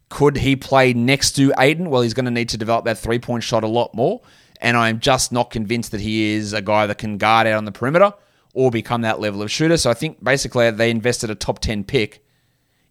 Could 0.08 0.38
he 0.38 0.56
play 0.56 0.92
next 0.92 1.32
to 1.32 1.52
Ayton? 1.58 1.88
Well, 1.90 2.02
he's 2.02 2.14
going 2.14 2.26
to 2.26 2.30
need 2.30 2.50
to 2.50 2.58
develop 2.58 2.84
that 2.84 2.98
three 2.98 3.18
point 3.18 3.42
shot 3.42 3.64
a 3.64 3.68
lot 3.68 3.94
more. 3.94 4.20
And 4.60 4.76
I'm 4.76 5.00
just 5.00 5.32
not 5.32 5.50
convinced 5.50 5.90
that 5.92 6.00
he 6.00 6.34
is 6.34 6.52
a 6.52 6.62
guy 6.62 6.86
that 6.86 6.98
can 6.98 7.18
guard 7.18 7.46
out 7.46 7.56
on 7.56 7.64
the 7.64 7.72
perimeter 7.72 8.12
or 8.54 8.70
become 8.70 9.00
that 9.02 9.20
level 9.20 9.42
of 9.42 9.50
shooter. 9.50 9.76
So 9.76 9.90
I 9.90 9.94
think 9.94 10.22
basically 10.22 10.70
they 10.70 10.90
invested 10.90 11.30
a 11.30 11.34
top 11.34 11.58
10 11.58 11.84
pick 11.84 12.24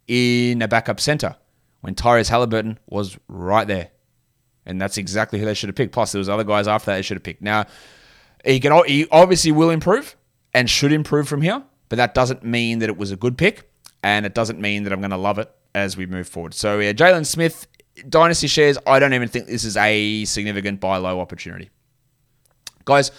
in 0.07 0.61
a 0.61 0.67
backup 0.67 0.99
center 0.99 1.36
when 1.82 1.95
Tyrese 1.95 2.29
Halliburton 2.29 2.79
was 2.88 3.17
right 3.27 3.67
there. 3.67 3.91
And 4.65 4.82
that's 4.82 4.97
exactly 4.97 5.39
who 5.39 5.45
they 5.45 5.53
should 5.53 5.69
have 5.69 5.75
picked. 5.75 5.93
Plus, 5.93 6.11
there 6.11 6.19
was 6.19 6.29
other 6.29 6.43
guys 6.43 6.67
after 6.67 6.88
that 6.88 6.97
they 6.97 7.01
should 7.01 7.17
have 7.17 7.23
picked. 7.23 7.41
Now, 7.41 7.65
he 8.45 8.59
can 8.59 8.84
he 8.86 9.07
obviously 9.11 9.51
will 9.51 9.69
improve 9.69 10.15
and 10.53 10.69
should 10.69 10.91
improve 10.91 11.27
from 11.27 11.41
here, 11.41 11.63
but 11.89 11.95
that 11.95 12.13
doesn't 12.13 12.43
mean 12.43 12.79
that 12.79 12.89
it 12.89 12.97
was 12.97 13.11
a 13.11 13.15
good 13.15 13.38
pick 13.38 13.70
and 14.04 14.26
it 14.26 14.34
doesn't 14.34 14.60
mean 14.60 14.84
that 14.84 14.93
I'm 14.93 14.99
going 14.99 15.12
to 15.12 15.18
love 15.18 15.39
it 15.39 15.52
as 15.74 15.97
we 15.97 16.06
move 16.06 16.28
forward. 16.28 16.54
So 16.54 16.80
yeah, 16.80 16.93
Jalen 16.93 17.26
Smith, 17.26 17.68
dynasty 18.08 18.47
shares. 18.47 18.78
I 18.86 18.99
don't 18.99 19.14
even 19.14 19.28
think 19.28 19.47
this 19.47 19.64
is 19.64 19.78
a 19.78 20.26
significant 20.26 20.80
buy 20.80 20.97
low 20.97 21.20
opportunity, 21.20 21.70
guys. 22.86 23.12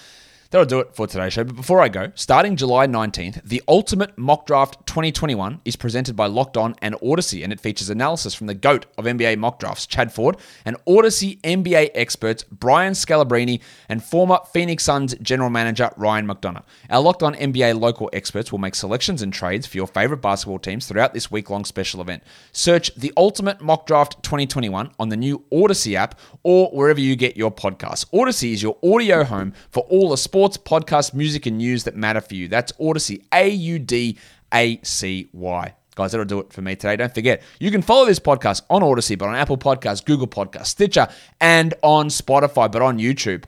That'll 0.52 0.66
do 0.66 0.80
it 0.80 0.94
for 0.94 1.06
today's 1.06 1.32
show. 1.32 1.44
But 1.44 1.56
before 1.56 1.80
I 1.80 1.88
go, 1.88 2.12
starting 2.14 2.56
July 2.56 2.86
19th, 2.86 3.42
the 3.42 3.62
Ultimate 3.68 4.18
Mock 4.18 4.44
Draft 4.44 4.86
2021 4.86 5.62
is 5.64 5.76
presented 5.76 6.14
by 6.14 6.26
Locked 6.26 6.58
On 6.58 6.76
and 6.82 6.94
Audacy, 6.96 7.42
and 7.42 7.54
it 7.54 7.58
features 7.58 7.88
analysis 7.88 8.34
from 8.34 8.48
the 8.48 8.54
GOAT 8.54 8.84
of 8.98 9.06
NBA 9.06 9.38
mock 9.38 9.58
drafts, 9.58 9.86
Chad 9.86 10.12
Ford, 10.12 10.36
and 10.66 10.76
Audacy 10.86 11.40
NBA 11.40 11.92
experts, 11.94 12.42
Brian 12.42 12.92
Scalabrine, 12.92 13.62
and 13.88 14.04
former 14.04 14.40
Phoenix 14.52 14.84
Suns 14.84 15.14
general 15.22 15.48
manager, 15.48 15.90
Ryan 15.96 16.26
McDonough. 16.26 16.64
Our 16.90 17.00
Locked 17.00 17.22
On 17.22 17.34
NBA 17.34 17.80
local 17.80 18.10
experts 18.12 18.52
will 18.52 18.58
make 18.58 18.74
selections 18.74 19.22
and 19.22 19.32
trades 19.32 19.66
for 19.66 19.78
your 19.78 19.86
favorite 19.86 20.20
basketball 20.20 20.58
teams 20.58 20.86
throughout 20.86 21.14
this 21.14 21.30
week 21.30 21.48
long 21.48 21.64
special 21.64 22.02
event. 22.02 22.22
Search 22.52 22.94
the 22.94 23.10
Ultimate 23.16 23.62
Mock 23.62 23.86
Draft 23.86 24.22
2021 24.22 24.90
on 24.98 25.08
the 25.08 25.16
new 25.16 25.42
Audacy 25.50 25.94
app 25.94 26.20
or 26.42 26.68
wherever 26.72 27.00
you 27.00 27.16
get 27.16 27.38
your 27.38 27.50
podcasts. 27.50 28.04
Audacy 28.12 28.52
is 28.52 28.62
your 28.62 28.76
audio 28.84 29.24
home 29.24 29.54
for 29.70 29.84
all 29.84 30.10
the 30.10 30.18
sports 30.18 30.41
sports, 30.42 30.58
podcast, 30.58 31.14
music, 31.14 31.46
and 31.46 31.58
news 31.58 31.84
that 31.84 31.94
matter 31.94 32.20
for 32.20 32.34
you. 32.34 32.48
That's 32.48 32.72
Audacy, 32.72 33.22
A 33.32 33.48
U 33.48 33.78
D 33.78 34.18
A 34.52 34.80
C 34.82 35.28
Y. 35.32 35.74
Guys, 35.94 36.10
that'll 36.10 36.24
do 36.24 36.40
it 36.40 36.52
for 36.52 36.62
me 36.62 36.74
today. 36.74 36.96
Don't 36.96 37.14
forget, 37.14 37.42
you 37.60 37.70
can 37.70 37.80
follow 37.80 38.06
this 38.06 38.18
podcast 38.18 38.62
on 38.68 38.82
Audacy, 38.82 39.16
but 39.16 39.28
on 39.28 39.36
Apple 39.36 39.56
Podcasts, 39.56 40.04
Google 40.04 40.26
Podcasts, 40.26 40.66
Stitcher, 40.66 41.06
and 41.40 41.74
on 41.82 42.08
Spotify, 42.08 42.72
but 42.72 42.82
on 42.82 42.98
YouTube. 42.98 43.44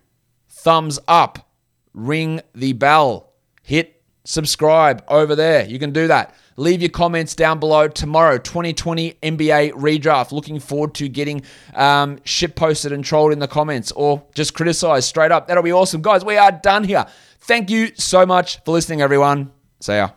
Thumbs 0.49 1.01
up, 1.09 1.51
ring 1.95 2.41
the 2.55 2.75
bell, 2.75 3.33
hit 3.63 3.94
subscribe 4.25 5.05
over 5.09 5.35
there. 5.35 5.67
You 5.67 5.79
can 5.79 5.93
do 5.93 6.09
that. 6.09 6.35
Leave 6.57 6.81
your 6.81 6.91
comments 6.91 7.35
down 7.35 7.59
below 7.59 7.89
tomorrow. 7.89 8.39
2020 8.39 9.15
NBA 9.23 9.73
redraft. 9.73 10.33
Looking 10.33 10.61
forward 10.61 10.95
to 10.95 11.09
getting 11.09 11.43
um, 11.75 12.19
shit 12.25 12.55
posted 12.55 12.93
and 12.93 13.05
trolled 13.05 13.33
in 13.33 13.39
the 13.39 13.49
comments 13.49 13.93
or 13.93 14.25
just 14.35 14.55
criticized 14.55 15.09
straight 15.09 15.33
up. 15.33 15.49
That'll 15.49 15.63
be 15.63 15.73
awesome. 15.73 16.03
Guys, 16.03 16.25
we 16.25 16.37
are 16.37 16.53
done 16.53 16.85
here. 16.85 17.07
Thank 17.41 17.71
you 17.71 17.91
so 17.97 18.25
much 18.25 18.63
for 18.65 18.73
listening, 18.73 19.03
everyone. 19.03 19.53
See 19.81 19.95
ya. 19.95 20.11